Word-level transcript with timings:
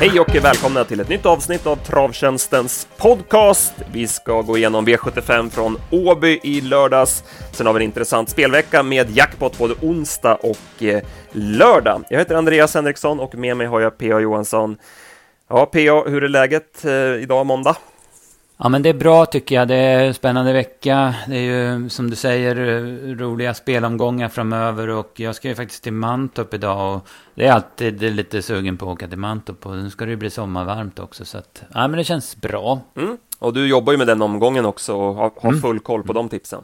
Hej 0.00 0.20
och 0.20 0.34
välkomna 0.34 0.84
till 0.84 1.00
ett 1.00 1.08
nytt 1.08 1.26
avsnitt 1.26 1.66
av 1.66 1.76
Travtjänstens 1.76 2.88
podcast. 2.96 3.74
Vi 3.92 4.08
ska 4.08 4.42
gå 4.42 4.58
igenom 4.58 4.86
V75 4.86 5.50
från 5.50 5.76
Åby 5.90 6.40
i 6.42 6.60
lördags. 6.60 7.24
Sen 7.52 7.66
har 7.66 7.74
vi 7.74 7.76
en 7.78 7.82
intressant 7.84 8.30
spelvecka 8.30 8.82
med 8.82 9.16
jackpot 9.16 9.58
både 9.58 9.74
onsdag 9.82 10.34
och 10.34 10.82
eh, 10.82 11.02
lördag. 11.32 12.04
Jag 12.10 12.18
heter 12.18 12.34
Andreas 12.34 12.74
Henriksson 12.74 13.20
och 13.20 13.34
med 13.34 13.56
mig 13.56 13.66
har 13.66 13.80
jag 13.80 13.98
P.A. 13.98 14.20
Johansson. 14.20 14.76
Ja, 15.48 15.66
P.A., 15.66 16.04
hur 16.06 16.24
är 16.24 16.28
läget 16.28 16.84
eh, 16.84 16.92
idag 16.92 17.46
måndag? 17.46 17.76
Ja 18.56 18.68
men 18.68 18.82
det 18.82 18.88
är 18.88 18.94
bra 18.94 19.26
tycker 19.26 19.54
jag. 19.54 19.68
Det 19.68 19.74
är 19.74 20.04
en 20.04 20.14
spännande 20.14 20.52
vecka. 20.52 21.14
Det 21.28 21.36
är 21.36 21.40
ju 21.40 21.88
som 21.88 22.10
du 22.10 22.16
säger 22.16 22.54
roliga 23.16 23.54
spelomgångar 23.54 24.28
framöver. 24.28 24.88
Och 24.88 25.12
jag 25.20 25.34
ska 25.34 25.48
ju 25.48 25.54
faktiskt 25.54 25.82
till 25.82 25.92
Mantorp 25.92 26.54
idag. 26.54 26.94
Och 26.94 27.08
det 27.34 27.46
är 27.46 27.52
alltid 27.52 28.02
lite 28.02 28.42
sugen 28.42 28.76
på 28.76 28.86
att 28.86 28.92
åka 28.92 29.08
till 29.08 29.18
Mantorp. 29.18 29.66
Och 29.66 29.76
nu 29.76 29.90
ska 29.90 30.04
det 30.04 30.10
ju 30.10 30.16
bli 30.16 30.30
sommarvarmt 30.30 30.98
också. 30.98 31.24
Så 31.24 31.38
att, 31.38 31.62
ja 31.74 31.88
men 31.88 31.98
det 31.98 32.04
känns 32.04 32.36
bra. 32.36 32.80
Mm. 32.96 33.16
Och 33.38 33.54
du 33.54 33.66
jobbar 33.66 33.92
ju 33.92 33.98
med 33.98 34.06
den 34.06 34.22
omgången 34.22 34.66
också 34.66 34.94
och 34.94 35.14
har, 35.14 35.32
har 35.40 35.50
mm. 35.50 35.60
full 35.60 35.80
koll 35.80 36.02
på 36.02 36.12
de 36.12 36.28
tipsen. 36.28 36.62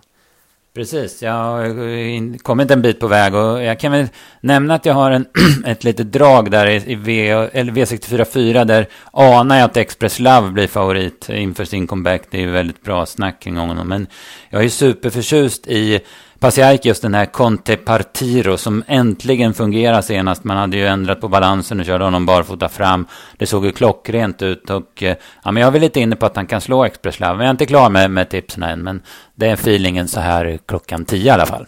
Precis, 0.74 1.22
jag 1.22 1.32
har 1.32 2.38
kommit 2.38 2.70
en 2.70 2.82
bit 2.82 3.00
på 3.00 3.06
väg 3.06 3.34
och 3.34 3.62
jag 3.62 3.80
kan 3.80 3.92
väl 3.92 4.08
nämna 4.40 4.74
att 4.74 4.86
jag 4.86 4.94
har 4.94 5.10
en, 5.10 5.26
ett 5.66 5.84
litet 5.84 6.12
drag 6.12 6.50
där 6.50 6.66
i 6.66 6.94
v, 6.94 7.30
eller 7.30 7.72
V64 7.72 8.64
där 8.64 8.86
anar 9.12 9.56
jag 9.56 9.64
att 9.64 9.76
Express 9.76 10.18
Love 10.18 10.50
blir 10.50 10.66
favorit 10.66 11.28
inför 11.28 11.64
sin 11.64 11.86
comeback. 11.86 12.22
Det 12.30 12.36
är 12.36 12.42
ju 12.42 12.50
väldigt 12.50 12.82
bra 12.82 13.06
snack 13.06 13.42
kring 13.42 13.56
honom. 13.56 13.88
Men 13.88 14.06
jag 14.50 14.64
är 14.64 14.68
superförtjust 14.68 15.66
i 15.66 16.00
Pasiaik, 16.40 16.84
just 16.84 17.02
den 17.02 17.14
här 17.14 17.26
Conte 17.26 17.76
Partiro 17.76 18.56
som 18.56 18.84
äntligen 18.86 19.54
fungerar 19.54 20.00
senast. 20.00 20.44
Man 20.44 20.56
hade 20.56 20.76
ju 20.76 20.86
ändrat 20.86 21.20
på 21.20 21.28
balansen 21.28 21.80
och 21.80 21.86
körde 21.86 22.04
honom 22.04 22.26
barfota 22.26 22.68
fram. 22.68 23.06
Det 23.36 23.46
såg 23.46 23.66
ju 23.66 23.72
klockrent 23.72 24.42
ut 24.42 24.70
och 24.70 25.02
eh, 25.02 25.16
ja, 25.44 25.52
men 25.52 25.60
jag 25.60 25.68
är 25.68 25.72
väl 25.72 25.80
lite 25.80 26.00
inne 26.00 26.16
på 26.16 26.26
att 26.26 26.36
han 26.36 26.46
kan 26.46 26.60
slå 26.60 26.84
Express 26.84 27.20
Love. 27.20 27.34
Jag 27.34 27.44
är 27.44 27.50
inte 27.50 27.66
klar 27.66 27.90
med, 27.90 28.10
med 28.10 28.28
tipsen 28.28 28.62
än, 28.62 28.82
men 28.82 29.02
det 29.34 29.46
är 29.46 29.52
feelingen 29.52 30.08
så 30.08 30.20
här 30.20 30.58
klockan 30.66 31.04
tio 31.04 31.26
i 31.26 31.30
alla 31.30 31.46
fall. 31.46 31.66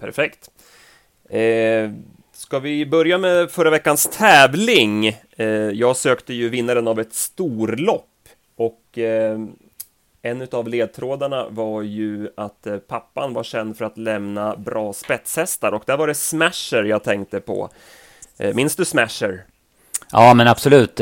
Perfekt. 0.00 0.48
Eh, 1.30 1.90
ska 2.32 2.58
vi 2.58 2.86
börja 2.86 3.18
med 3.18 3.50
förra 3.50 3.70
veckans 3.70 4.06
tävling? 4.18 5.06
Eh, 5.36 5.46
jag 5.72 5.96
sökte 5.96 6.34
ju 6.34 6.48
vinnaren 6.48 6.88
av 6.88 7.00
ett 7.00 7.14
storlopp 7.14 8.28
och 8.56 8.98
eh, 8.98 9.38
en 10.22 10.48
av 10.52 10.68
ledtrådarna 10.68 11.46
var 11.48 11.82
ju 11.82 12.28
att 12.36 12.66
eh, 12.66 12.76
pappan 12.76 13.34
var 13.34 13.42
känd 13.42 13.76
för 13.76 13.84
att 13.84 13.98
lämna 13.98 14.56
bra 14.56 14.92
spetshästar 14.92 15.72
och 15.72 15.82
där 15.86 15.96
var 15.96 16.06
det 16.06 16.14
Smasher 16.14 16.84
jag 16.84 17.04
tänkte 17.04 17.40
på. 17.40 17.70
Eh, 18.38 18.54
minns 18.54 18.76
du 18.76 18.84
Smasher? 18.84 19.44
Ja, 20.12 20.34
men 20.34 20.48
absolut. 20.48 21.00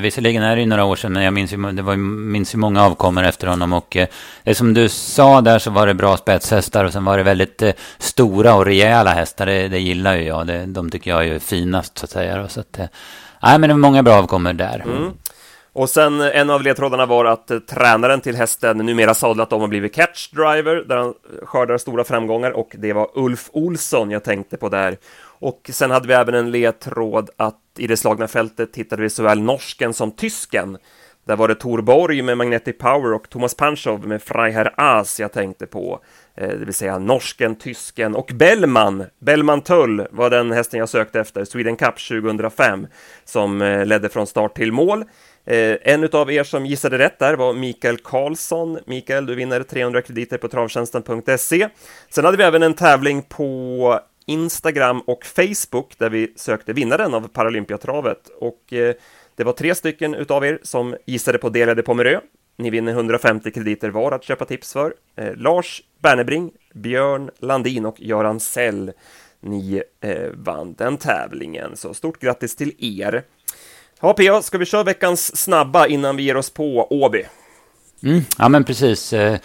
Visserligen 0.00 0.42
är 0.42 0.56
det 0.56 0.62
ju 0.62 0.66
några 0.66 0.84
år 0.84 0.96
sedan, 0.96 1.12
men 1.12 1.22
jag 1.22 1.34
minns 1.34 1.52
ju, 1.52 1.72
det 1.72 1.82
var, 1.82 1.96
minns 1.96 2.54
ju 2.54 2.58
många 2.58 2.84
avkommor 2.84 3.24
efter 3.24 3.46
honom. 3.46 3.72
Och 3.72 3.96
eh, 3.96 4.08
det 4.42 4.54
som 4.54 4.74
du 4.74 4.88
sa 4.88 5.40
där 5.40 5.58
så 5.58 5.70
var 5.70 5.86
det 5.86 5.94
bra 5.94 6.16
spetshästar 6.16 6.84
och 6.84 6.92
sen 6.92 7.04
var 7.04 7.18
det 7.18 7.22
väldigt 7.22 7.62
stora 7.98 8.54
och 8.54 8.64
rejäla 8.64 9.10
hästar. 9.10 9.46
Det, 9.46 9.68
det 9.68 9.78
gillar 9.78 10.16
ju 10.16 10.24
jag. 10.24 10.46
Det, 10.46 10.66
de 10.66 10.90
tycker 10.90 11.10
jag 11.10 11.28
är 11.28 11.38
finast 11.38 11.98
så 11.98 12.04
att 12.04 12.10
säga. 12.10 12.48
Så 12.48 12.60
att, 12.60 12.78
nej, 13.42 13.58
men 13.58 13.60
det 13.60 13.68
var 13.68 13.80
många 13.80 14.02
bra 14.02 14.14
avkommor 14.14 14.52
där. 14.52 14.82
Mm. 14.86 15.12
Och 15.72 15.90
sen 15.90 16.20
eh, 16.20 16.36
en 16.36 16.50
av 16.50 16.62
ledtrådarna 16.62 17.06
var 17.06 17.24
att 17.24 17.50
eh, 17.50 17.58
tränaren 17.58 18.20
till 18.20 18.36
hästen 18.36 18.78
numera 18.78 19.14
sadlat 19.14 19.52
om 19.52 19.62
och 19.62 19.68
blivit 19.68 19.94
catch 19.94 20.30
driver, 20.30 20.84
där 20.88 20.96
han 20.96 21.08
eh, 21.08 21.46
skördar 21.46 21.78
stora 21.78 22.04
framgångar 22.04 22.50
och 22.50 22.76
det 22.78 22.92
var 22.92 23.10
Ulf 23.14 23.50
Olsson 23.52 24.10
jag 24.10 24.24
tänkte 24.24 24.56
på 24.56 24.68
där. 24.68 24.96
Och 25.24 25.70
sen 25.72 25.90
hade 25.90 26.08
vi 26.08 26.14
även 26.14 26.34
en 26.34 26.50
ledtråd 26.50 27.30
att 27.36 27.58
i 27.78 27.86
det 27.86 27.96
slagna 27.96 28.28
fältet 28.28 28.76
hittade 28.76 29.02
vi 29.02 29.10
såväl 29.10 29.40
norsken 29.40 29.94
som 29.94 30.10
tysken. 30.10 30.78
Där 31.24 31.36
var 31.36 31.48
det 31.48 31.54
Tor 31.54 31.82
Borg 31.82 32.22
med 32.22 32.38
Magnetic 32.38 32.78
Power 32.78 33.12
och 33.12 33.30
Thomas 33.30 33.54
Panchov 33.54 34.06
med 34.06 34.22
Freiherr 34.22 34.74
As 34.76 35.20
jag 35.20 35.32
tänkte 35.32 35.66
på. 35.66 36.00
Eh, 36.34 36.48
det 36.48 36.64
vill 36.64 36.74
säga 36.74 36.98
norsken, 36.98 37.56
tysken 37.56 38.14
och 38.14 38.30
Bellman. 38.34 39.04
Bellman 39.18 39.60
Tull 39.60 40.06
var 40.10 40.30
den 40.30 40.52
hästen 40.52 40.80
jag 40.80 40.88
sökte 40.88 41.20
efter, 41.20 41.44
Sweden 41.44 41.76
Cup 41.76 42.08
2005, 42.08 42.86
som 43.24 43.62
eh, 43.62 43.86
ledde 43.86 44.08
från 44.08 44.26
start 44.26 44.56
till 44.56 44.72
mål. 44.72 45.04
Eh, 45.44 45.76
en 45.82 46.08
av 46.12 46.32
er 46.32 46.44
som 46.44 46.66
gissade 46.66 46.98
rätt 46.98 47.18
där 47.18 47.34
var 47.34 47.52
Mikael 47.52 47.96
Karlsson. 47.96 48.78
Mikael, 48.86 49.26
du 49.26 49.34
vinner 49.34 49.62
300 49.62 50.02
krediter 50.02 50.38
på 50.38 50.48
travtjänsten.se. 50.48 51.68
Sen 52.08 52.24
hade 52.24 52.36
vi 52.36 52.44
även 52.44 52.62
en 52.62 52.74
tävling 52.74 53.22
på 53.22 54.00
Instagram 54.26 55.00
och 55.00 55.24
Facebook 55.24 55.98
där 55.98 56.10
vi 56.10 56.32
sökte 56.36 56.72
vinnaren 56.72 57.14
av 57.14 57.28
Paralympiatravet 57.28 58.28
och 58.40 58.72
eh, 58.72 58.94
det 59.36 59.44
var 59.44 59.52
tre 59.52 59.74
stycken 59.74 60.14
utav 60.14 60.44
er 60.44 60.58
som 60.62 60.96
gissade 61.06 61.38
på 61.38 61.48
Delade 61.48 61.82
Pomerö. 61.82 62.20
Ni 62.56 62.70
vinner 62.70 62.92
150 62.92 63.50
krediter 63.50 63.90
var 63.90 64.12
att 64.12 64.24
köpa 64.24 64.44
tips 64.44 64.72
för. 64.72 64.94
Eh, 65.16 65.34
Lars 65.36 65.82
Bernebring, 66.02 66.50
Björn 66.74 67.30
Landin 67.38 67.86
och 67.86 68.00
Göran 68.00 68.40
Sell. 68.40 68.92
Ni 69.40 69.82
eh, 70.00 70.30
vann 70.34 70.74
den 70.74 70.96
tävlingen, 70.96 71.76
så 71.76 71.94
stort 71.94 72.18
grattis 72.18 72.56
till 72.56 73.00
er! 73.00 73.24
Ja, 74.04 74.12
PA, 74.12 74.42
ska 74.42 74.58
vi 74.58 74.64
köra 74.64 74.82
veckans 74.82 75.36
snabba 75.36 75.86
innan 75.86 76.16
vi 76.16 76.22
ger 76.22 76.36
oss 76.36 76.50
på 76.50 76.86
Åby? 76.90 77.24
Mm, 78.02 78.20
ja, 78.38 78.48
men 78.48 78.64
precis. 78.64 79.12
Eh, 79.12 79.38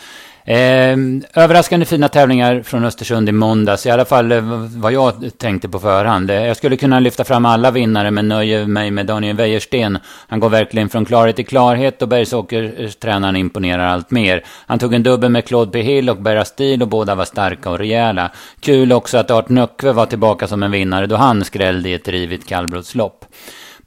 ehm, 0.45 1.23
överraskande 1.33 1.85
fina 1.85 2.09
tävlingar 2.09 2.61
från 2.61 2.85
Östersund 2.85 3.29
i 3.29 3.31
måndags, 3.31 3.85
i 3.85 3.89
alla 3.89 4.05
fall 4.05 4.31
eh, 4.31 4.41
vad 4.77 4.91
jag 4.91 5.31
tänkte 5.37 5.69
på 5.69 5.79
förhand. 5.79 6.31
Eh, 6.31 6.45
jag 6.45 6.57
skulle 6.57 6.77
kunna 6.77 6.99
lyfta 6.99 7.23
fram 7.23 7.45
alla 7.45 7.71
vinnare, 7.71 8.11
men 8.11 8.27
nöjer 8.27 8.65
mig 8.65 8.91
med 8.91 9.05
Daniel 9.05 9.35
Wäjersten. 9.35 9.99
Han 10.27 10.39
går 10.39 10.49
verkligen 10.49 10.89
från 10.89 11.05
klarhet 11.05 11.35
till 11.35 11.47
klarhet 11.47 12.01
och 12.01 12.07
Bergsåker-tränaren 12.07 13.35
imponerar 13.35 13.87
allt 13.87 14.11
mer. 14.11 14.43
Han 14.67 14.79
tog 14.79 14.93
en 14.93 15.03
dubbel 15.03 15.31
med 15.31 15.45
Claude 15.45 15.71
P. 15.71 15.81
Hill 15.81 16.09
och 16.09 16.17
Berra 16.17 16.45
Stil 16.45 16.81
och 16.81 16.87
båda 16.87 17.15
var 17.15 17.25
starka 17.25 17.69
och 17.69 17.79
rejäla. 17.79 18.31
Kul 18.59 18.93
också 18.93 19.17
att 19.17 19.31
Art 19.31 19.49
Nöckve 19.49 19.91
var 19.91 20.05
tillbaka 20.05 20.47
som 20.47 20.63
en 20.63 20.71
vinnare 20.71 21.05
då 21.07 21.15
han 21.15 21.45
skrällde 21.45 21.89
i 21.89 21.93
ett 21.93 22.07
rivigt 22.07 22.47
kallblodslopp. 22.47 23.25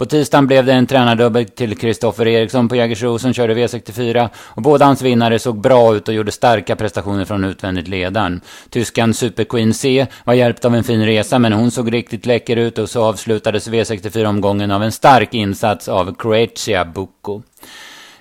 På 0.01 0.07
tisdagen 0.07 0.47
blev 0.47 0.67
det 0.67 0.73
en 0.73 0.87
tränardubbel 0.87 1.45
till 1.45 1.79
Kristoffer 1.79 2.27
Eriksson 2.27 2.69
på 2.69 2.77
Jägersro 2.77 3.19
som 3.19 3.33
körde 3.33 3.55
V64 3.55 4.29
och 4.37 4.63
båda 4.63 4.85
hans 4.85 5.03
vinnare 5.03 5.39
såg 5.39 5.61
bra 5.61 5.97
ut 5.97 6.09
och 6.09 6.15
gjorde 6.15 6.33
starka 6.33 6.77
prestationer 6.77 7.25
från 7.25 7.45
utvändigt 7.45 7.89
ledaren. 7.89 8.41
Tyskan 8.71 9.15
Super 9.15 9.45
Queen 9.45 9.75
C 9.75 10.07
var 10.25 10.35
hjälpt 10.35 10.65
av 10.65 10.75
en 10.75 10.85
fin 10.85 11.07
resa 11.07 11.39
men 11.39 11.53
hon 11.53 11.71
såg 11.71 11.93
riktigt 11.93 12.27
läcker 12.27 12.57
ut 12.57 12.79
och 12.79 12.91
så 12.91 13.05
avslutades 13.05 13.69
V64-omgången 13.69 14.71
av 14.71 14.83
en 14.83 14.93
stark 14.93 15.35
insats 15.35 15.89
av 15.89 16.15
Croatia 16.15 16.85
Bucco. 16.85 17.43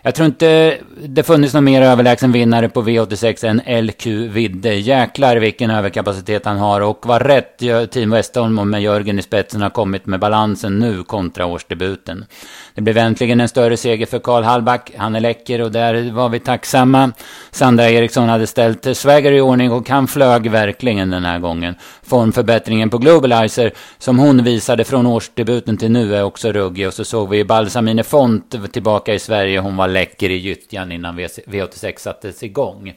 Jag 0.02 0.16
tror 0.16 0.26
inte 0.26 0.78
det 1.04 1.24
funnits 1.24 1.54
någon 1.54 1.64
mer 1.64 1.82
överlägsen 1.82 2.32
vinnare 2.32 2.70
på 2.70 2.82
V86 2.82 3.46
än 3.46 3.86
LQ 3.86 4.06
Vidde. 4.06 4.74
Jäklar 4.74 5.36
vilken 5.36 5.72
överkapacitet 5.72 6.46
han 6.46 6.58
har 6.58 6.82
och 6.82 7.06
vad 7.06 7.22
rätt 7.22 7.58
Team 7.92 8.12
Westholm 8.12 8.60
och 8.60 8.68
med 8.68 8.82
Jörgen 8.82 9.20
i 9.20 9.22
spetsen 9.22 9.62
har 9.62 9.70
kommit 9.70 10.06
med 10.06 10.20
balansen 10.20 10.80
nu 10.80 11.04
kontra 11.04 11.46
årsdebuten. 11.46 12.26
Det 12.74 12.82
blev 12.82 12.98
äntligen 12.98 13.42
en 13.42 13.50
större 13.50 13.78
seger 13.78 14.06
för 14.06 14.20
Karl 14.20 14.44
Hallback. 14.44 14.92
Han 14.98 15.16
är 15.16 15.20
läcker 15.20 15.62
och 15.62 15.72
där 15.72 16.12
var 16.12 16.30
vi 16.30 16.40
tacksamma. 16.40 17.12
Sandra 17.52 17.90
Eriksson 17.90 18.30
hade 18.30 18.48
ställt 18.48 18.98
Swagger 18.98 19.32
i 19.32 19.42
ordning 19.42 19.72
och 19.72 19.90
han 19.90 20.08
flög 20.08 20.52
verkligen 20.52 21.10
den 21.10 21.26
här 21.26 21.40
gången. 21.40 21.76
Formförbättringen 22.04 22.90
på 22.90 22.98
Globalizer 22.98 23.72
som 23.98 24.20
hon 24.20 24.44
visade 24.44 24.84
från 24.84 25.08
årsdebuten 25.08 25.78
till 25.78 25.92
nu 25.92 26.16
är 26.16 26.24
också 26.24 26.52
ruggig. 26.52 26.88
Och 26.88 26.94
så 26.94 27.06
såg 27.06 27.30
vi 27.30 27.46
Balsamine 27.46 28.04
Font 28.04 28.72
tillbaka 28.72 29.14
i 29.14 29.20
Sverige. 29.20 29.60
Hon 29.60 29.78
var 29.78 29.89
läcker 29.94 30.30
i 30.30 30.38
gyttjan 30.38 30.92
innan 30.92 31.20
V86 31.20 32.00
sattes 32.00 32.44
igång. 32.44 32.94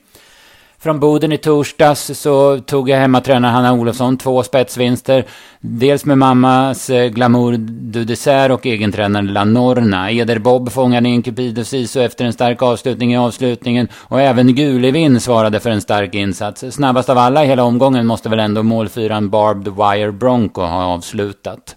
Från 0.82 1.00
Boden 1.00 1.32
i 1.32 1.38
torsdags 1.38 2.20
så 2.20 2.58
tog 2.58 2.88
jag 2.88 2.98
hemmatränare 2.98 3.50
Hanna 3.50 3.72
Olofsson 3.72 4.18
två 4.18 4.42
spetsvinster. 4.42 5.24
Dels 5.60 6.04
med 6.04 6.18
mammas 6.18 6.90
eh, 6.90 7.08
Glamour 7.08 7.56
du 7.92 8.04
Dessert 8.04 8.50
och 8.50 8.66
egentränaren 8.66 9.32
La 9.32 9.44
Norna. 9.44 10.10
Eder 10.10 10.38
Bob 10.38 10.72
fångade 10.72 11.08
in 11.08 11.22
Cupido 11.22 11.64
Siso 11.64 12.00
efter 12.00 12.24
en 12.24 12.32
stark 12.32 12.62
avslutning 12.62 13.12
i 13.12 13.16
avslutningen. 13.16 13.88
Och 13.94 14.20
även 14.20 14.54
Gulevin 14.54 15.20
svarade 15.20 15.60
för 15.60 15.70
en 15.70 15.80
stark 15.80 16.14
insats. 16.14 16.64
Snabbast 16.70 17.08
av 17.08 17.18
alla 17.18 17.44
i 17.44 17.46
hela 17.46 17.64
omgången 17.64 18.06
måste 18.06 18.28
väl 18.28 18.40
ändå 18.40 18.62
målfyran 18.62 19.30
Barbed 19.30 19.72
Wire 19.74 20.12
Bronco 20.12 20.60
ha 20.60 20.84
avslutat. 20.84 21.76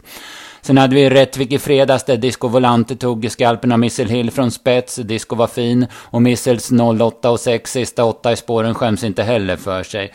Sen 0.66 0.78
hade 0.78 0.96
vi 0.96 1.10
Rättvik 1.10 1.52
i 1.52 1.60
fredags 1.60 2.04
där 2.04 2.18
Disco 2.18 2.48
Volante 2.48 2.96
tog 2.96 3.32
skalpen 3.32 3.72
av 3.72 3.80
Missile 3.80 4.14
Hill 4.14 4.32
från 4.32 4.52
spets. 4.52 4.96
Disco 4.96 5.36
var 5.36 5.48
fin 5.48 5.88
och 5.94 6.22
Missels 6.22 6.72
08 7.02 7.30
och 7.30 7.40
6 7.40 7.72
sista 7.72 8.04
åtta 8.06 8.32
i 8.32 8.36
spåren 8.36 8.76
skäms 8.76 9.04
inte 9.04 9.24
heller 9.24 9.56
för 9.56 9.84
sig. 9.84 10.14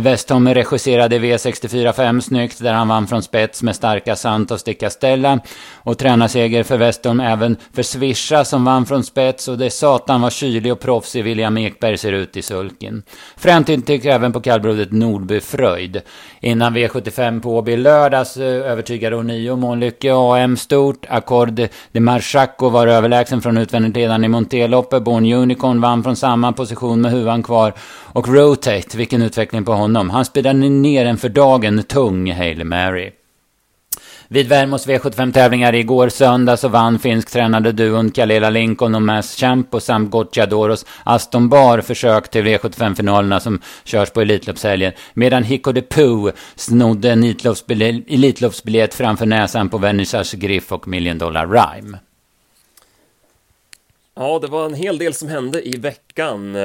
Westholm 0.00 0.48
regisserade 0.48 1.18
V64-5 1.18 2.20
snyggt 2.20 2.58
där 2.58 2.72
han 2.72 2.88
vann 2.88 3.06
från 3.06 3.22
spets 3.22 3.62
med 3.62 3.76
starka 3.76 4.16
Santos 4.16 4.64
de 4.64 4.74
Castella. 4.74 5.40
Och 5.74 5.98
tränarseger 5.98 6.62
för 6.62 6.76
Westholm 6.76 7.20
även 7.20 7.56
för 7.72 7.82
Swisha 7.82 8.44
som 8.44 8.64
vann 8.64 8.86
från 8.86 9.04
spets 9.04 9.48
och 9.48 9.58
det 9.58 9.70
satan 9.70 10.20
var 10.20 10.30
kylig 10.30 10.72
och 10.72 10.80
proffsig 10.80 11.24
William 11.24 11.58
Ekberg 11.58 11.98
ser 11.98 12.12
ut 12.12 12.36
i 12.36 12.42
sulken. 12.42 13.02
Framtid 13.36 13.86
tycker 13.86 14.10
även 14.10 14.32
på 14.32 14.40
kallblodet 14.40 14.92
Nordby 14.92 15.40
Fröjd. 15.40 16.00
Innan 16.40 16.76
V75 16.76 17.42
på 17.42 17.56
Åby 17.56 17.76
lördags 17.76 18.36
eh, 18.36 18.70
övertygade 18.70 19.16
ånyo 19.16 19.56
Månlycke 19.56 20.12
AM 20.14 20.56
stort. 20.56 21.06
Accord 21.08 21.68
de 21.92 22.00
Marchaco 22.00 22.68
var 22.68 22.86
överlägsen 22.86 23.42
från 23.42 23.58
utvändigt 23.58 23.96
ledande 23.96 24.26
i 24.26 24.28
Montéloppet. 24.28 25.02
Born 25.02 25.32
Unicorn 25.32 25.80
vann 25.80 26.02
från 26.02 26.16
samma 26.16 26.52
position 26.52 27.00
med 27.00 27.10
huvan 27.10 27.42
kvar. 27.42 27.72
Och 28.14 28.28
Rotate, 28.28 28.96
vilken 28.96 29.22
utveckling 29.22 29.64
på 29.64 29.72
honom. 29.72 29.81
Han 30.10 30.24
spelade 30.24 30.58
ner 30.58 31.06
en 31.06 31.18
för 31.18 31.28
dagen 31.28 31.82
tung 31.82 32.32
Hail 32.32 32.64
Mary. 32.64 33.10
Vid 34.32 34.48
Värmos 34.48 34.86
V75-tävlingar 34.86 35.74
igår 35.74 36.08
söndag 36.08 36.56
så 36.56 36.68
vann 36.68 36.98
finsk-tränade 36.98 37.72
duon 37.72 38.10
Kalela 38.10 38.50
Lincoln 38.50 38.94
och 38.94 39.02
Mass 39.02 39.36
Champo 39.36 39.80
samt 39.80 40.10
Gocciadoros 40.10 40.86
Aston 41.04 41.48
Bar 41.48 41.80
försök 41.80 42.30
till 42.30 42.44
V75-finalerna 42.44 43.40
som 43.40 43.60
körs 43.84 44.10
på 44.10 44.20
Elitloppshelgen. 44.20 44.92
Medan 45.14 45.42
Hicko 45.44 45.72
de 45.72 45.82
Poo 45.82 46.32
snodde 46.54 47.10
en 47.10 47.24
Elitloppsbiljett 48.08 48.94
framför 48.94 49.26
näsan 49.26 49.68
på 49.68 49.78
Vernissage 49.78 50.34
Griff 50.34 50.72
och 50.72 50.88
Million 50.88 51.18
Dollar 51.18 51.46
Rhyme. 51.46 51.98
Ja, 54.16 54.38
det 54.38 54.46
var 54.46 54.66
en 54.66 54.74
hel 54.74 54.98
del 54.98 55.14
som 55.14 55.28
hände 55.28 55.68
i 55.68 55.76
veckan. 55.76 56.56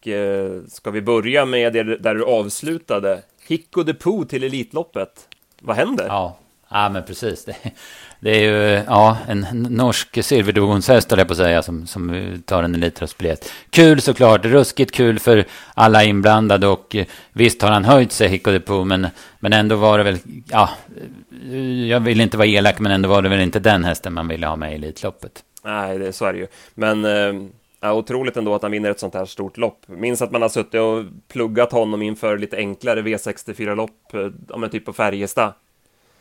Och 0.00 0.08
eh, 0.08 0.62
ska 0.68 0.90
vi 0.90 1.02
börja 1.02 1.44
med 1.44 1.72
det 1.72 1.82
där 1.82 2.14
du 2.14 2.24
avslutade? 2.24 3.22
Hicko 3.46 3.82
de 3.82 3.94
Poo 3.94 4.24
till 4.24 4.44
Elitloppet. 4.44 5.28
Vad 5.60 5.76
händer? 5.76 6.06
Ja, 6.06 6.38
Ja, 6.70 6.88
men 6.88 7.02
precis. 7.02 7.44
Det, 7.44 7.56
det 8.20 8.30
är 8.30 8.40
ju 8.40 8.82
ja, 8.86 9.16
en 9.28 9.46
norsk 9.70 10.24
silverdugongshäst, 10.24 11.10
jag 11.10 11.26
på 11.26 11.32
att 11.32 11.36
säga, 11.36 11.62
som, 11.62 11.86
som 11.86 12.32
tar 12.44 12.62
en 12.62 12.74
elitröstbiljett. 12.74 13.52
Kul 13.70 14.00
såklart, 14.00 14.44
ruskigt 14.44 14.92
kul 14.92 15.18
för 15.18 15.44
alla 15.74 16.04
inblandade 16.04 16.66
och 16.66 16.96
visst 17.32 17.62
har 17.62 17.70
han 17.70 17.84
höjt 17.84 18.12
sig, 18.12 18.28
Hicko 18.28 18.50
de 18.50 18.60
Poo, 18.60 18.84
men, 18.84 19.06
men 19.40 19.52
ändå 19.52 19.76
var 19.76 19.98
det 19.98 20.04
väl, 20.04 20.18
ja, 20.50 20.70
jag 21.88 22.00
vill 22.00 22.20
inte 22.20 22.36
vara 22.36 22.48
elak, 22.48 22.78
men 22.78 22.92
ändå 22.92 23.08
var 23.08 23.22
det 23.22 23.28
väl 23.28 23.40
inte 23.40 23.58
den 23.58 23.84
hästen 23.84 24.12
man 24.12 24.28
ville 24.28 24.46
ha 24.46 24.56
med 24.56 24.72
i 24.72 24.74
Elitloppet. 24.74 25.44
Nej, 25.64 25.98
det, 25.98 26.12
så 26.12 26.24
är 26.24 26.32
det 26.32 26.38
ju. 26.38 26.46
Men 26.74 27.04
eh, 27.04 27.48
ja, 27.80 27.92
otroligt 27.92 28.36
ändå 28.36 28.54
att 28.54 28.62
han 28.62 28.70
vinner 28.70 28.90
ett 28.90 29.00
sånt 29.00 29.14
här 29.14 29.24
stort 29.24 29.56
lopp. 29.56 29.88
Minns 29.88 30.22
att 30.22 30.30
man 30.30 30.42
har 30.42 30.48
suttit 30.48 30.80
och 30.80 31.04
pluggat 31.28 31.72
honom 31.72 32.02
inför 32.02 32.38
lite 32.38 32.56
enklare 32.56 33.02
V64-lopp, 33.02 34.14
eh, 34.14 34.30
ja, 34.48 34.68
typ 34.68 34.84
på 34.84 34.92
Färjestad. 34.92 35.52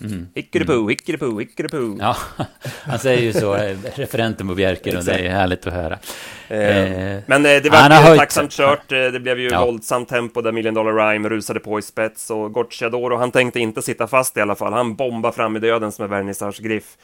Mm. 0.02 0.28
Hickeripo, 0.36 0.90
hickeripo, 0.90 1.40
hickeripo. 1.40 1.98
Ja, 2.00 2.18
han 2.84 3.00
säger 3.00 3.22
ju 3.22 3.34
så, 3.34 3.56
eh, 3.56 3.78
referenten 3.96 4.48
på 4.48 4.56
Bjerker, 4.56 4.98
och 4.98 5.04
det 5.04 5.14
är 5.14 5.30
härligt 5.30 5.68
att 5.68 5.74
höra. 5.74 6.00
Eh, 6.48 6.60
eh 6.60 7.22
men 7.26 7.46
eh, 7.46 7.62
det 7.62 7.70
var 7.70 8.12
ju 8.12 8.18
tacksamt 8.18 8.52
kört, 8.52 8.92
eh, 8.92 9.06
det 9.06 9.20
blev 9.20 9.40
ju 9.40 9.50
ja. 9.50 9.66
våldsamt 9.66 10.10
tempo 10.10 10.42
där 10.42 10.52
Million 10.52 10.74
Dollar 10.74 10.94
Rhyme 10.94 11.30
rusade 11.30 11.60
på 11.60 11.80
i 11.80 11.82
spets 11.82 12.32
och 12.32 12.54
Gocciador, 12.54 13.14
och 13.14 13.20
han 13.20 13.32
tänkte 13.32 13.60
inte 13.60 13.82
sitta 13.82 14.08
fast 14.08 14.38
i 14.38 14.42
alla 14.42 14.56
fall. 14.56 14.74
Han 14.74 14.96
bombade 14.96 15.36
fram 15.36 15.56
i 15.56 15.60
döden 15.60 15.92
som 15.92 16.06
är 16.06 16.10
Vernissage 16.10 16.62
Griff. 16.62 16.98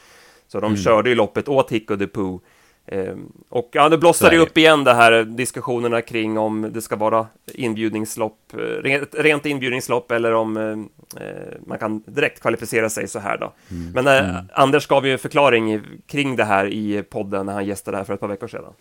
Så 0.48 0.60
de 0.60 0.66
mm. 0.66 0.84
körde 0.84 1.10
ju 1.10 1.16
loppet 1.16 1.48
åt 1.48 1.72
Hicko 1.72 1.96
de 1.96 2.08
Poo. 2.08 2.42
Ehm, 2.88 3.32
och 3.50 3.70
ja, 3.72 3.90
det 3.90 3.98
blossade 3.98 4.38
upp 4.38 4.58
igen 4.58 4.84
det 4.84 4.94
här 4.94 5.24
diskussionerna 5.24 6.02
kring 6.02 6.38
om 6.38 6.70
det 6.74 6.82
ska 6.82 6.96
vara 6.96 7.28
inbjudningslopp, 7.54 8.54
eh, 8.54 9.02
rent 9.12 9.46
inbjudningslopp 9.46 10.12
eller 10.12 10.34
om 10.34 10.58
eh, 10.58 11.24
eh, 11.24 11.54
man 11.66 11.78
kan 11.80 12.04
direkt 12.06 12.42
kvalificera 12.42 12.90
sig 12.90 13.08
så 13.08 13.20
här 13.20 13.38
då. 13.38 13.54
Mm. 13.72 13.92
Men 13.92 14.08
mm. 14.08 14.46
Anders 14.54 14.88
gav 14.88 15.06
ju 15.06 15.14
en 15.14 15.20
förklaring 15.20 15.82
kring 16.08 16.36
det 16.36 16.44
här 16.44 16.66
i 16.66 17.04
podden 17.04 17.46
när 17.46 17.54
han 17.54 17.66
gästade 17.66 17.98
här 17.98 18.04
för 18.04 18.14
ett 18.14 18.20
par 18.20 18.28
veckor 18.28 18.48
sedan. 18.48 18.74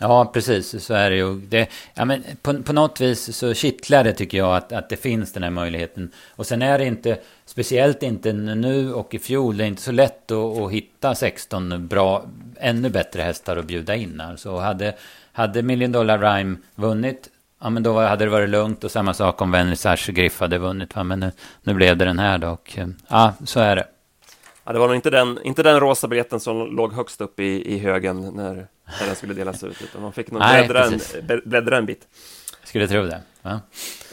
Ja, 0.00 0.30
precis. 0.34 0.84
Så 0.84 0.94
är 0.94 1.10
det 1.10 1.16
ju. 1.16 1.40
Det, 1.40 1.68
ja, 1.94 2.04
men 2.04 2.22
på, 2.42 2.62
på 2.62 2.72
något 2.72 3.00
vis 3.00 3.36
så 3.36 3.54
kittlar 3.54 4.04
det 4.04 4.12
tycker 4.12 4.38
jag 4.38 4.56
att, 4.56 4.72
att 4.72 4.88
det 4.88 4.96
finns 4.96 5.32
den 5.32 5.42
här 5.42 5.50
möjligheten. 5.50 6.12
Och 6.36 6.46
sen 6.46 6.62
är 6.62 6.78
det 6.78 6.84
inte, 6.84 7.18
speciellt 7.44 8.02
inte 8.02 8.32
nu 8.32 8.94
och 8.94 9.14
i 9.14 9.18
fjol, 9.18 9.56
det 9.56 9.64
är 9.64 9.68
inte 9.68 9.82
så 9.82 9.92
lätt 9.92 10.30
att, 10.30 10.58
att 10.58 10.72
hitta 10.72 11.14
16 11.14 11.86
bra, 11.86 12.24
ännu 12.60 12.90
bättre 12.90 13.22
hästar 13.22 13.56
att 13.56 13.64
bjuda 13.64 13.94
in. 13.94 14.20
Alltså 14.20 14.56
hade, 14.56 14.94
hade 15.32 15.62
Million 15.62 15.92
Dollar 15.92 16.18
Rhyme 16.18 16.56
vunnit, 16.74 17.28
ja 17.60 17.70
men 17.70 17.82
då 17.82 18.00
hade 18.00 18.24
det 18.24 18.30
varit 18.30 18.48
lugnt. 18.48 18.84
Och 18.84 18.90
samma 18.90 19.14
sak 19.14 19.40
om 19.40 19.50
Vernissage 19.50 20.10
Griff 20.10 20.40
hade 20.40 20.58
vunnit. 20.58 20.96
Va? 20.96 21.04
Men 21.04 21.20
nu, 21.20 21.32
nu 21.62 21.74
blev 21.74 21.96
det 21.96 22.04
den 22.04 22.18
här 22.18 22.38
då. 22.38 22.48
Och, 22.48 22.78
ja, 23.08 23.34
så 23.44 23.60
är 23.60 23.76
det. 23.76 23.86
Ja, 24.64 24.72
det 24.72 24.78
var 24.78 24.86
nog 24.86 24.96
inte 24.96 25.10
den, 25.10 25.38
inte 25.44 25.62
den 25.62 25.80
rosa 25.80 26.08
biljetten 26.08 26.40
som 26.40 26.76
låg 26.76 26.92
högst 26.92 27.20
upp 27.20 27.40
i, 27.40 27.74
i 27.74 27.78
högen 27.78 28.20
när, 28.20 28.54
när 29.00 29.06
den 29.06 29.16
skulle 29.16 29.34
delas 29.34 29.64
ut, 29.64 29.82
utan 29.82 30.02
man 30.02 30.12
fick 30.12 30.30
nog 30.30 30.40
bläddra, 30.40 30.84
en, 30.84 31.00
bläddra 31.44 31.76
en 31.76 31.86
bit. 31.86 32.08
Skulle 32.64 32.88
tro 32.88 33.02
det. 33.02 33.20
Ja. 33.42 33.60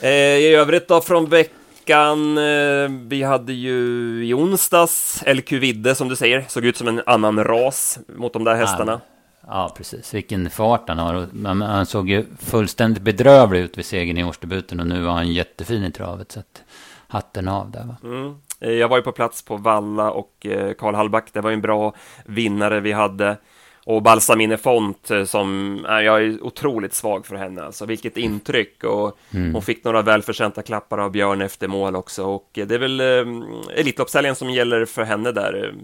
Eh, 0.02 0.10
I 0.10 0.56
övrigt 0.56 0.88
då 0.88 1.02
från 1.02 1.30
veckan, 1.30 1.54
eh, 1.90 2.92
vi 3.08 3.24
hade 3.24 3.54
ju 3.54 3.78
i 4.26 4.34
onsdags 4.34 5.24
LQ 5.28 5.52
Vidde 5.52 5.96
som 5.96 6.10
du 6.10 6.16
säger, 6.16 6.46
såg 6.48 6.66
ut 6.66 6.78
som 6.78 6.88
en 6.88 7.02
annan 7.06 7.44
ras 7.44 8.00
mot 8.16 8.34
de 8.34 8.44
där 8.44 8.56
hästarna. 8.56 8.92
Ja, 8.92 9.48
ja 9.48 9.74
precis. 9.78 10.14
Vilken 10.14 10.50
fart 10.50 10.90
han 10.90 10.98
har. 10.98 11.28
Han 11.66 11.86
såg 11.86 12.10
ju 12.10 12.26
fullständigt 12.40 13.04
bedrövlig 13.04 13.60
ut 13.60 13.78
vid 13.78 13.86
segern 13.86 14.18
i 14.18 14.24
årsdebuten 14.24 14.80
och 14.80 14.88
nu 14.88 15.02
var 15.02 15.14
han 15.14 15.34
jättefin 15.34 15.84
i 15.84 15.92
travet. 15.92 16.32
Så 16.32 16.40
att 16.40 16.64
hatten 17.08 17.48
av 17.48 17.72
där 17.72 17.84
va. 17.84 17.96
Mm. 18.04 18.36
Eh, 18.60 18.72
jag 18.72 18.88
var 18.88 18.98
ju 18.98 19.04
på 19.04 19.12
plats 19.12 19.42
på 19.42 19.58
Valla 19.58 20.12
och 20.12 20.46
eh, 20.46 20.74
Karl 20.74 20.96
Hallback, 20.96 21.34
det 21.34 21.42
var 21.42 21.52
en 21.52 21.62
bra 21.62 21.94
vinnare 22.26 22.80
vi 22.80 22.92
hade. 22.92 23.38
Och 23.88 24.02
Balsamine 24.02 24.58
Font 24.58 25.12
eh, 25.12 25.26
som, 25.26 25.80
jag 25.88 26.24
är 26.24 26.44
otroligt 26.44 26.94
svag 26.94 27.26
för 27.26 27.36
henne 27.36 27.64
alltså, 27.64 27.86
vilket 27.86 28.18
intryck 28.18 28.84
och 28.84 29.18
mm. 29.32 29.54
hon 29.54 29.62
fick 29.62 29.84
några 29.84 30.02
välförtjänta 30.02 30.62
klappar 30.62 30.98
av 30.98 31.12
Björn 31.12 31.42
efter 31.42 31.68
mål 31.68 31.96
också 31.96 32.24
och 32.24 32.50
det 32.54 32.72
är 32.72 32.80
väl 32.80 33.00
eh, 33.02 33.80
Elitloppshelgen 33.80 34.36
som 34.36 34.50
gäller 34.50 34.86
för 34.86 35.04
henne 35.04 35.32
där, 35.32 35.76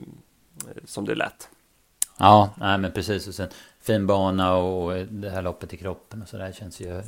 som 0.85 1.05
det 1.05 1.15
lät. 1.15 1.49
Ja, 2.17 2.53
nej, 2.57 2.77
men 2.77 2.91
precis 2.91 3.27
och 3.27 3.33
sen 3.33 3.49
fin 3.81 4.07
bana 4.07 4.55
och 4.55 5.05
det 5.09 5.29
här 5.29 5.41
loppet 5.41 5.73
i 5.73 5.77
kroppen 5.77 6.21
och 6.21 6.27
så 6.27 6.37
där 6.37 6.51
känns 6.51 6.79
ju 6.79 7.01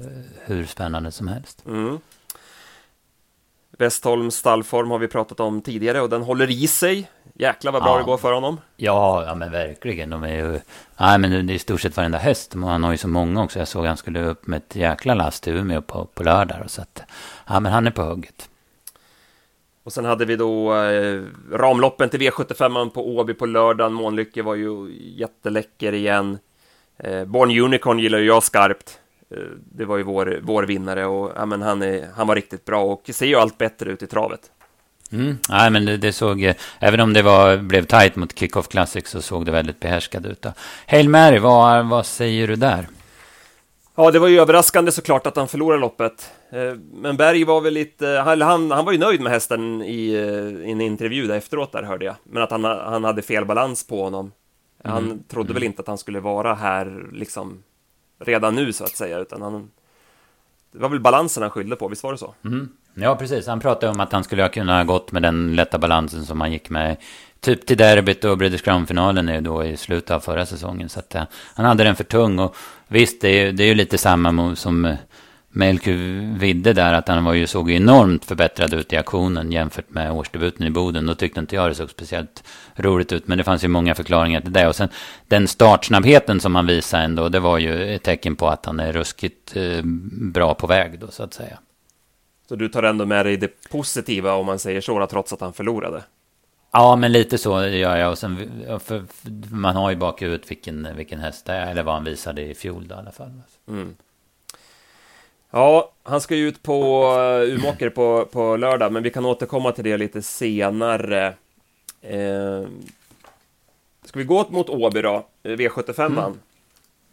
hur 0.46 0.66
spännande 0.66 1.12
som 1.12 1.28
helst. 1.28 1.66
Mm. 1.66 2.00
Westholms 3.83 4.35
stallform 4.35 4.91
har 4.91 5.00
vi 5.00 5.07
pratat 5.07 5.39
om 5.39 5.62
tidigare 5.62 6.01
och 6.01 6.09
den 6.09 6.21
håller 6.21 6.51
i 6.51 6.68
sig. 6.68 7.09
Jäklar 7.33 7.71
vad 7.71 7.83
bra 7.83 7.91
ja. 7.91 7.97
det 7.97 8.03
går 8.03 8.18
för 8.18 8.33
honom. 8.33 8.57
Ja, 8.77 9.25
ja 9.25 9.35
men 9.35 9.51
verkligen. 9.51 10.09
De 10.09 10.24
är 10.24 10.35
ju... 10.35 10.59
Nej, 10.97 11.19
men 11.19 11.47
det 11.47 11.53
är 11.53 11.56
i 11.56 11.59
stort 11.59 11.81
sett 11.81 11.97
varenda 11.97 12.18
häst. 12.18 12.53
Han 12.53 12.83
har 12.83 12.91
ju 12.91 12.97
så 12.97 13.07
många 13.07 13.44
också. 13.44 13.59
Jag 13.59 13.68
såg 13.68 13.81
att 13.81 13.88
han 13.88 13.97
skulle 13.97 14.24
upp 14.24 14.47
med 14.47 14.57
ett 14.57 14.75
jäkla 14.75 15.13
last 15.13 15.44
till 15.44 15.53
Umeå 15.53 15.81
på, 15.81 16.06
på 16.06 16.24
lördag. 16.24 16.57
Så 16.68 16.81
att, 16.81 17.03
ja, 17.47 17.59
men 17.59 17.71
han 17.71 17.88
är 17.88 17.91
på 17.91 18.01
hugget. 18.01 18.50
Och 19.84 19.93
sen 19.93 20.05
hade 20.05 20.25
vi 20.25 20.36
då 20.36 20.75
eh, 20.75 21.22
ramloppen 21.51 22.10
till 22.10 22.22
V75 22.22 22.89
på 22.89 23.17
Åby 23.17 23.34
på 23.34 23.46
lördagen. 23.46 23.93
Månlycke 23.93 24.41
var 24.41 24.55
ju 24.55 24.93
jätteläcker 25.17 25.93
igen. 25.93 26.38
Eh, 26.98 27.25
Born 27.25 27.60
Unicorn 27.60 28.00
gillar 28.00 28.19
ju 28.19 28.25
jag 28.25 28.43
skarpt. 28.43 29.00
Eh, 29.34 29.44
det 29.72 29.86
var 29.86 29.98
ju 29.98 30.04
vår, 30.04 30.40
vår 30.44 30.63
vinnare 30.63 31.06
och 31.06 31.32
ja, 31.36 31.46
men 31.46 31.62
han, 31.62 31.82
är, 31.82 32.08
han 32.16 32.28
var 32.28 32.36
riktigt 32.36 32.66
bra 32.66 32.84
och 32.84 33.10
ser 33.13 33.25
ju 33.25 33.36
allt 33.36 33.58
bättre 33.58 33.92
ut 33.92 34.04
i 34.04 34.08
travet. 34.08 34.42
Mm. 35.12 35.38
Nej, 35.50 35.72
men 35.72 35.86
det, 35.86 35.98
det, 35.98 36.13
såg, 36.13 36.44
eh, 36.44 36.56
även 36.80 37.00
om 37.00 37.13
det 37.13 37.22
var, 37.22 37.58
blev 37.58 37.86
tight 37.86 38.16
mot 38.16 38.40
Kickoff 38.40 38.68
Classic 38.68 39.08
så 39.08 39.22
såg 39.22 39.46
det 39.46 39.52
väldigt 39.52 39.80
behärskad 39.80 40.25
ut. 40.25 40.42
Då. 40.42 40.54
Hail 40.88 41.10
Mary, 41.10 41.40
vad, 41.40 41.86
vad 41.86 42.06
säger 42.06 42.48
du 42.48 42.56
där? 42.56 42.88
Ja, 43.96 44.12
det 44.12 44.20
var 44.20 44.28
ju 44.28 44.40
överraskande 44.40 44.92
såklart 44.92 45.28
att 45.28 45.36
han 45.36 45.48
förlorade 45.48 45.82
loppet. 45.82 46.32
Eh, 46.52 46.74
men 46.94 47.18
Berg 47.18 47.44
var 47.44 47.62
väl 47.62 47.74
lite, 47.74 48.08
han, 48.08 48.72
han 48.72 48.86
var 48.86 48.92
ju 48.92 48.98
nöjd 48.98 49.22
med 49.22 49.32
hästen 49.32 49.82
i, 49.82 50.12
i 50.66 50.72
en 50.72 50.82
intervju 50.82 51.28
där 51.28 51.36
efteråt 51.36 51.72
där 51.72 51.84
hörde 51.84 52.06
jag. 52.06 52.16
Men 52.24 52.44
att 52.44 52.52
han, 52.52 52.63
han 52.63 53.04
hade 53.04 53.22
fel 53.22 53.46
balans 53.46 53.88
på 53.88 54.04
honom. 54.04 54.32
Han 54.84 55.04
mm. 55.04 55.24
trodde 55.24 55.48
mm. 55.48 55.54
väl 55.54 55.63
inte 55.63 55.82
att 55.82 55.88
han 55.88 55.98
skulle 55.98 56.20
vara 56.20 56.54
här 56.54 57.10
liksom 57.12 57.63
redan 58.27 58.56
nu 58.56 58.74
så 58.74 58.84
att 58.84 58.96
säga, 58.96 59.20
utan 59.20 59.42
han... 59.42 59.72
Det 60.72 60.80
var 60.80 60.89
väl 60.89 61.00
balansen 61.00 61.44
han 61.44 61.50
skyllde 61.50 61.75
på, 61.75 61.88
visst 61.88 62.03
var 62.03 62.12
det 62.12 62.18
så? 62.18 62.34
Mm. 62.46 62.70
Ja, 62.94 63.15
precis. 63.15 63.48
Han 63.48 63.60
pratade 63.60 63.92
om 63.92 64.00
att 64.00 64.12
han 64.12 64.24
skulle 64.24 64.42
ha 64.42 64.50
kunnat 64.50 64.88
gått 64.88 65.12
med 65.12 65.22
den 65.22 65.56
lätta 65.56 65.77
balansen 65.77 66.25
som 66.25 66.42
han 66.42 66.51
gick 66.51 66.70
med 66.70 66.98
typ 67.39 67.65
till 67.65 67.77
derbyt 67.77 68.24
och 68.24 68.38
British 68.38 68.63
Crown-finalen 68.63 69.44
då 69.44 69.65
i 69.65 69.77
slutet 69.77 70.12
av 70.12 70.20
förra 70.20 70.46
säsongen. 70.46 70.89
Så 70.89 71.00
att, 71.00 71.15
uh, 71.15 71.22
han 71.56 71.65
hade 71.65 71.84
den 71.84 71.96
för 71.96 72.03
tung 72.03 72.39
och 72.39 72.56
visst, 72.88 73.22
det 73.22 73.30
är, 73.30 73.51
det 73.51 73.63
är 73.63 73.68
ju 73.68 73.75
lite 73.75 73.98
samma 73.98 74.56
som 74.56 74.86
eh, 74.86 74.96
Melku 75.55 75.95
Vidde 76.38 76.74
där, 76.74 76.93
att 76.93 77.07
han 77.07 77.24
var 77.24 77.33
ju, 77.33 77.48
såg 77.48 77.72
enormt 77.72 78.25
förbättrad 78.25 78.74
ut 78.74 78.93
i 78.93 78.98
aktionen 78.98 79.51
jämfört 79.51 79.89
med 79.89 80.12
årsdebuten 80.12 80.67
i 80.67 80.69
Boden. 80.69 81.05
Då 81.05 81.15
tyckte 81.15 81.39
inte 81.39 81.55
jag 81.55 81.69
det 81.72 81.75
såg 81.75 81.89
speciellt 81.89 82.43
roligt 82.75 83.12
ut, 83.12 83.27
men 83.27 83.38
det 83.38 83.43
fanns 83.43 83.63
ju 83.63 83.67
många 83.67 83.95
förklaringar 83.95 84.41
till 84.41 84.53
det. 84.53 84.67
Och 84.67 84.75
sen 84.75 84.89
den 85.27 85.48
startsnabbheten 85.48 86.39
som 86.39 86.55
han 86.55 86.67
visade 86.67 87.03
ändå, 87.03 87.29
det 87.29 87.39
var 87.39 87.57
ju 87.57 87.95
ett 87.95 88.03
tecken 88.03 88.36
på 88.36 88.48
att 88.48 88.65
han 88.65 88.79
är 88.79 88.93
ruskigt 88.93 89.55
eh, 89.55 89.81
bra 90.33 90.53
på 90.53 90.67
väg 90.67 91.00
då, 91.00 91.07
så 91.07 91.24
att 91.24 91.33
säga. 91.33 91.60
Så 92.50 92.55
du 92.55 92.69
tar 92.69 92.83
ändå 92.83 93.05
med 93.05 93.25
dig 93.25 93.38
det 93.38 93.69
positiva, 93.69 94.33
om 94.33 94.45
man 94.45 94.60
säger 94.60 94.81
så, 94.81 95.07
trots 95.07 95.33
att 95.33 95.41
han 95.41 95.53
förlorade? 95.53 96.03
Ja, 96.72 96.95
men 96.95 97.12
lite 97.12 97.38
så 97.38 97.65
gör 97.65 97.98
jag. 97.98 98.12
Och 98.12 98.17
sen, 98.17 98.51
för 98.83 99.05
man 99.55 99.75
har 99.75 99.89
ju 99.89 99.95
bakhuvudet 99.95 100.51
vilken, 100.51 100.88
vilken 100.95 101.19
häst 101.19 101.45
det 101.45 101.53
är, 101.53 101.72
eller 101.72 101.83
vad 101.83 101.93
han 101.93 102.03
visade 102.03 102.41
i 102.41 102.55
fjol 102.55 102.88
då, 102.88 102.95
i 102.95 102.98
alla 102.98 103.12
fall. 103.12 103.31
Mm. 103.67 103.95
Ja, 105.55 105.91
han 106.03 106.22
ska 106.22 106.36
ju 106.36 106.48
ut 106.48 106.63
på 106.63 107.07
uh, 107.17 107.53
Umeåker 107.53 107.89
på, 107.89 108.25
på 108.25 108.57
lördag, 108.57 108.91
men 108.91 109.03
vi 109.03 109.10
kan 109.10 109.25
återkomma 109.25 109.72
till 109.72 109.83
det 109.83 109.98
lite 109.98 110.22
senare. 110.22 111.33
Eh, 112.01 112.63
ska 114.05 114.19
vi 114.19 114.25
gå 114.25 114.45
mot 114.50 114.69
Åby 114.69 115.01
då? 115.01 115.25
V75 115.43 116.05
mm. 116.05 116.39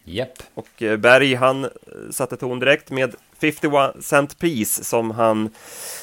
Japp. 0.05 0.43
Och 0.55 0.83
eh, 0.83 0.97
Berg, 0.97 1.35
han 1.35 1.65
eh, 1.65 1.71
satte 2.11 2.37
ton 2.37 2.59
direkt 2.59 2.91
med 2.91 3.15
51 3.41 3.93
Cent 4.01 4.39
Piece 4.39 4.85
som 4.85 5.11
han 5.11 5.51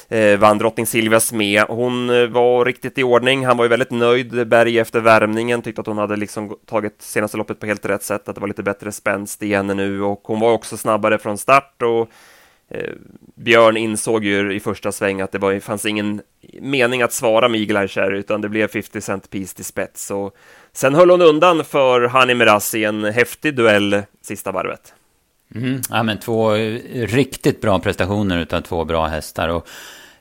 eh, 0.08 0.38
vann 0.38 0.58
drottning 0.58 0.86
Silvias 0.86 1.32
med. 1.32 1.62
Hon 1.62 2.10
eh, 2.10 2.26
var 2.26 2.64
riktigt 2.64 2.98
i 2.98 3.02
ordning. 3.02 3.46
Han 3.46 3.56
var 3.56 3.64
ju 3.64 3.68
väldigt 3.68 3.90
nöjd, 3.90 4.48
Berg, 4.48 4.78
efter 4.78 5.00
värmningen. 5.00 5.62
Tyckte 5.62 5.80
att 5.80 5.86
hon 5.86 5.98
hade 5.98 6.16
liksom 6.16 6.56
tagit 6.66 7.02
senaste 7.02 7.36
loppet 7.36 7.60
på 7.60 7.66
helt 7.66 7.86
rätt 7.86 8.02
sätt, 8.02 8.28
att 8.28 8.34
det 8.34 8.40
var 8.40 8.48
lite 8.48 8.62
bättre 8.62 8.92
spänst 8.92 9.42
i 9.42 9.54
henne 9.54 9.74
nu 9.74 10.02
och 10.02 10.20
hon 10.24 10.40
var 10.40 10.52
också 10.52 10.76
snabbare 10.76 11.18
från 11.18 11.38
start 11.38 11.82
och 11.82 12.08
eh, 12.70 12.92
Björn 13.34 13.76
insåg 13.76 14.24
ju 14.24 14.54
i 14.54 14.60
första 14.60 14.92
sväng 14.92 15.20
att 15.20 15.32
det 15.32 15.38
var, 15.38 15.60
fanns 15.60 15.86
ingen 15.86 16.22
mening 16.60 17.02
att 17.02 17.12
svara 17.12 17.48
med 17.48 17.60
Eagle 17.60 17.88
Cherry, 17.88 18.18
utan 18.18 18.40
det 18.40 18.48
blev 18.48 18.68
50 18.68 19.00
Cent 19.00 19.30
Piece 19.30 19.56
till 19.56 19.64
spets. 19.64 20.10
Och 20.10 20.36
sen 20.72 20.94
höll 20.94 21.10
hon 21.10 21.22
undan 21.22 21.64
för 21.64 22.00
Hani 22.00 22.34
Miraz 22.34 22.74
i 22.74 22.84
en 22.84 23.04
häftig 23.04 23.56
duell 23.56 24.02
sista 24.22 24.52
varvet. 24.52 24.94
Mm, 25.54 25.80
ja, 25.90 26.02
men 26.02 26.18
två 26.18 26.54
eh, 26.54 27.06
riktigt 27.06 27.60
bra 27.60 27.78
prestationer 27.78 28.38
utav 28.38 28.60
två 28.60 28.84
bra 28.84 29.06
hästar. 29.06 29.48
Och 29.48 29.68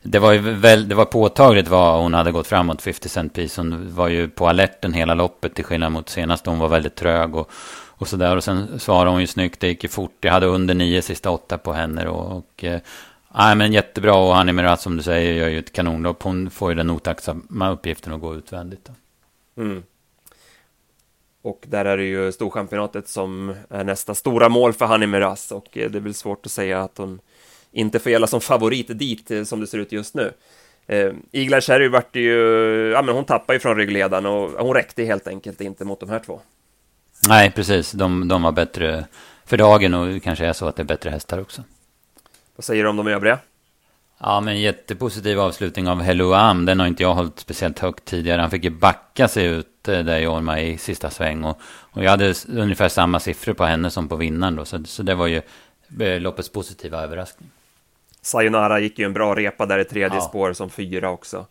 det 0.01 0.19
var 0.19 0.31
ju 0.31 0.39
väl, 0.39 0.89
det 0.89 0.95
var 0.95 1.05
påtagligt 1.05 1.67
vad 1.67 2.01
hon 2.01 2.13
hade 2.13 2.31
gått 2.31 2.47
framåt, 2.47 2.81
50 2.81 3.09
Cent 3.09 3.33
Piece. 3.33 3.61
Hon 3.61 3.95
var 3.95 4.07
ju 4.07 4.29
på 4.29 4.47
alerten 4.47 4.93
hela 4.93 5.13
loppet 5.13 5.55
till 5.55 5.65
skillnad 5.65 5.91
mot 5.91 6.09
senast. 6.09 6.45
Hon 6.45 6.59
var 6.59 6.69
väldigt 6.69 6.95
trög 6.95 7.35
och, 7.35 7.51
och 7.87 8.07
sådär. 8.07 8.35
Och 8.35 8.43
sen 8.43 8.79
svarade 8.79 9.11
hon 9.11 9.21
ju 9.21 9.27
snyggt, 9.27 9.59
det 9.59 9.67
gick 9.67 9.83
ju 9.83 9.89
fort. 9.89 10.17
Jag 10.21 10.31
hade 10.31 10.45
under 10.45 10.73
nio 10.73 11.01
sista 11.01 11.31
åtta 11.31 11.57
på 11.57 11.73
henne. 11.73 12.07
Och, 12.07 12.63
eh, 12.63 12.79
och 13.27 13.39
Nej, 13.39 13.55
men 13.55 13.73
jättebra 13.73 14.15
och 14.15 14.35
Hanni 14.35 14.51
Mirat 14.51 14.81
som 14.81 14.97
du 14.97 15.03
säger 15.03 15.33
gör 15.33 15.47
ju 15.47 15.59
ett 15.59 15.73
kanonlopp. 15.73 16.23
Hon 16.23 16.49
får 16.49 16.71
ju 16.71 16.75
den 16.75 16.89
otacksamma 16.89 17.69
uppgiften 17.69 18.13
att 18.13 18.21
gå 18.21 18.35
utvändigt. 18.35 18.89
Mm. 19.57 19.83
Och 21.47 21.63
där 21.67 21.85
är 21.85 21.97
det 21.97 22.03
ju 22.03 22.31
Storchampionatet 22.31 23.07
som 23.07 23.55
är 23.69 23.83
nästa 23.83 24.15
stora 24.15 24.49
mål 24.49 24.73
för 24.73 24.85
Hanni 24.85 25.07
Miraz 25.07 25.51
och 25.51 25.77
eh, 25.77 25.89
det 25.89 25.97
är 25.97 26.01
väl 26.01 26.13
svårt 26.13 26.45
att 26.45 26.51
säga 26.51 26.81
att 26.81 26.97
hon 26.97 27.19
inte 27.71 27.99
får 27.99 28.11
gälla 28.11 28.27
som 28.27 28.41
favorit 28.41 28.99
dit 28.99 29.31
eh, 29.31 29.43
som 29.43 29.59
det 29.59 29.67
ser 29.67 29.77
ut 29.77 29.91
just 29.91 30.15
nu. 30.15 30.31
Eh, 30.87 31.11
Igla 31.31 31.61
Cherry 31.61 31.87
vart 31.87 32.15
ju, 32.15 32.31
ja 32.93 33.01
men 33.01 33.15
hon 33.15 33.25
tappade 33.25 33.55
ju 33.55 33.59
från 33.59 33.77
ryggledaren 33.77 34.25
och 34.25 34.65
hon 34.65 34.73
räckte 34.73 35.03
helt 35.03 35.27
enkelt 35.27 35.61
inte 35.61 35.85
mot 35.85 35.99
de 35.99 36.09
här 36.09 36.19
två. 36.19 36.41
Nej, 37.27 37.51
precis. 37.51 37.91
De, 37.91 38.27
de 38.27 38.41
var 38.41 38.51
bättre 38.51 39.05
för 39.45 39.57
dagen 39.57 39.93
och 39.93 40.07
det 40.07 40.19
kanske 40.19 40.45
är 40.45 40.53
så 40.53 40.67
att 40.67 40.75
det 40.75 40.81
är 40.81 40.85
bättre 40.85 41.09
hästar 41.09 41.41
också. 41.41 41.63
Vad 42.55 42.63
säger 42.63 42.83
du 42.83 42.89
om 42.89 42.97
de 42.97 43.07
övriga? 43.07 43.39
Ja, 44.19 44.39
men 44.39 44.61
jättepositiv 44.61 45.39
avslutning 45.39 45.87
av 45.87 46.01
Hello 46.01 46.33
Am. 46.33 46.65
Den 46.65 46.79
har 46.79 46.87
inte 46.87 47.03
jag 47.03 47.13
hållit 47.13 47.39
speciellt 47.39 47.79
högt 47.79 48.05
tidigare. 48.05 48.41
Han 48.41 48.51
fick 48.51 48.63
ju 48.63 48.69
backa 48.69 49.27
sig 49.27 49.45
ut 49.45 49.76
eh, 49.87 50.03
där 50.03 50.19
i 50.19 50.27
Orma 50.27 50.61
i 50.61 50.77
sista 50.77 51.09
sväng. 51.09 51.43
Och, 51.43 51.59
och 51.91 52.03
jag 52.03 52.11
hade 52.11 52.33
ungefär 52.47 52.89
samma 52.89 53.19
siffror 53.19 53.53
på 53.53 53.65
henne 53.65 53.89
som 53.89 54.07
på 54.07 54.15
vinnaren 54.15 54.55
då. 54.55 54.65
Så, 54.65 54.83
så 54.83 55.03
det 55.03 55.15
var 55.15 55.27
ju 55.27 55.41
eh, 55.99 56.19
loppets 56.19 56.49
positiva 56.49 57.03
överraskning. 57.03 57.49
Sayonara 58.21 58.79
gick 58.79 58.99
ju 58.99 59.05
en 59.05 59.13
bra 59.13 59.35
repa 59.35 59.65
där 59.65 59.79
i 59.79 59.85
tredje 59.85 60.17
ja. 60.17 60.21
spår 60.21 60.53
som 60.53 60.69
fyra 60.69 61.09
också. 61.09 61.45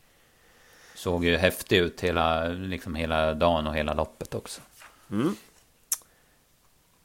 Såg 0.95 1.25
ju 1.25 1.37
häftig 1.37 1.79
ut 1.79 2.01
hela, 2.01 2.49
liksom 2.49 2.95
hela 2.95 3.35
dagen 3.35 3.67
och 3.67 3.75
hela 3.75 3.95
loppet 3.95 4.35
också. 4.35 4.61
Mm. 5.11 5.37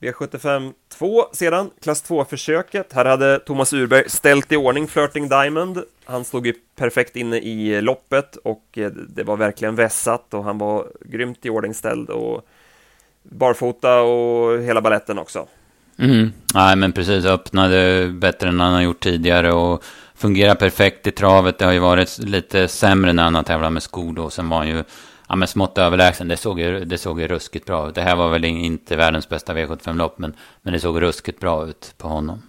V75 0.01 0.73
2 0.89 1.25
sedan, 1.31 1.69
klass 1.81 2.03
2-försöket. 2.09 2.93
Här 2.93 3.05
hade 3.05 3.39
Thomas 3.39 3.73
Urberg 3.73 4.09
ställt 4.09 4.51
i 4.51 4.55
ordning 4.55 4.87
Flirting 4.87 5.29
Diamond. 5.29 5.83
Han 6.05 6.25
stod 6.25 6.47
ju 6.47 6.53
perfekt 6.75 7.15
inne 7.15 7.37
i 7.37 7.81
loppet 7.81 8.35
och 8.35 8.63
eh, 8.77 8.91
det 8.91 9.23
var 9.23 9.37
verkligen 9.37 9.75
vässat 9.75 10.33
och 10.33 10.43
han 10.43 10.57
var 10.57 10.87
grymt 11.05 11.45
i 11.45 11.49
ordning 11.49 11.73
ställd 11.73 12.09
och 12.09 12.47
barfota 13.23 14.01
och 14.01 14.61
hela 14.61 14.81
balletten 14.81 15.19
också. 15.19 15.47
Mm. 15.97 16.31
Nej, 16.53 16.75
men 16.75 16.91
precis. 16.91 17.25
Öppnade 17.25 18.07
bättre 18.07 18.49
än 18.49 18.59
han 18.59 18.73
har 18.73 18.81
gjort 18.81 18.99
tidigare 18.99 19.53
och 19.53 19.83
fungerar 20.15 20.55
perfekt 20.55 21.07
i 21.07 21.11
travet. 21.11 21.57
Det 21.57 21.65
har 21.65 21.73
ju 21.73 21.79
varit 21.79 22.17
lite 22.17 22.67
sämre 22.67 23.13
när 23.13 23.23
han 23.23 23.35
har 23.35 23.43
tävlat 23.43 23.73
med 23.73 23.83
skor 23.83 24.13
då. 24.13 24.29
Sen 24.29 24.49
var 24.49 24.57
han 24.57 24.67
ju 24.67 24.83
ja, 25.31 25.35
men 25.35 25.47
smått 25.47 25.77
överlägsen. 25.77 26.27
Det 26.27 26.37
såg, 26.37 26.59
ju, 26.59 26.85
det 26.85 26.97
såg 26.97 27.21
ju 27.21 27.27
ruskigt 27.27 27.65
bra 27.65 27.89
ut. 27.89 27.95
Det 27.95 28.01
här 28.01 28.15
var 28.15 28.29
väl 28.29 28.45
inte 28.45 28.95
världens 28.95 29.29
bästa 29.29 29.53
V75-lopp, 29.53 30.17
men, 30.17 30.33
men 30.61 30.73
det 30.73 30.79
såg 30.79 31.01
ruskigt 31.01 31.39
bra 31.39 31.67
ut 31.67 31.93
på 31.97 32.07
honom. 32.07 32.41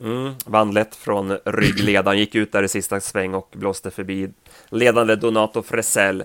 Mm, 0.00 0.34
vann 0.46 0.74
lätt 0.74 0.96
från 0.96 1.38
ryggledaren, 1.44 2.18
gick 2.18 2.34
ut 2.34 2.52
där 2.52 2.62
i 2.62 2.68
sista 2.68 3.00
sväng 3.00 3.34
och 3.34 3.48
blåste 3.52 3.90
förbi 3.90 4.28
ledande 4.68 5.16
Donato 5.16 5.62
Fresell. 5.62 6.24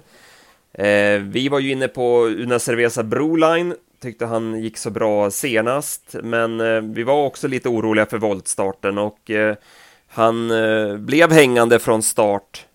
Eh, 0.73 1.19
vi 1.21 1.49
var 1.49 1.59
ju 1.59 1.71
inne 1.71 1.87
på 1.87 2.25
Una 2.25 2.59
Cerveza 2.59 3.03
Broline, 3.03 3.75
tyckte 4.01 4.25
han 4.25 4.59
gick 4.59 4.77
så 4.77 4.89
bra 4.89 5.31
senast, 5.31 6.15
men 6.23 6.61
eh, 6.61 6.81
vi 6.81 7.03
var 7.03 7.25
också 7.25 7.47
lite 7.47 7.69
oroliga 7.69 8.05
för 8.05 8.17
voltstarten 8.17 8.97
och 8.97 9.31
eh, 9.31 9.55
han 10.07 10.51
eh, 10.51 10.97
blev 10.97 11.31
hängande 11.31 11.79
från 11.79 12.03
start 12.03 12.65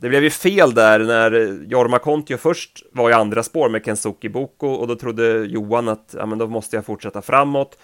det 0.00 0.08
blev 0.08 0.22
ju 0.22 0.30
fel 0.30 0.74
där 0.74 0.98
när 0.98 1.58
Jorma 1.68 1.98
Kontio 1.98 2.36
först 2.36 2.82
var 2.92 3.10
i 3.10 3.12
andra 3.12 3.42
spår 3.42 3.68
med 3.68 3.84
Kensuki 3.84 4.28
Boko 4.28 4.66
och 4.66 4.86
då 4.88 4.94
trodde 4.94 5.46
Johan 5.46 5.88
att 5.88 6.14
ja, 6.18 6.26
men 6.26 6.38
då 6.38 6.46
måste 6.46 6.76
jag 6.76 6.84
fortsätta 6.84 7.22
framåt. 7.22 7.78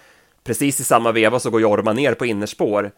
Precis 0.45 0.81
i 0.81 0.85
samma 0.85 1.13
veva 1.13 1.39
så 1.39 1.51
går 1.51 1.61
Jorma 1.61 1.93
ner 1.93 2.15
på 2.15 2.27
innerspår. 2.27 2.91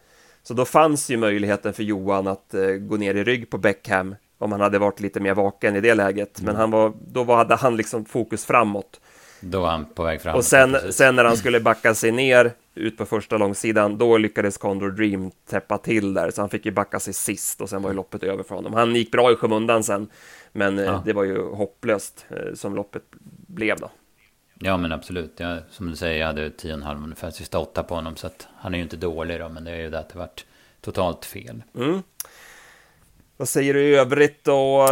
Så 0.43 0.55
då 0.55 0.65
fanns 0.65 1.11
ju 1.11 1.17
möjligheten 1.17 1.73
för 1.73 1.83
Johan 1.83 2.27
att 2.27 2.55
eh, 2.55 2.67
gå 2.67 2.97
ner 2.97 3.15
i 3.15 3.25
rygg 3.25 3.51
på 3.51 3.59
Beckham 3.59 4.15
om 4.39 4.53
han 4.53 4.61
hade 4.61 4.79
varit 4.79 5.01
lite 5.01 5.21
mer 5.21 5.35
vaken 5.35 5.77
i 5.77 5.81
det 5.81 5.95
läget. 5.95 6.41
Men 6.41 6.49
mm. 6.49 6.61
han 6.61 6.71
var, 6.71 6.93
då 7.07 7.25
var, 7.25 7.37
hade 7.37 7.55
han 7.55 7.77
liksom 7.77 8.05
fokus 8.05 8.45
framåt. 8.45 9.01
Då 9.41 9.61
var 9.61 9.71
han 9.71 9.85
på 9.85 10.03
väg 10.03 10.21
framåt. 10.21 10.39
Och 10.39 10.45
sen, 10.45 10.77
sen 10.91 11.17
när 11.17 11.25
han 11.25 11.37
skulle 11.37 11.61
backa 11.61 11.95
sig 11.95 12.13
ner 12.13 12.53
ut 12.79 12.97
på 12.97 13.07
första 13.07 13.39
långsidan, 13.39 13.99
då 13.99 14.19
lyckades 14.19 14.59
Condor 14.59 14.91
Dream 14.91 15.31
täppa 15.51 15.79
till 15.79 16.15
där, 16.15 16.31
så 16.31 16.43
han 16.43 16.51
fick 16.51 16.67
ju 16.67 16.73
backa 16.73 17.01
sig 17.01 17.15
sist 17.15 17.61
och 17.61 17.69
sen 17.69 17.83
var 17.83 17.91
ju 17.91 17.97
loppet 17.97 18.23
över 18.23 18.43
för 18.43 18.55
honom. 18.55 18.73
Han 18.73 18.95
gick 18.95 19.13
bra 19.13 19.33
i 19.33 19.37
skymundan 19.37 19.85
sen, 19.85 20.09
men 20.53 20.79
eh, 20.79 20.85
ja. 20.85 21.03
det 21.05 21.13
var 21.13 21.25
ju 21.25 21.43
hopplöst 21.43 22.27
eh, 22.29 22.55
som 22.55 22.75
loppet 22.75 23.03
blev 23.47 23.77
då. 23.77 23.91
Ja 24.61 24.77
men 24.77 24.93
absolut, 24.93 25.33
jag, 25.37 25.59
som 25.71 25.91
du 25.91 25.97
säger, 25.97 26.21
jag 26.21 26.27
hade 26.27 26.49
10,5 26.49 27.05
ungefär 27.05 27.31
sista 27.31 27.59
åtta 27.59 27.83
på 27.83 27.95
honom, 27.95 28.17
så 28.17 28.27
att 28.27 28.49
han 28.57 28.75
är 28.75 28.79
ju 28.79 28.83
inte 28.83 28.97
dålig 28.97 29.41
då, 29.41 29.49
men 29.49 29.65
det 29.65 29.71
är 29.71 29.81
ju 29.81 29.91
det 29.91 29.99
att 29.99 30.09
det 30.09 30.19
vart 30.19 30.45
totalt 30.81 31.25
fel. 31.25 31.63
Mm. 31.77 32.03
Vad 33.37 33.49
säger 33.49 33.75
du 33.75 33.81
i 33.81 33.95
övrigt 33.95 34.45
då? 34.45 34.87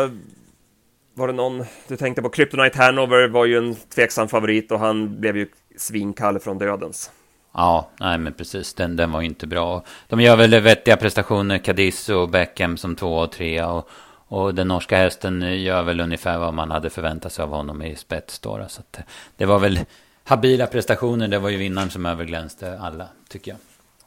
Var 1.14 1.26
det 1.26 1.32
någon 1.32 1.64
du 1.88 1.96
tänkte 1.96 2.22
på? 2.22 2.28
Kryptonite 2.28 2.78
Hanover 2.78 3.28
var 3.28 3.44
ju 3.44 3.58
en 3.58 3.74
tveksam 3.74 4.28
favorit 4.28 4.72
och 4.72 4.78
han 4.78 5.20
blev 5.20 5.36
ju 5.36 5.48
svinkall 5.76 6.38
från 6.38 6.58
dödens. 6.58 7.10
Ja, 7.56 7.90
nej 8.00 8.18
men 8.18 8.32
precis. 8.32 8.74
Den, 8.74 8.96
den 8.96 9.12
var 9.12 9.20
ju 9.20 9.26
inte 9.26 9.46
bra. 9.46 9.84
De 10.08 10.20
gör 10.20 10.36
väl 10.36 10.60
vettiga 10.60 10.96
prestationer, 10.96 11.58
Cadiz 11.58 12.08
och 12.08 12.28
Beckham 12.28 12.76
som 12.76 12.96
två 12.96 13.16
och 13.16 13.32
tre. 13.32 13.62
Och, 13.62 13.88
och 14.28 14.54
den 14.54 14.68
norska 14.68 14.96
hästen 14.96 15.62
gör 15.62 15.82
väl 15.82 16.00
ungefär 16.00 16.38
vad 16.38 16.54
man 16.54 16.70
hade 16.70 16.90
förväntat 16.90 17.32
sig 17.32 17.42
av 17.42 17.48
honom 17.48 17.82
i 17.82 17.96
spets 17.96 18.38
då. 18.38 18.66
Så 18.68 18.80
att, 18.80 18.98
eh, 18.98 19.04
det 19.36 19.46
var 19.46 19.58
väl 19.58 19.80
habila 20.24 20.66
prestationer. 20.66 21.28
Det 21.28 21.38
var 21.38 21.48
ju 21.48 21.56
vinnaren 21.56 21.90
som 21.90 22.06
överglänste 22.06 22.78
alla, 22.78 23.08
tycker 23.28 23.50
jag. 23.50 23.58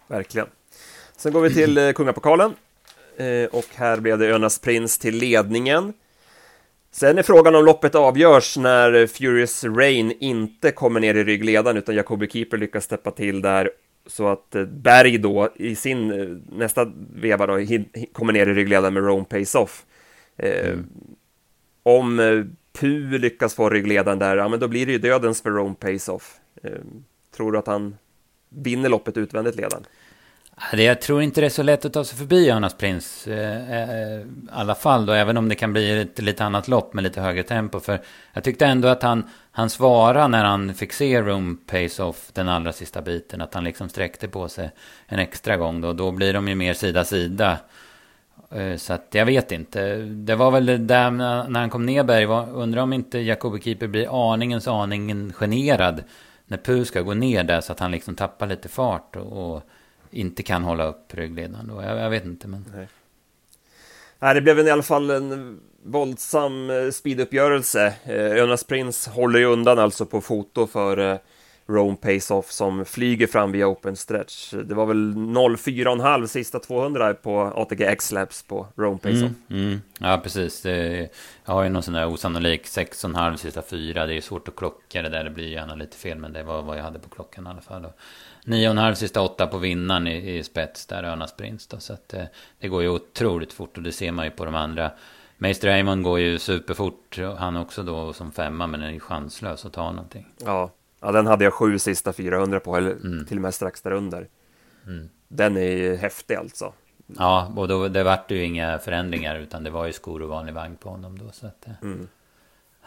Verkligen. 0.07 0.47
Sen 1.17 1.33
går 1.33 1.41
vi 1.41 1.53
till 1.53 1.77
eh, 1.77 1.91
Kungapokalen. 1.91 2.53
Eh, 3.17 3.45
och 3.51 3.65
här 3.75 3.99
blev 3.99 4.17
det 4.17 4.27
Önas 4.35 4.59
Prins 4.59 4.97
till 4.97 5.15
ledningen. 5.15 5.93
Sen 6.91 7.17
är 7.17 7.24
frågan 7.24 7.55
om 7.55 7.65
loppet 7.65 7.96
avgörs 7.96 8.58
när 8.58 9.08
Furious 9.08 9.63
Rain 9.63 10.13
inte 10.19 10.72
kommer 10.72 11.00
ner 11.00 11.15
i 11.15 11.24
ryggledaren 11.24 11.77
utan 11.77 11.96
Jacobi 11.96 12.29
Keeper 12.29 12.58
lyckas 12.58 12.84
steppa 12.84 13.12
till 13.12 13.41
där 13.41 13.69
så 14.08 14.27
att 14.27 14.55
eh, 14.55 14.65
Berg 14.65 15.17
då 15.17 15.50
i 15.55 15.75
sin 15.75 16.12
eh, 16.12 16.58
nästa 16.58 16.91
veva 17.13 17.48
då 17.48 17.53
kommer 18.13 18.34
ner 18.34 18.48
i 18.48 18.53
ryggledaren 18.53 18.93
med 18.93 19.03
Rome 19.03 19.25
Pace 19.25 19.58
Off. 19.58 19.86
Eh, 20.38 20.69
mm. 20.69 20.86
Om 21.84 22.46
Pu 22.74 23.17
lyckas 23.17 23.55
få 23.55 23.69
ryggledaren 23.69 24.19
där, 24.19 24.38
ja 24.38 24.50
men 24.50 24.60
då 24.60 24.67
blir 24.67 24.86
det 24.86 24.91
ju 24.91 24.98
dödens 24.98 25.41
för 25.41 25.50
Rome 25.50 25.75
Pace 25.75 26.12
Off. 26.12 26.36
Tror 27.36 27.51
du 27.51 27.58
att 27.58 27.67
han 27.67 27.96
vinner 28.50 28.89
loppet 28.89 29.17
utvändigt 29.17 29.55
ledaren? 29.55 29.86
Jag 30.73 31.01
tror 31.01 31.21
inte 31.21 31.41
det 31.41 31.47
är 31.47 31.49
så 31.49 31.63
lätt 31.63 31.85
att 31.85 31.93
ta 31.93 32.03
sig 32.03 32.17
förbi 32.17 32.49
Jonas 32.49 32.73
Prins. 32.73 33.27
Eh, 33.27 34.19
I 34.19 34.25
alla 34.51 34.75
fall 34.75 35.05
då, 35.05 35.13
även 35.13 35.37
om 35.37 35.49
det 35.49 35.55
kan 35.55 35.73
bli 35.73 36.01
ett 36.01 36.19
lite 36.19 36.45
annat 36.45 36.67
lopp 36.67 36.93
med 36.93 37.03
lite 37.03 37.21
högre 37.21 37.43
tempo. 37.43 37.79
För 37.79 38.01
jag 38.33 38.43
tyckte 38.43 38.65
ändå 38.65 38.87
att 38.87 39.03
han, 39.03 39.23
han 39.51 39.69
svarade 39.69 40.27
när 40.27 40.45
han 40.45 40.73
fick 40.73 40.93
se 40.93 41.21
Room 41.21 41.57
Pace 41.65 42.03
Off 42.03 42.31
den 42.33 42.49
allra 42.49 42.71
sista 42.71 43.01
biten. 43.01 43.41
Att 43.41 43.53
han 43.53 43.63
liksom 43.63 43.89
sträckte 43.89 44.27
på 44.27 44.49
sig 44.49 44.71
en 45.07 45.19
extra 45.19 45.57
gång 45.57 45.81
då. 45.81 45.93
Då 45.93 46.11
blir 46.11 46.33
de 46.33 46.47
ju 46.47 46.55
mer 46.55 46.73
sida-sida. 46.73 47.57
Eh, 48.51 48.75
så 48.75 48.93
att 48.93 49.07
jag 49.11 49.25
vet 49.25 49.51
inte. 49.51 49.95
Det 49.95 50.35
var 50.35 50.51
väl 50.51 50.87
där 50.87 51.11
när 51.11 51.59
han 51.59 51.69
kom 51.69 51.85
ner 51.85 52.03
Berg. 52.03 52.25
Undrar 52.53 52.81
om 52.81 52.93
inte 52.93 53.19
Jacobi 53.19 53.61
Keeper 53.61 53.87
blir 53.87 54.33
aningens 54.33 54.67
aningen 54.67 55.33
generad. 55.33 56.03
När 56.45 56.57
Pu 56.57 56.85
ska 56.85 57.01
gå 57.01 57.13
ner 57.13 57.43
där 57.43 57.61
så 57.61 57.71
att 57.71 57.79
han 57.79 57.91
liksom 57.91 58.15
tappar 58.15 58.47
lite 58.47 58.69
fart. 58.69 59.15
och, 59.15 59.55
och 59.55 59.63
inte 60.11 60.43
kan 60.43 60.63
hålla 60.63 60.85
upp 60.85 61.13
ryggledaren 61.13 61.67
då. 61.67 61.83
Jag, 61.83 61.97
jag 61.97 62.09
vet 62.09 62.25
inte 62.25 62.47
men... 62.47 62.65
Nej. 62.75 62.87
Nej, 64.19 64.35
det 64.35 64.41
blev 64.41 64.59
i 64.59 64.71
alla 64.71 64.83
fall 64.83 65.09
en 65.09 65.59
våldsam 65.83 66.69
eh, 66.69 66.89
speeduppgörelse. 66.91 67.93
Eh, 68.03 68.43
Önas 68.43 68.63
Prins 68.63 69.07
håller 69.07 69.39
ju 69.39 69.45
undan 69.45 69.79
alltså 69.79 70.05
på 70.05 70.21
foto 70.21 70.67
för 70.67 70.97
eh, 70.97 71.17
Rome 71.69 71.95
Pace-Off 71.95 72.51
som 72.51 72.85
flyger 72.85 73.27
fram 73.27 73.51
via 73.51 73.67
open 73.67 73.95
stretch. 73.95 74.53
Det 74.53 74.75
var 74.75 74.85
väl 74.85 75.13
04,5 75.15 76.27
sista 76.27 76.59
200 76.59 77.13
på 77.13 77.39
ATG 77.55 77.81
X-Labs 77.85 78.43
på 78.43 78.67
Rome 78.75 78.97
Pace-Off. 78.97 79.31
Mm, 79.49 79.67
mm. 79.67 79.81
Ja, 79.99 80.19
precis. 80.23 80.65
Jag 80.65 81.53
har 81.53 81.63
ju 81.63 81.69
någon 81.69 81.83
sån 81.83 81.93
där 81.93 82.07
osannolik 82.07 82.65
6,5 82.65 83.35
sista 83.35 83.61
4. 83.61 84.05
Det 84.05 84.13
är 84.13 84.21
svårt 84.21 84.47
att 84.47 84.55
klocka 84.55 85.01
det 85.01 85.09
där. 85.09 85.23
Det 85.23 85.29
blir 85.29 85.47
gärna 85.47 85.75
lite 85.75 85.97
fel, 85.97 86.17
men 86.17 86.33
det 86.33 86.43
var 86.43 86.61
vad 86.61 86.77
jag 86.77 86.83
hade 86.83 86.99
på 86.99 87.09
klockan 87.09 87.47
i 87.47 87.49
alla 87.49 87.61
fall. 87.61 87.85
9,5 88.45 88.93
sista 88.93 89.21
8 89.21 89.47
på 89.47 89.57
vinnaren 89.57 90.07
i, 90.07 90.38
i 90.38 90.43
spets 90.43 90.85
där, 90.85 91.03
Önas 91.03 91.35
Prins. 91.35 91.67
Då. 91.67 91.79
Så 91.79 91.93
att, 91.93 92.09
det, 92.09 92.29
det 92.59 92.67
går 92.67 92.81
ju 92.81 92.89
otroligt 92.89 93.53
fort 93.53 93.77
och 93.77 93.83
det 93.83 93.91
ser 93.91 94.11
man 94.11 94.25
ju 94.25 94.31
på 94.31 94.45
de 94.45 94.55
andra. 94.55 94.91
Meister 95.38 95.67
Raymond 95.67 96.03
går 96.03 96.19
ju 96.19 96.39
superfort, 96.39 97.19
han 97.38 97.57
också 97.57 97.83
då 97.83 98.13
som 98.13 98.31
femma, 98.31 98.67
men 98.67 98.81
är 98.81 98.91
ju 98.91 98.99
chanslös 98.99 99.65
att 99.65 99.73
ta 99.73 99.91
någonting. 99.91 100.27
Ja, 100.45 100.71
Ja, 100.99 101.11
den 101.11 101.27
hade 101.27 101.43
jag 101.43 101.53
sju 101.53 101.79
sista 101.79 102.13
400 102.13 102.59
på, 102.59 102.75
eller 102.75 102.91
mm. 102.91 103.25
till 103.25 103.37
och 103.37 103.41
med 103.41 103.53
strax 103.53 103.81
därunder. 103.81 104.27
Mm. 104.87 105.09
Den 105.27 105.57
är 105.57 105.95
häftig 105.95 106.35
alltså. 106.35 106.73
Ja, 107.17 107.53
och 107.55 107.67
då, 107.67 107.87
det 107.87 108.03
vart 108.03 108.31
ju 108.31 108.43
inga 108.43 108.79
förändringar, 108.79 109.39
utan 109.39 109.63
det 109.63 109.69
var 109.69 109.85
ju 109.85 109.93
skor 109.93 110.21
och 110.21 110.29
vanlig 110.29 110.53
vagn 110.53 110.75
på 110.75 110.89
honom 110.89 111.17
då. 111.17 111.31
Så 111.31 111.47
att, 111.47 111.67
eh. 111.67 111.73
mm. 111.81 112.07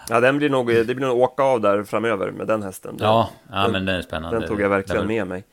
Ja, 0.09 0.21
den 0.21 0.38
blir 0.38 0.50
nog, 0.50 0.66
det 0.66 0.95
blir 0.95 1.07
nog 1.07 1.19
åka 1.19 1.42
av 1.42 1.61
där 1.61 1.85
framöver 1.85 2.31
med 2.31 2.47
den 2.47 2.62
hästen. 2.62 2.97
Ja, 3.00 3.31
ja 3.50 3.62
den, 3.62 3.73
men 3.73 3.87
den 3.87 3.97
är 3.97 4.02
spännande. 4.02 4.38
Den 4.38 4.49
tog 4.49 4.61
jag 4.61 4.69
verkligen 4.69 5.07
med 5.07 5.26
mig. 5.26 5.45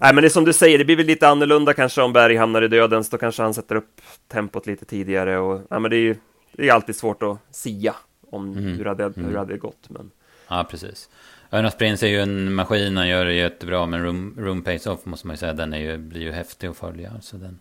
Nej, 0.00 0.14
men 0.14 0.22
det 0.22 0.28
är 0.28 0.30
som 0.30 0.44
du 0.44 0.52
säger, 0.52 0.78
det 0.78 0.84
blir 0.84 0.96
väl 0.96 1.06
lite 1.06 1.28
annorlunda 1.28 1.74
kanske 1.74 2.02
om 2.02 2.12
Berg 2.12 2.36
hamnar 2.36 2.62
i 2.62 2.68
dödens. 2.68 3.10
Då 3.10 3.18
kanske 3.18 3.42
han 3.42 3.54
sätter 3.54 3.74
upp 3.74 4.00
tempot 4.28 4.66
lite 4.66 4.84
tidigare. 4.84 5.38
Och, 5.38 5.60
ja, 5.70 5.78
men 5.78 5.90
det 5.90 5.96
är 5.96 6.00
ju 6.00 6.16
det 6.52 6.68
är 6.68 6.72
alltid 6.72 6.96
svårt 6.96 7.22
att 7.22 7.38
sia 7.50 7.94
om 8.30 8.52
mm. 8.52 8.64
hur, 8.64 8.84
det 8.84 8.90
hade, 8.90 9.04
hur 9.04 9.12
det 9.12 9.20
mm. 9.20 9.36
hade 9.36 9.58
gått. 9.58 9.90
Men... 9.90 10.10
Ja, 10.48 10.66
precis. 10.70 11.08
Örnas 11.54 11.74
Prins 11.74 12.02
är 12.02 12.08
ju 12.08 12.20
en 12.20 12.54
maskin, 12.54 12.96
han 12.96 13.08
gör 13.08 13.24
det 13.24 13.34
jättebra. 13.34 13.86
Men 13.86 14.02
Room, 14.02 14.34
room 14.38 14.62
Pace 14.62 14.90
Off 14.90 15.04
måste 15.04 15.26
man 15.26 15.34
ju 15.34 15.38
säga, 15.38 15.52
den 15.52 15.74
är 15.74 15.78
ju, 15.78 15.98
blir 15.98 16.20
ju 16.20 16.32
häftig 16.32 16.66
att 16.66 16.76
följa. 16.76 17.12
Så 17.20 17.36
den, 17.36 17.58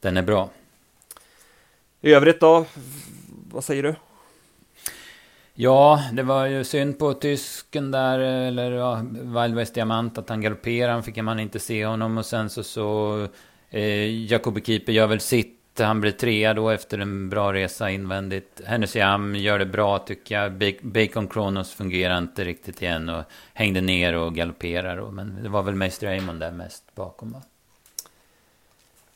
den 0.00 0.16
är 0.16 0.22
bra. 0.22 0.50
I 2.00 2.12
övrigt 2.12 2.40
då? 2.40 2.66
Vad 3.50 3.64
säger 3.64 3.82
du? 3.82 3.94
Ja, 5.54 6.02
det 6.12 6.22
var 6.22 6.46
ju 6.46 6.64
synd 6.64 6.98
på 6.98 7.14
tysken 7.14 7.90
där, 7.90 8.18
eller 8.18 8.70
ja, 8.70 9.02
Wild 9.12 9.54
West 9.54 9.74
Diamant, 9.74 10.18
att 10.18 10.28
han 10.28 10.40
galopperade. 10.40 10.92
Han 10.92 11.02
fick 11.02 11.22
man 11.22 11.40
inte 11.40 11.58
se 11.58 11.86
honom 11.86 12.18
och 12.18 12.26
sen 12.26 12.50
så 12.50 12.62
så... 12.62 13.28
Eh, 13.70 14.24
Jacobi 14.24 14.60
Keeper 14.60 14.92
gör 14.92 15.06
väl 15.06 15.20
sitt 15.20 15.63
han 15.78 16.00
blir 16.00 16.12
trea 16.12 16.54
då 16.54 16.70
efter 16.70 16.98
en 16.98 17.28
bra 17.28 17.52
resa 17.52 17.90
invändigt. 17.90 18.60
Hennessy 18.64 19.00
Am 19.00 19.34
gör 19.34 19.58
det 19.58 19.66
bra 19.66 19.98
tycker 19.98 20.34
jag. 20.34 20.76
Bacon 20.82 21.28
Kronos 21.28 21.74
fungerar 21.74 22.18
inte 22.18 22.44
riktigt 22.44 22.82
igen 22.82 23.08
och 23.08 23.24
hängde 23.54 23.80
ner 23.80 24.14
och 24.14 24.34
galopperar. 24.34 25.10
Men 25.10 25.42
det 25.42 25.48
var 25.48 25.62
väl 25.62 25.74
Meister 25.74 26.06
Raymond 26.06 26.40
där 26.40 26.52
mest 26.52 26.94
bakom 26.94 27.32
va? 27.32 27.42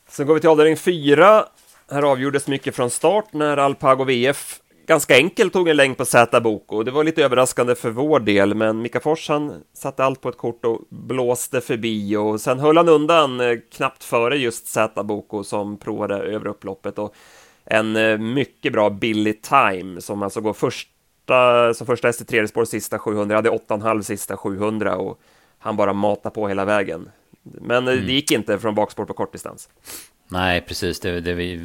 Sen 0.08 0.26
går 0.26 0.34
vi 0.34 0.40
till 0.40 0.50
avdelning 0.50 0.76
fyra. 0.76 1.44
Här 1.90 2.02
avgjordes 2.02 2.46
mycket 2.46 2.76
från 2.76 2.90
start 2.90 3.32
när 3.32 3.56
Alpago 3.56 4.04
VF 4.04 4.60
ganska 4.88 5.16
enkelt 5.16 5.52
tog 5.52 5.68
en 5.68 5.76
längd 5.76 5.96
på 5.96 6.04
Z 6.04 6.40
Boko. 6.40 6.82
Det 6.82 6.90
var 6.90 7.04
lite 7.04 7.24
överraskande 7.24 7.74
för 7.74 7.90
vår 7.90 8.20
del, 8.20 8.54
men 8.54 8.82
Mika 8.82 9.00
Fors 9.00 9.28
han 9.28 9.62
satte 9.72 10.04
allt 10.04 10.20
på 10.20 10.28
ett 10.28 10.36
kort 10.36 10.64
och 10.64 10.80
blåste 10.88 11.60
förbi 11.60 12.16
och 12.16 12.40
sen 12.40 12.58
höll 12.58 12.76
han 12.76 12.88
undan 12.88 13.40
eh, 13.40 13.58
knappt 13.72 14.04
före 14.04 14.36
just 14.36 14.66
Z 14.66 15.02
Boko 15.02 15.44
som 15.44 15.76
provade 15.76 16.14
över 16.14 16.46
upploppet 16.46 16.98
och 16.98 17.14
en 17.64 17.96
eh, 17.96 18.18
mycket 18.18 18.72
bra 18.72 18.90
billig 18.90 19.42
time 19.42 20.00
som 20.00 20.22
alltså 20.22 20.40
går 20.40 20.52
första 20.52 21.74
som 21.74 21.86
första 21.86 22.08
häst 22.08 22.20
i 22.20 22.24
tredje 22.24 22.48
spår 22.48 22.64
sista 22.64 22.98
700, 22.98 23.36
hade 23.36 23.50
8,5 23.50 24.02
sista 24.02 24.36
700 24.36 24.96
och 24.96 25.20
han 25.58 25.76
bara 25.76 25.92
matade 25.92 26.34
på 26.34 26.48
hela 26.48 26.64
vägen. 26.64 27.10
Men 27.42 27.88
eh, 27.88 27.94
mm. 27.94 28.06
det 28.06 28.12
gick 28.12 28.30
inte 28.30 28.58
från 28.58 28.74
bakspår 28.74 29.04
på 29.04 29.14
kortdistans. 29.14 29.68
Nej, 30.30 30.60
precis. 30.60 31.00
Det, 31.00 31.20
det, 31.20 31.56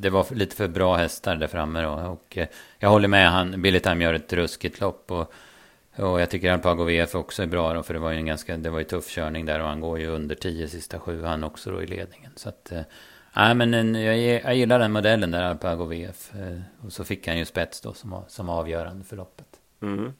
det, 0.00 0.10
var 0.10 0.34
lite 0.34 0.56
för 0.56 0.68
bra 0.68 0.96
hästar 0.96 1.36
där 1.36 1.46
framme. 1.46 1.82
Då. 1.82 1.90
Och 1.90 2.38
eh, 2.38 2.48
jag 2.78 2.88
håller 2.88 3.08
med. 3.08 3.30
Han, 3.30 3.62
Billy 3.62 3.80
Time 3.80 4.04
gör 4.04 4.14
ett 4.14 4.32
ruskigt 4.32 4.80
lopp. 4.80 5.10
Och, 5.10 5.32
och 5.96 6.20
jag 6.20 6.30
tycker 6.30 6.52
Alpago 6.52 6.84
VF 6.84 7.14
också 7.14 7.42
är 7.42 7.46
bra. 7.46 7.74
Då, 7.74 7.82
för 7.82 7.94
det 7.94 8.00
var 8.00 8.10
ju 8.10 8.16
en 8.16 8.26
ganska 8.26 8.56
det 8.56 8.70
var 8.70 8.78
ju 8.78 8.84
tuff 8.84 9.08
körning 9.08 9.46
där. 9.46 9.60
Och 9.60 9.68
han 9.68 9.80
går 9.80 9.98
ju 9.98 10.06
under 10.06 10.34
10 10.34 10.68
sista 10.68 11.00
sju. 11.00 11.22
Han 11.22 11.44
också 11.44 11.70
då 11.70 11.82
i 11.82 11.86
ledningen. 11.86 12.32
Så 12.36 12.48
att... 12.48 12.72
Eh, 12.72 12.82
nej, 13.36 13.54
men 13.54 13.74
en, 13.74 13.94
jag, 13.94 14.18
jag 14.18 14.54
gillar 14.56 14.78
den 14.78 14.92
modellen 14.92 15.30
där, 15.30 15.42
Alpago 15.42 15.84
VF. 15.84 16.32
Och 16.80 16.92
så 16.92 17.04
fick 17.04 17.28
han 17.28 17.38
ju 17.38 17.44
spets 17.44 17.80
då 17.80 17.94
som, 17.94 18.24
som 18.28 18.48
avgörande 18.48 19.04
för 19.04 19.16
loppet. 19.16 19.46
Mm. 19.82 20.12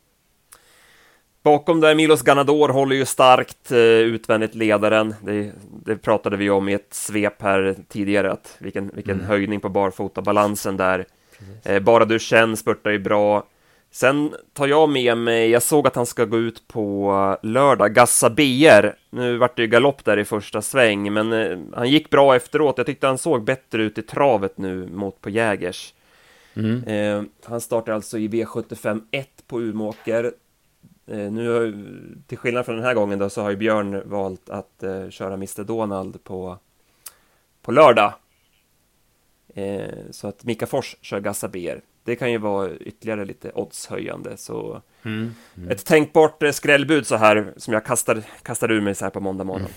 Bakom 1.43 1.81
där 1.81 1.95
Milos 1.95 2.23
Ganador 2.23 2.69
håller 2.69 2.97
ju 2.97 3.05
starkt 3.05 3.71
eh, 3.71 3.79
utvändigt 3.79 4.55
ledaren. 4.55 5.15
Det, 5.25 5.53
det, 5.85 5.97
pratade 5.97 6.37
vi 6.37 6.51
om 6.51 6.69
i 6.69 6.73
ett 6.73 6.95
svep 6.95 7.43
här 7.43 7.77
tidigare, 7.89 8.33
att 8.33 8.57
vilken, 8.59 8.91
vilken 8.95 9.15
mm. 9.15 9.27
höjning 9.27 9.61
på 9.61 9.69
barfotabalansen 9.69 10.77
där. 10.77 11.07
Eh, 11.65 11.83
bara 11.83 12.05
du 12.05 12.19
känner 12.19 12.57
spurtar 12.57 12.91
ju 12.91 12.99
bra. 12.99 13.47
Sen 13.93 14.35
tar 14.53 14.67
jag 14.67 14.89
med 14.89 15.19
mig, 15.19 15.51
jag 15.51 15.63
såg 15.63 15.87
att 15.87 15.97
han 15.97 16.07
ska 16.07 16.25
gå 16.25 16.39
ut 16.39 16.69
på 16.69 17.37
lördag, 17.43 17.95
Gassa 17.95 18.31
BR. 18.31 18.93
Nu 19.11 19.37
vart 19.37 19.57
det 19.57 19.63
ju 19.63 19.69
galopp 19.69 20.05
där 20.05 20.17
i 20.17 20.25
första 20.25 20.63
sväng, 20.63 21.13
men 21.13 21.33
eh, 21.33 21.59
han 21.75 21.91
gick 21.91 22.11
bra 22.11 22.37
efteråt. 22.37 22.79
Jag 22.79 22.87
tyckte 22.87 23.07
han 23.07 23.19
såg 23.19 23.45
bättre 23.45 23.83
ut 23.83 23.99
i 23.99 24.03
travet 24.03 24.59
nu 24.59 24.89
mot 24.93 25.21
på 25.21 25.31
Jägers. 25.31 25.95
Mm. 26.55 26.85
Eh, 26.85 27.23
han 27.45 27.61
startar 27.61 27.93
alltså 27.93 28.19
i 28.19 28.29
V75 28.29 29.01
1 29.11 29.29
på 29.47 29.61
Umeåker. 29.61 30.33
Eh, 31.11 31.33
nu, 31.33 31.75
till 32.27 32.39
skillnad 32.39 32.65
från 32.65 32.77
den 32.77 32.85
här 32.85 32.95
gången 32.95 33.19
då, 33.19 33.31
så 33.31 33.43
har 33.43 33.51
ju 33.51 33.57
Björn 33.57 34.03
valt 34.05 34.51
att 34.51 34.83
eh, 34.83 35.09
köra 35.09 35.35
Mr 35.35 35.65
Donald 35.65 36.25
på, 36.25 36.59
på 37.63 37.73
lördag. 37.73 38.13
Eh, 39.55 39.89
så 40.11 40.29
att 40.29 40.45
Mika 40.45 40.67
Fors 40.67 40.97
kör 41.01 41.21
Gassa 41.21 41.49
BR. 41.49 41.81
Det 42.05 42.17
kan 42.17 42.33
ju 42.33 42.39
vara 42.39 42.71
ytterligare 42.71 43.25
lite 43.25 43.51
oddshöjande. 43.55 44.37
Så 44.37 44.83
mm, 45.03 45.35
mm. 45.57 45.71
ett 45.71 45.85
tänkbart 45.85 46.43
skrällbud 46.53 47.07
så 47.07 47.17
här 47.17 47.55
som 47.57 47.75
jag 47.75 47.85
kastar, 47.85 48.23
kastar 48.43 48.71
ur 48.71 48.81
mig 48.81 48.95
så 48.95 49.05
här 49.05 49.11
på 49.11 49.21
måndag 49.21 49.45
morgon. 49.45 49.61
Mm. 49.61 49.73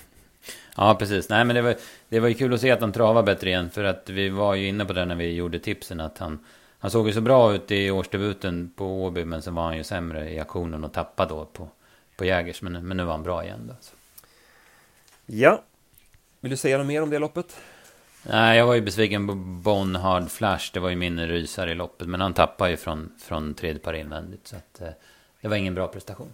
Ja, 0.77 0.95
precis. 0.99 1.29
Nej, 1.29 1.45
men 1.45 1.55
det 1.55 1.61
var, 1.61 1.75
det 2.09 2.19
var 2.19 2.27
ju 2.27 2.33
kul 2.33 2.53
att 2.53 2.61
se 2.61 2.71
att 2.71 2.81
han 2.81 2.91
travar 2.91 3.23
bättre 3.23 3.49
igen. 3.49 3.69
För 3.69 3.83
att 3.83 4.09
vi 4.09 4.29
var 4.29 4.55
ju 4.55 4.67
inne 4.67 4.85
på 4.85 4.93
det 4.93 5.05
när 5.05 5.15
vi 5.15 5.33
gjorde 5.33 5.59
tipsen. 5.59 5.99
Att 5.99 6.17
han, 6.17 6.39
han 6.83 6.91
såg 6.91 7.07
ju 7.07 7.13
så 7.13 7.21
bra 7.21 7.53
ut 7.53 7.71
i 7.71 7.91
årsdebuten 7.91 8.73
på 8.75 9.03
Åby, 9.05 9.25
men 9.25 9.41
sen 9.41 9.55
var 9.55 9.63
han 9.63 9.77
ju 9.77 9.83
sämre 9.83 10.29
i 10.29 10.39
aktionen 10.39 10.83
och 10.83 10.93
tappade 10.93 11.29
då 11.29 11.45
på, 11.45 11.67
på 12.17 12.25
Jägers. 12.25 12.61
Men, 12.61 12.87
men 12.87 12.97
nu 12.97 13.03
var 13.03 13.11
han 13.11 13.23
bra 13.23 13.43
igen 13.43 13.67
då. 13.67 13.73
Så. 13.81 13.95
Ja. 15.25 15.63
Vill 16.39 16.51
du 16.51 16.57
säga 16.57 16.77
något 16.77 16.87
mer 16.87 17.01
om 17.01 17.09
det 17.09 17.19
loppet? 17.19 17.57
Nej, 18.23 18.57
jag 18.57 18.67
var 18.67 18.73
ju 18.73 18.81
besviken 18.81 19.27
på 19.27 19.35
Bon 19.35 19.95
Hard 19.95 20.29
Flash. 20.31 20.71
Det 20.73 20.79
var 20.79 20.89
ju 20.89 20.95
min 20.95 21.27
rysare 21.27 21.71
i 21.71 21.75
loppet. 21.75 22.07
Men 22.07 22.21
han 22.21 22.33
tappade 22.33 22.71
ju 22.71 22.77
från, 22.77 23.11
från 23.19 23.53
tredje 23.53 23.79
par 23.79 23.93
invändigt. 23.93 24.47
Så 24.47 24.55
att, 24.55 24.81
eh, 24.81 24.89
det 25.41 25.47
var 25.47 25.55
ingen 25.55 25.75
bra 25.75 25.87
prestation. 25.87 26.33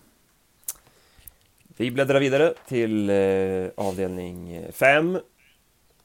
Vi 1.68 1.92
bläddrar 1.92 2.20
vidare 2.20 2.54
till 2.68 3.10
eh, 3.10 3.86
avdelning 3.86 4.66
5. 4.72 5.20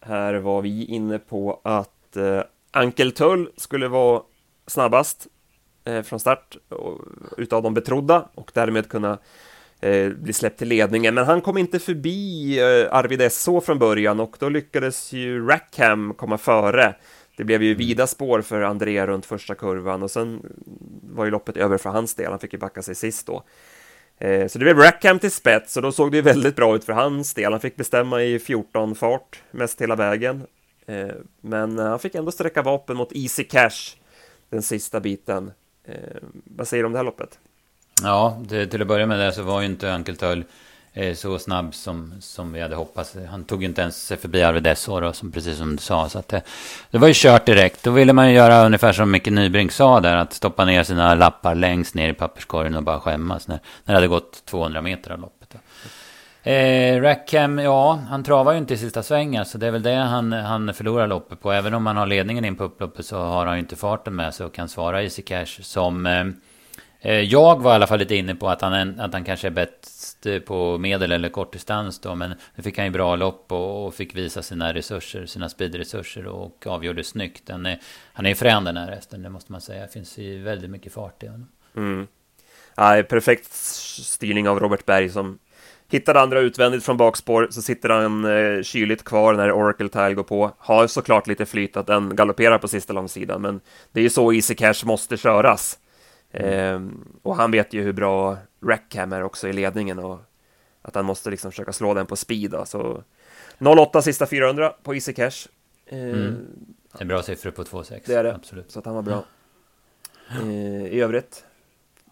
Här 0.00 0.34
var 0.34 0.62
vi 0.62 0.84
inne 0.84 1.18
på 1.18 1.60
att 1.64 2.16
eh, 2.16 2.42
Ankel 2.70 3.12
Tull 3.12 3.50
skulle 3.56 3.88
vara 3.88 4.22
snabbast 4.66 5.26
eh, 5.84 6.02
från 6.02 6.20
start 6.20 6.56
utav 7.36 7.62
de 7.62 7.74
betrodda 7.74 8.28
och 8.34 8.50
därmed 8.54 8.88
kunna 8.88 9.18
eh, 9.80 10.08
bli 10.08 10.32
släppt 10.32 10.58
till 10.58 10.68
ledningen. 10.68 11.14
Men 11.14 11.24
han 11.24 11.40
kom 11.40 11.58
inte 11.58 11.78
förbi 11.78 12.58
eh, 12.58 12.94
Arvid 12.94 13.32
SO 13.32 13.60
från 13.60 13.78
början 13.78 14.20
och 14.20 14.36
då 14.38 14.48
lyckades 14.48 15.12
ju 15.12 15.46
Rackham 15.46 16.14
komma 16.14 16.38
före. 16.38 16.94
Det 17.36 17.44
blev 17.44 17.62
ju 17.62 17.68
mm. 17.68 17.78
vida 17.78 18.06
spår 18.06 18.42
för 18.42 18.62
André 18.62 19.06
runt 19.06 19.26
första 19.26 19.54
kurvan 19.54 20.02
och 20.02 20.10
sen 20.10 20.42
var 21.02 21.24
ju 21.24 21.30
loppet 21.30 21.56
över 21.56 21.78
för 21.78 21.90
hans 21.90 22.14
del. 22.14 22.30
Han 22.30 22.38
fick 22.38 22.52
ju 22.52 22.58
backa 22.58 22.82
sig 22.82 22.94
sist 22.94 23.26
då. 23.26 23.42
Eh, 24.18 24.46
så 24.46 24.58
det 24.58 24.64
blev 24.64 24.78
Rackham 24.78 25.18
till 25.18 25.30
spets 25.30 25.76
och 25.76 25.82
då 25.82 25.92
såg 25.92 26.10
det 26.10 26.16
ju 26.16 26.22
väldigt 26.22 26.56
bra 26.56 26.76
ut 26.76 26.84
för 26.84 26.92
hans 26.92 27.34
del. 27.34 27.52
Han 27.52 27.60
fick 27.60 27.76
bestämma 27.76 28.22
i 28.22 28.38
14 28.38 28.94
fart 28.94 29.42
mest 29.50 29.80
hela 29.80 29.96
vägen. 29.96 30.46
Eh, 30.86 31.08
men 31.40 31.78
han 31.78 31.98
fick 31.98 32.14
ändå 32.14 32.32
sträcka 32.32 32.62
vapen 32.62 32.96
mot 32.96 33.12
Easy 33.12 33.44
Cash 33.44 33.96
den 34.50 34.62
sista 34.62 35.00
biten. 35.00 35.52
Eh, 35.84 35.94
vad 36.44 36.68
säger 36.68 36.82
du 36.82 36.86
om 36.86 36.92
det 36.92 36.98
här 36.98 37.04
loppet? 37.04 37.38
Ja, 38.02 38.38
det, 38.48 38.66
till 38.66 38.82
att 38.82 38.88
börja 38.88 39.06
med 39.06 39.18
det 39.18 39.32
så 39.32 39.42
var 39.42 39.60
ju 39.60 39.66
inte 39.66 39.92
Ankeltöl 39.92 40.44
eh, 40.92 41.14
så 41.14 41.38
snabb 41.38 41.74
som, 41.74 42.14
som 42.20 42.52
vi 42.52 42.60
hade 42.60 42.76
hoppats. 42.76 43.16
Han 43.30 43.44
tog 43.44 43.62
ju 43.62 43.68
inte 43.68 43.82
ens 43.82 44.06
sig 44.06 44.16
förbi 44.16 44.42
Arvid 44.42 44.66
Essor, 44.66 45.12
som 45.12 45.32
precis 45.32 45.58
som 45.58 45.76
du 45.76 45.82
sa. 45.82 46.08
Så 46.08 46.18
att 46.18 46.28
det, 46.28 46.42
det 46.90 46.98
var 46.98 47.08
ju 47.08 47.14
kört 47.16 47.46
direkt. 47.46 47.82
Då 47.82 47.90
ville 47.90 48.12
man 48.12 48.28
ju 48.28 48.34
göra 48.34 48.66
ungefär 48.66 48.92
som 48.92 49.10
Micke 49.10 49.26
Nybrink 49.26 49.72
sa 49.72 50.00
där, 50.00 50.16
att 50.16 50.32
stoppa 50.32 50.64
ner 50.64 50.84
sina 50.84 51.14
lappar 51.14 51.54
längst 51.54 51.94
ner 51.94 52.08
i 52.08 52.14
papperskorgen 52.14 52.76
och 52.76 52.82
bara 52.82 53.00
skämmas 53.00 53.48
när, 53.48 53.58
när 53.84 53.94
det 53.94 53.96
hade 53.96 54.08
gått 54.08 54.44
200 54.44 54.82
meter 54.82 55.10
av 55.10 55.20
loppet. 55.20 55.54
Eh, 56.46 57.00
Rackham, 57.00 57.58
ja, 57.58 57.92
han 58.08 58.24
travar 58.24 58.52
ju 58.52 58.58
inte 58.58 58.74
i 58.74 58.76
sista 58.76 59.02
svängen. 59.02 59.44
Så 59.44 59.58
det 59.58 59.66
är 59.66 59.70
väl 59.70 59.82
det 59.82 59.94
han, 59.94 60.32
han 60.32 60.74
förlorar 60.74 61.06
loppet 61.06 61.40
på. 61.40 61.52
Även 61.52 61.74
om 61.74 61.86
han 61.86 61.96
har 61.96 62.06
ledningen 62.06 62.44
in 62.44 62.56
på 62.56 62.64
upploppet 62.64 63.06
så 63.06 63.18
har 63.18 63.46
han 63.46 63.56
ju 63.56 63.60
inte 63.60 63.76
farten 63.76 64.14
med 64.14 64.34
sig 64.34 64.46
och 64.46 64.54
kan 64.54 64.68
svara 64.68 65.02
Easy 65.02 65.22
Cash. 65.22 65.46
Som 65.46 66.06
eh, 66.06 66.26
eh 67.00 67.20
jag 67.20 67.62
var 67.62 67.72
i 67.72 67.74
alla 67.74 67.86
fall 67.86 67.98
lite 67.98 68.14
inne 68.14 68.34
på 68.34 68.48
att 68.48 68.60
han, 68.60 69.00
att 69.00 69.12
han 69.12 69.24
kanske 69.24 69.46
är 69.46 69.50
bäst 69.50 70.26
eh, 70.26 70.38
på 70.38 70.78
medel 70.78 71.12
eller 71.12 71.28
kortdistans 71.28 72.00
då. 72.00 72.14
Men 72.14 72.34
nu 72.54 72.62
fick 72.62 72.78
han 72.78 72.86
ju 72.86 72.92
bra 72.92 73.16
lopp 73.16 73.52
och, 73.52 73.86
och 73.86 73.94
fick 73.94 74.16
visa 74.16 74.42
sina 74.42 74.74
resurser, 74.74 75.26
sina 75.26 75.48
speedresurser 75.48 76.26
och 76.26 76.66
avgjorde 76.66 77.04
snyggt. 77.04 77.50
Han 77.50 77.66
är, 77.66 77.80
han 78.12 78.26
är 78.26 78.34
frän 78.34 78.64
den 78.64 78.76
här 78.76 78.90
hästen, 78.90 79.22
det 79.22 79.30
måste 79.30 79.52
man 79.52 79.60
säga. 79.60 79.82
Det 79.82 79.92
finns 79.92 80.18
ju 80.18 80.42
väldigt 80.42 80.70
mycket 80.70 80.92
fart 80.92 81.22
i 81.22 81.26
honom. 81.26 81.48
Mm. 81.76 82.06
Ja, 82.76 83.02
perfekt 83.08 83.52
styrning 83.52 84.48
av 84.48 84.60
Robert 84.60 84.86
Berg 84.86 85.08
som 85.08 85.38
Hittar 85.88 86.14
andra 86.14 86.40
utvändigt 86.40 86.84
från 86.84 86.96
bakspår 86.96 87.48
så 87.50 87.62
sitter 87.62 87.88
han 87.88 88.24
eh, 88.24 88.62
kyligt 88.62 89.04
kvar 89.04 89.34
när 89.34 89.52
Oracle 89.52 89.88
Tile 89.88 90.14
går 90.14 90.22
på. 90.22 90.50
Har 90.58 90.86
såklart 90.86 91.26
lite 91.26 91.46
flyt 91.46 91.76
att 91.76 91.86
den 91.86 92.16
galopperar 92.16 92.58
på 92.58 92.68
sista 92.68 92.92
långsidan, 92.92 93.42
men 93.42 93.60
det 93.92 94.00
är 94.00 94.02
ju 94.02 94.10
så 94.10 94.32
Easy 94.32 94.54
Cash 94.54 94.84
måste 94.84 95.16
köras. 95.16 95.78
Mm. 96.32 96.88
Eh, 96.88 96.92
och 97.22 97.36
han 97.36 97.50
vet 97.50 97.72
ju 97.72 97.82
hur 97.82 97.92
bra 97.92 98.36
Rackham 98.66 99.12
är 99.12 99.22
också 99.22 99.48
i 99.48 99.52
ledningen 99.52 99.98
och 99.98 100.20
att 100.82 100.94
han 100.94 101.04
måste 101.04 101.30
liksom 101.30 101.50
försöka 101.50 101.72
slå 101.72 101.94
den 101.94 102.06
på 102.06 102.16
speed. 102.16 102.50
Då. 102.50 102.64
Så 102.64 103.02
08 103.58 104.02
sista 104.02 104.26
400 104.26 104.74
på 104.82 104.94
Easy 104.94 105.12
Cash. 105.12 105.48
Eh, 105.86 105.98
mm. 105.98 106.46
Är 106.98 107.04
bra 107.04 107.22
siffror 107.22 107.50
på 107.50 107.64
2,6. 107.64 108.00
Det 108.06 108.14
är 108.14 108.24
det, 108.24 108.34
absolut. 108.34 108.70
Så 108.70 108.78
att 108.78 108.84
han 108.84 108.94
var 108.94 109.02
bra. 109.02 109.24
Eh, 110.30 110.86
I 110.86 111.00
övrigt 111.00 111.44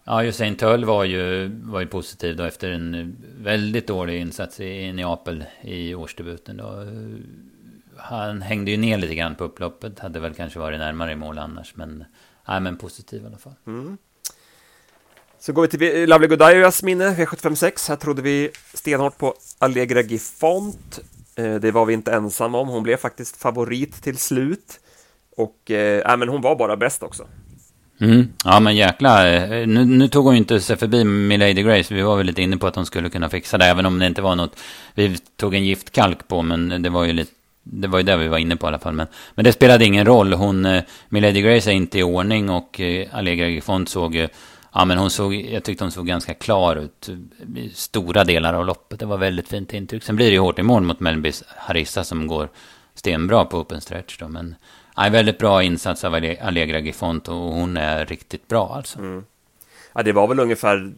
Ja, 0.04 0.24
Usain 0.24 0.56
Tull 0.56 0.84
var 0.84 1.04
ju, 1.04 1.48
var 1.62 1.80
ju 1.80 1.86
positiv 1.86 2.36
då 2.36 2.44
efter 2.44 2.70
en 2.70 3.16
väldigt 3.38 3.86
dålig 3.86 4.20
insats 4.20 4.60
i 4.60 4.92
Neapel 4.92 5.44
i 5.60 5.94
årsdebuten. 5.94 6.56
Då. 6.56 6.86
Han 7.96 8.42
hängde 8.42 8.70
ju 8.70 8.76
ner 8.76 8.98
lite 8.98 9.14
grann 9.14 9.34
på 9.34 9.44
upploppet. 9.44 9.98
Hade 9.98 10.20
väl 10.20 10.34
kanske 10.34 10.58
varit 10.58 10.78
närmare 10.78 11.12
i 11.12 11.16
mål 11.16 11.38
annars. 11.38 11.76
Men, 11.76 12.04
nej, 12.48 12.60
men 12.60 12.76
positiv 12.76 13.22
i 13.22 13.26
alla 13.26 13.38
fall. 13.38 13.54
Mm. 13.66 13.98
Så 15.38 15.52
går 15.52 15.62
vi 15.62 15.68
till 15.68 16.08
Lovely 16.08 16.28
Godias 16.28 16.82
minne, 16.82 17.14
V756. 17.14 17.88
Här 17.88 17.96
trodde 17.96 18.22
vi 18.22 18.50
stenhårt 18.74 19.18
på 19.18 19.34
Allegra 19.58 20.00
Gifont. 20.00 21.00
Eh, 21.34 21.54
det 21.54 21.70
var 21.70 21.86
vi 21.86 21.92
inte 21.92 22.12
ensamma 22.12 22.58
om. 22.58 22.68
Hon 22.68 22.82
blev 22.82 22.96
faktiskt 22.96 23.36
favorit 23.36 24.02
till 24.02 24.18
slut. 24.18 24.80
Och 25.36 25.70
eh, 25.70 26.16
men 26.16 26.28
hon 26.28 26.40
var 26.40 26.56
bara 26.56 26.76
bäst 26.76 27.02
också. 27.02 27.26
Mm. 28.00 28.28
Ja 28.44 28.60
men 28.60 28.76
jäklar. 28.76 29.26
Eh, 29.26 29.66
nu, 29.66 29.84
nu, 29.84 30.08
tog 30.08 30.24
hon 30.24 30.34
ju 30.34 30.38
inte 30.38 30.60
sig 30.60 30.76
förbi 30.76 31.04
Milady 31.04 31.62
Grace. 31.62 31.94
Vi 31.94 32.02
var 32.02 32.16
väl 32.16 32.26
lite 32.26 32.42
inne 32.42 32.56
på 32.56 32.66
att 32.66 32.76
hon 32.76 32.86
skulle 32.86 33.10
kunna 33.10 33.28
fixa 33.28 33.58
det. 33.58 33.64
Även 33.64 33.86
om 33.86 33.98
det 33.98 34.06
inte 34.06 34.22
var 34.22 34.36
något 34.36 34.60
vi 34.94 35.18
tog 35.36 35.54
en 35.54 35.64
giftkalk 35.64 36.28
på. 36.28 36.42
Men 36.42 36.82
det 36.82 36.90
var 36.90 37.04
ju 37.04 37.12
lite 37.12 37.32
det 37.64 37.88
var 37.88 37.98
ju 37.98 38.02
det 38.02 38.16
vi 38.16 38.28
var 38.28 38.38
inne 38.38 38.56
på 38.56 38.66
i 38.66 38.68
alla 38.68 38.78
fall. 38.78 38.94
Men, 38.94 39.06
men 39.34 39.44
det 39.44 39.52
spelade 39.52 39.84
ingen 39.84 40.06
roll. 40.06 40.32
Hon, 40.32 40.64
eh, 40.64 40.82
Milady 41.08 41.42
Grace 41.42 41.70
är 41.70 41.74
inte 41.74 41.98
i 41.98 42.02
ordning 42.02 42.50
och 42.50 42.80
eh, 42.80 43.08
Allegra 43.12 43.48
Gifont 43.48 43.88
såg 43.88 44.14
ju... 44.14 44.28
Ja, 44.74 44.84
men 44.84 44.98
hon 44.98 45.10
såg, 45.10 45.34
jag 45.34 45.64
tyckte 45.64 45.84
hon 45.84 45.90
såg 45.90 46.06
ganska 46.06 46.34
klar 46.34 46.76
ut 46.76 47.10
stora 47.74 48.24
delar 48.24 48.54
av 48.54 48.66
loppet. 48.66 48.98
Det 48.98 49.06
var 49.06 49.18
väldigt 49.18 49.48
fint 49.48 49.72
intryck. 49.72 50.02
Sen 50.02 50.16
blir 50.16 50.26
det 50.26 50.32
ju 50.32 50.38
hårt 50.38 50.58
i 50.58 50.62
mål 50.62 50.82
mot 50.82 51.00
Melbys 51.00 51.44
Harissa 51.56 52.04
som 52.04 52.26
går 52.26 52.48
stenbra 52.94 53.44
på 53.44 53.58
open 53.58 53.80
stretch 53.80 54.18
då. 54.18 54.28
Men 54.28 54.54
Ja, 54.96 55.08
väldigt 55.12 55.38
bra 55.38 55.62
insats 55.62 56.04
av 56.04 56.14
Allegra 56.40 56.78
Gifont 56.78 57.28
och 57.28 57.34
hon 57.34 57.76
är 57.76 58.06
riktigt 58.06 58.48
bra 58.48 58.74
alltså. 58.74 58.98
Mm. 58.98 59.24
Ja, 59.92 60.02
det 60.02 60.12
var 60.12 60.28
väl 60.28 60.40
ungefär 60.40 60.92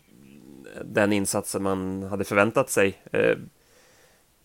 den 0.84 1.12
insatsen 1.12 1.62
man 1.62 2.02
hade 2.02 2.24
förväntat 2.24 2.70
sig. 2.70 2.98
Eh, 3.12 3.36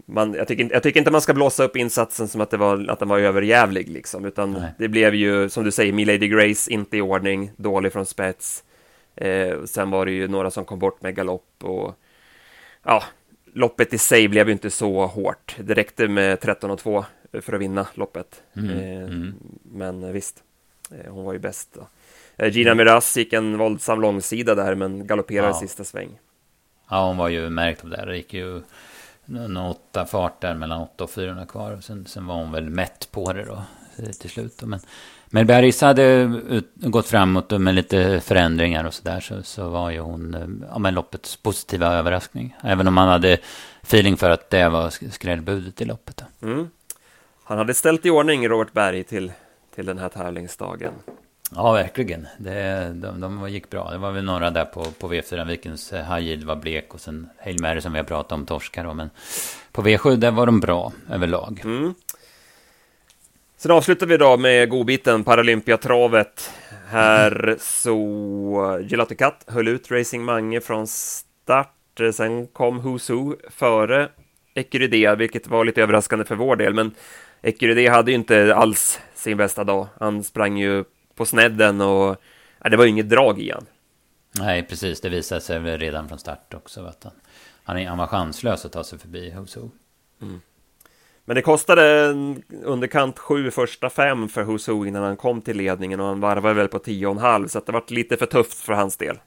man, 0.05 0.33
jag, 0.33 0.47
tycker, 0.47 0.69
jag 0.71 0.83
tycker 0.83 0.99
inte 0.99 1.11
man 1.11 1.21
ska 1.21 1.33
blåsa 1.33 1.63
upp 1.63 1.75
insatsen 1.75 2.27
som 2.27 2.41
att, 2.41 2.49
det 2.49 2.57
var, 2.57 2.89
att 2.89 2.99
den 2.99 3.09
var 3.09 3.19
överjävlig, 3.19 3.89
liksom, 3.89 4.25
utan 4.25 4.53
Nej. 4.53 4.71
det 4.77 4.87
blev 4.87 5.15
ju, 5.15 5.49
som 5.49 5.63
du 5.63 5.71
säger, 5.71 5.93
Milady 5.93 6.27
Grace 6.27 6.73
inte 6.73 6.97
i 6.97 7.01
ordning, 7.01 7.51
dålig 7.55 7.93
från 7.93 8.05
spets. 8.05 8.63
Eh, 9.15 9.63
sen 9.65 9.89
var 9.89 10.05
det 10.05 10.11
ju 10.11 10.27
några 10.27 10.51
som 10.51 10.65
kom 10.65 10.79
bort 10.79 11.01
med 11.01 11.15
galopp 11.15 11.63
och 11.63 11.95
ja, 12.83 13.03
loppet 13.53 13.93
i 13.93 13.97
sig 13.97 14.27
blev 14.27 14.47
ju 14.47 14.53
inte 14.53 14.69
så 14.69 15.05
hårt. 15.05 15.55
Det 15.59 15.73
räckte 15.73 16.07
med 16.07 16.39
13 16.41 16.71
och 16.71 16.79
2 16.79 17.05
för 17.41 17.53
att 17.53 17.61
vinna 17.61 17.87
loppet. 17.93 18.43
Mm. 18.53 18.69
Eh, 18.69 19.03
mm. 19.03 19.33
Men 19.63 20.13
visst, 20.13 20.43
eh, 20.91 21.13
hon 21.13 21.25
var 21.25 21.33
ju 21.33 21.39
bäst. 21.39 21.69
Då. 21.73 21.87
Eh, 22.37 22.51
Gina 22.51 22.75
Miraz 22.75 23.17
gick 23.17 23.33
en 23.33 23.57
våldsam 23.57 24.01
långsida 24.01 24.55
där, 24.55 24.75
men 24.75 25.07
galopperade 25.07 25.47
ja. 25.47 25.59
sista 25.59 25.83
sväng. 25.83 26.19
Ja, 26.89 27.07
hon 27.07 27.17
var 27.17 27.29
ju 27.29 27.49
märkt 27.49 27.83
av 27.83 27.89
det. 27.89 28.05
Det 28.05 28.17
gick 28.17 28.33
ju 28.33 28.61
en 29.25 29.57
åtta 29.57 30.05
fart 30.05 30.41
där 30.41 30.55
mellan 30.55 30.81
åtta 30.81 31.03
och 31.03 31.09
400 31.09 31.45
kvar. 31.45 31.79
Sen, 31.81 32.05
sen 32.05 32.25
var 32.25 32.35
hon 32.35 32.51
väl 32.51 32.69
mätt 32.69 33.11
på 33.11 33.33
det 33.33 33.45
då 33.45 33.63
till 34.19 34.29
slut. 34.29 34.61
Men, 34.63 34.79
men 35.29 35.47
Bergis 35.47 35.81
hade 35.81 36.31
gått 36.75 37.07
framåt 37.07 37.51
med 37.51 37.75
lite 37.75 38.21
förändringar 38.21 38.83
och 38.83 38.93
sådär. 38.93 39.19
Så, 39.19 39.43
så 39.43 39.69
var 39.69 39.89
ju 39.89 39.99
hon 39.99 40.65
ja, 40.71 40.79
men 40.79 40.93
loppets 40.93 41.35
positiva 41.35 41.87
överraskning. 41.87 42.55
Även 42.63 42.87
om 42.87 42.93
man 42.93 43.07
hade 43.07 43.37
feeling 43.81 44.17
för 44.17 44.29
att 44.29 44.49
det 44.49 44.69
var 44.69 45.09
skrällbudet 45.11 45.81
i 45.81 45.85
loppet. 45.85 46.23
Mm. 46.41 46.69
Han 47.43 47.57
hade 47.57 47.73
ställt 47.73 48.05
i 48.05 48.09
ordning 48.09 48.47
Robert 48.47 48.73
Berg 48.73 49.03
till, 49.03 49.31
till 49.75 49.85
den 49.85 49.97
här 49.97 50.09
tävlingsdagen. 50.09 50.93
Ja, 51.55 51.71
verkligen. 51.71 52.27
Det, 52.37 52.91
de, 52.93 53.19
de 53.19 53.49
gick 53.49 53.69
bra. 53.69 53.91
Det 53.91 53.97
var 53.97 54.11
väl 54.11 54.23
några 54.23 54.49
där 54.49 54.65
på, 54.65 54.83
på 54.83 55.13
V4 55.13 55.47
Vikens 55.47 55.93
eh, 55.93 56.15
High 56.15 56.45
var 56.45 56.55
blek 56.55 56.93
och 56.93 57.01
sen 57.01 57.29
Hail 57.43 57.61
Mary 57.61 57.81
som 57.81 57.93
vi 57.93 57.99
har 57.99 58.05
pratat 58.05 58.31
om 58.31 58.45
torskar. 58.45 58.93
Men 58.93 59.09
på 59.71 59.81
V7 59.81 60.15
där 60.15 60.31
var 60.31 60.45
de 60.45 60.59
bra 60.59 60.91
överlag. 61.09 61.61
Mm. 61.63 61.93
Sen 63.61 63.71
avslutar 63.71 64.07
vi 64.07 64.17
då 64.17 64.37
med 64.37 64.69
godbiten 64.69 65.23
Paralympiatravet. 65.23 66.51
Här 66.87 67.55
så 67.59 68.79
Gelato 68.83 69.15
Cut 69.15 69.33
höll 69.47 69.67
ut 69.67 69.91
Racing 69.91 70.25
Mange 70.25 70.61
från 70.61 70.87
start. 70.87 71.75
Sen 72.13 72.47
kom 72.47 72.81
Who's 72.81 73.11
Who 73.13 73.35
före 73.49 74.09
Ecurydea, 74.53 75.15
vilket 75.15 75.47
var 75.47 75.65
lite 75.65 75.81
överraskande 75.83 76.25
för 76.25 76.35
vår 76.35 76.55
del. 76.55 76.73
Men 76.73 76.95
Ecurydé 77.41 77.87
hade 77.87 78.11
ju 78.11 78.15
inte 78.15 78.55
alls 78.55 78.99
sin 79.15 79.37
bästa 79.37 79.63
dag. 79.63 79.87
Han 79.99 80.23
sprang 80.23 80.57
ju 80.57 80.83
på 81.15 81.25
snedden 81.25 81.81
och 81.81 82.15
ja, 82.63 82.69
det 82.69 82.77
var 82.77 82.83
ju 82.83 82.89
inget 82.89 83.09
drag 83.09 83.39
i 83.39 83.51
han. 83.51 83.65
Nej, 84.39 84.63
precis. 84.63 85.01
Det 85.01 85.09
visade 85.09 85.41
sig 85.41 85.59
redan 85.59 86.07
från 86.07 86.19
start 86.19 86.53
också. 86.53 86.85
Att 86.85 87.03
han, 87.03 87.13
han, 87.63 87.85
han 87.85 87.97
var 87.97 88.07
chanslös 88.07 88.65
att 88.65 88.71
ta 88.71 88.83
sig 88.83 88.99
förbi 88.99 89.29
Huso. 89.29 89.69
Mm. 90.21 90.41
Men 91.29 91.35
det 91.35 91.41
kostade 91.41 92.15
underkant 92.63 93.19
sju 93.19 93.51
första 93.51 93.89
fem 93.89 94.29
för 94.29 94.43
Huso 94.43 94.85
innan 94.85 95.03
han 95.03 95.17
kom 95.17 95.41
till 95.41 95.57
ledningen 95.57 95.99
och 95.99 96.07
han 96.07 96.19
varvade 96.19 96.55
väl 96.55 96.67
på 96.67 96.79
tio 96.79 97.07
och 97.07 97.11
en 97.11 97.17
halv 97.17 97.47
så 97.47 97.57
att 97.57 97.65
det 97.65 97.71
var 97.71 97.83
lite 97.87 98.17
för 98.17 98.25
tufft 98.25 98.57
för 98.57 98.73
hans 98.73 98.97
del. 98.97 99.17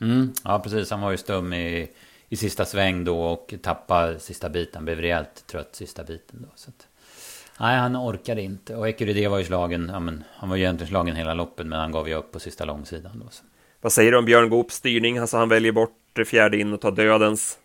Mm. 0.00 0.32
Ja, 0.44 0.58
precis. 0.58 0.90
Han 0.90 1.00
var 1.00 1.10
ju 1.10 1.16
stum 1.16 1.52
i, 1.52 1.88
i 2.28 2.36
sista 2.36 2.64
sväng 2.64 3.04
då 3.04 3.20
och 3.20 3.54
tappade 3.62 4.18
sista 4.18 4.48
biten. 4.48 4.84
Blev 4.84 5.00
rejält 5.00 5.46
trött 5.46 5.76
sista 5.76 6.04
biten 6.04 6.42
då. 6.42 6.48
Så 6.54 6.70
att... 6.70 6.86
Nej, 7.60 7.78
han 7.78 7.96
orkade 7.96 8.42
inte. 8.42 8.76
Och 8.76 8.88
Ecurydé 8.88 9.28
var 9.28 9.38
ju 9.38 9.44
slagen, 9.44 9.90
ja, 9.92 10.00
men, 10.00 10.24
han 10.30 10.48
var 10.48 10.56
ju 10.56 10.62
egentligen 10.62 10.88
slagen 10.88 11.16
hela 11.16 11.34
loppet, 11.34 11.66
men 11.66 11.80
han 11.80 11.92
gav 11.92 12.08
ju 12.08 12.14
upp 12.14 12.32
på 12.32 12.40
sista 12.40 12.64
långsidan. 12.64 13.22
Då, 13.24 13.30
så. 13.30 13.44
Vad 13.80 13.92
säger 13.92 14.12
du 14.12 14.18
om 14.18 14.24
Björn 14.24 14.48
Goops 14.48 14.74
styrning? 14.74 15.18
Alltså 15.18 15.36
han 15.36 15.48
väljer 15.48 15.72
bort 15.72 16.18
fjärde 16.26 16.58
in 16.58 16.72
och 16.72 16.80
tar 16.80 16.92
dödens. 16.92 17.58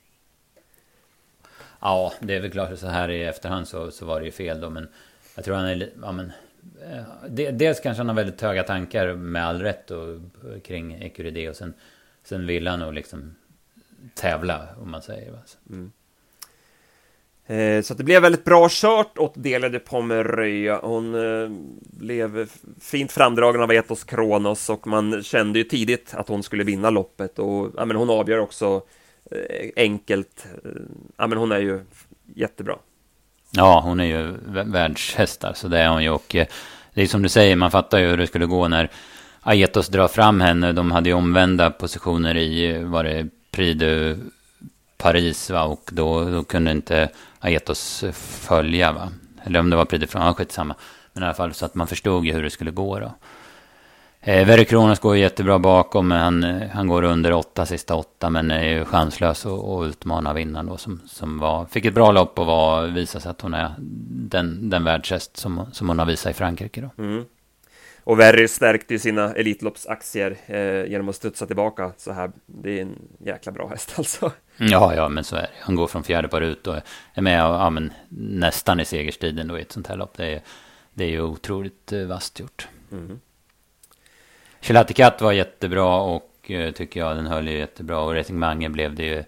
Ja, 1.80 2.14
det 2.20 2.36
är 2.36 2.40
väl 2.40 2.52
klart 2.52 2.80
så 2.80 2.88
här 2.88 3.10
i 3.10 3.24
efterhand 3.24 3.68
så, 3.68 3.92
så 3.92 4.06
var 4.06 4.20
det 4.20 4.26
ju 4.26 4.32
fel 4.32 4.62
då, 4.62 4.70
men 4.70 4.88
jag 5.36 5.46
tror 5.46 5.56
han 5.56 5.66
är 5.66 5.90
ja, 6.02 6.12
men, 6.12 6.32
eh, 6.92 7.52
Dels 7.52 7.80
kanske 7.80 8.00
han 8.00 8.10
har 8.10 8.16
väldigt 8.16 8.42
höga 8.42 8.64
tankar 8.64 9.14
med 9.14 9.46
all 9.46 9.62
rätt 9.62 9.92
och, 9.92 10.20
kring 10.64 10.94
Ecuride 10.94 11.50
och 11.50 11.56
sen, 11.56 11.74
sen 12.24 12.48
vill 12.48 12.68
han 12.68 12.80
nog 12.80 12.94
liksom 12.94 13.36
tävla 14.16 14.68
om 14.82 14.92
man 14.92 15.02
säger. 15.02 15.34
Mm. 15.70 15.92
Eh, 17.50 17.82
så 17.82 17.94
det 17.94 18.04
blev 18.04 18.22
väldigt 18.22 18.44
bra 18.44 18.68
kört 18.72 19.18
åt 19.18 19.34
Delade 19.36 19.80
Pomeröja. 19.80 20.80
Hon 20.84 21.16
eh, 21.16 21.50
blev 21.82 22.50
fint 22.82 23.12
framdragen 23.12 23.62
av 23.62 23.72
Etos 23.72 24.04
Kronos 24.04 24.70
och 24.70 24.88
man 24.88 25.24
kände 25.24 25.60
ju 25.60 25.66
tidigt 25.66 26.14
att 26.14 26.28
hon 26.28 26.44
skulle 26.44 26.64
vinna 26.64 26.90
loppet 26.90 27.40
och 27.40 27.72
ja, 27.78 27.86
men 27.86 27.96
hon 27.96 28.10
avgör 28.10 28.40
också 28.40 28.82
Eh, 29.32 29.70
enkelt. 29.76 30.48
Eh, 30.66 30.72
ja, 31.18 31.28
men 31.28 31.38
hon 31.38 31.52
är 31.52 31.60
ju 31.60 31.82
jättebra. 32.36 32.76
Ja, 33.52 33.82
hon 33.84 34.00
är 34.00 34.06
ju 34.06 34.38
världshäst 34.66 35.44
så 35.56 35.68
det 35.68 35.80
är 35.80 35.90
hon 35.90 36.04
ju 36.04 36.10
och 36.10 36.36
eh, 36.36 36.48
det 36.94 37.02
är 37.02 37.08
som 37.08 37.22
du 37.22 37.30
säger, 37.30 37.56
man 37.56 37.72
fattar 37.72 38.00
ju 38.00 38.08
hur 38.08 38.18
det 38.18 38.28
skulle 38.28 38.46
gå 38.46 38.68
när 38.68 38.90
Aetos 39.42 39.88
drar 39.88 40.08
fram 40.08 40.42
henne. 40.42 40.72
De 40.72 40.92
hade 40.92 41.10
ju 41.10 41.16
omvända 41.16 41.72
positioner 41.72 42.38
i, 42.38 42.84
var 42.84 43.04
det 43.04 43.28
Prix 43.52 43.84
Paris 44.98 45.50
va? 45.50 45.64
och 45.64 45.90
då, 45.94 46.30
då 46.30 46.44
kunde 46.44 46.72
inte 46.72 47.10
Aetos 47.40 48.04
följa 48.14 48.92
va. 48.92 49.10
Eller 49.44 49.60
om 49.60 49.70
det 49.70 49.76
var 49.76 49.86
Prix 49.86 50.02
de 50.02 50.08
France, 50.08 50.38
skitsamma. 50.38 50.76
Men 51.14 51.24
i 51.24 51.26
alla 51.26 51.36
fall 51.36 51.54
så 51.54 51.66
att 51.66 51.76
man 51.76 51.88
förstod 51.88 52.26
ju 52.26 52.34
hur 52.34 52.44
det 52.44 52.50
skulle 52.50 52.72
gå 52.72 53.00
då. 53.00 53.14
Eh, 54.22 54.48
Verikronos 54.48 55.00
går 55.00 55.18
jättebra 55.18 55.60
bakom, 55.60 56.08
men 56.08 56.20
han, 56.20 56.44
eh, 56.44 56.70
han 56.70 56.88
går 56.88 57.04
under 57.04 57.34
åtta 57.34 57.66
sista 57.66 57.96
åtta, 57.96 58.30
men 58.30 58.52
är 58.52 58.64
ju 58.64 58.86
chanslös 58.86 59.46
att 59.46 59.88
utmana 59.88 60.34
vinnaren 60.34 60.66
då 60.66 60.78
som, 60.78 61.02
som 61.08 61.40
var, 61.40 61.66
fick 61.66 61.86
ett 61.86 61.94
bra 61.94 62.12
lopp 62.12 62.40
och 62.40 62.46
var, 62.46 62.88
visade 62.88 63.22
sig 63.22 63.30
att 63.30 63.42
hon 63.42 63.54
är 63.54 63.74
den, 64.10 64.70
den 64.70 64.84
världshäst 64.84 65.38
som, 65.38 65.66
som 65.72 65.88
hon 65.88 66.00
har 66.00 66.06
visat 66.06 66.32
i 66.32 66.34
Frankrike 66.34 66.82
då. 66.82 67.04
Mm. 67.04 67.26
Och 68.04 68.20
Verry 68.20 68.48
stärkte 68.48 68.94
ju 68.94 69.00
sina 69.00 69.34
Elitloppsaktier 69.34 70.38
eh, 70.46 70.92
genom 70.92 71.10
att 71.10 71.16
studsa 71.16 71.46
tillbaka 71.46 71.92
så 71.98 72.12
här. 72.12 72.32
Det 72.46 72.78
är 72.78 72.82
en 72.82 72.96
jäkla 73.26 73.52
bra 73.52 73.68
häst 73.68 73.94
alltså. 73.98 74.32
Ja, 74.58 74.96
ja, 74.96 75.10
men 75.10 75.24
så 75.24 75.36
är 75.36 75.42
det. 75.42 75.50
Han 75.60 75.76
går 75.76 75.88
från 75.88 76.04
fjärde 76.04 76.28
par 76.28 76.42
ut 76.42 76.68
och 76.68 76.76
är 77.14 77.22
med 77.22 77.46
och, 77.46 77.56
ja, 77.56 77.70
men, 77.70 77.94
nästan 78.10 78.80
i 78.80 78.86
segerstriden 78.86 79.48
då 79.48 79.60
i 79.60 79.62
ett 79.62 79.72
sånt 79.72 79.88
här 79.88 79.98
lopp. 79.98 80.18
Det 80.18 80.34
är, 80.34 80.42
det 80.94 81.04
är 81.04 81.10
ju 81.10 81.22
otroligt 81.22 81.92
eh, 81.92 82.02
vasst 82.02 82.40
gjort. 82.40 82.68
Mm. 82.92 83.20
Kat 84.62 85.22
var 85.22 85.32
jättebra 85.32 86.02
och 86.02 86.52
eh, 86.52 86.72
tycker 86.72 87.00
jag 87.00 87.16
den 87.16 87.26
höll 87.26 87.48
ju 87.48 87.58
jättebra. 87.58 88.00
Och 88.00 88.16
Racing 88.16 88.40
Mange 88.40 88.70
blev 88.70 88.96
det 88.96 89.06
ju 89.06 89.24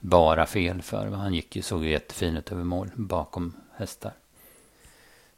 bara 0.00 0.46
fel 0.46 0.82
för. 0.82 1.06
Han 1.06 1.34
gick 1.34 1.56
ju, 1.56 1.62
såg 1.62 1.84
ju 1.84 1.90
jättefin 1.90 2.36
ut 2.36 2.52
över 2.52 2.64
mål 2.64 2.90
bakom 2.94 3.54
hästar. 3.76 4.12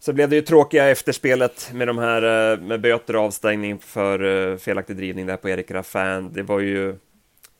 Så 0.01 0.13
blev 0.13 0.29
det 0.29 0.37
ju 0.37 0.43
tråkiga 0.43 0.89
efterspelet 0.89 1.71
med 1.73 1.87
de 1.87 1.99
här 1.99 2.53
eh, 2.53 2.61
med 2.61 2.81
böter 2.81 3.17
och 3.17 3.23
avstängning 3.23 3.79
för 3.79 4.51
eh, 4.53 4.57
felaktig 4.57 4.97
drivning 4.97 5.27
där 5.27 5.37
på 5.37 5.49
Erik 5.49 5.71
Raffin. 5.71 6.33
Det 6.33 6.43
var 6.43 6.61
ju 6.61 6.99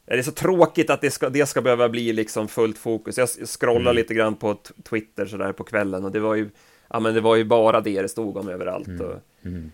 det 0.09 0.19
är 0.19 0.23
så 0.23 0.33
tråkigt 0.33 0.91
att 0.91 1.01
det 1.01 1.11
ska, 1.11 1.29
det 1.29 1.47
ska 1.47 1.63
behöva 1.63 1.89
bli 1.89 2.13
liksom 2.13 2.49
fullt 2.49 2.79
fokus. 2.79 3.19
Jag 3.19 3.29
scrollade 3.29 3.91
mm. 3.91 3.97
lite 3.97 4.15
grann 4.15 4.35
på 4.35 4.57
Twitter 4.91 5.27
sådär 5.27 5.53
på 5.53 5.65
kvällen 5.65 6.05
och 6.05 6.13
det 6.13 6.21
var 6.21 6.35
ju, 6.35 6.51
ja 6.91 7.01
men 7.01 7.15
det 7.15 7.21
var 7.21 7.37
ju 7.37 7.45
bara 7.45 7.81
det 7.81 8.03
det 8.03 8.09
stod 8.09 8.37
om 8.37 8.49
överallt. 8.49 8.89
Mm. 8.89 9.07
Och, 9.07 9.17
mm. 9.45 9.73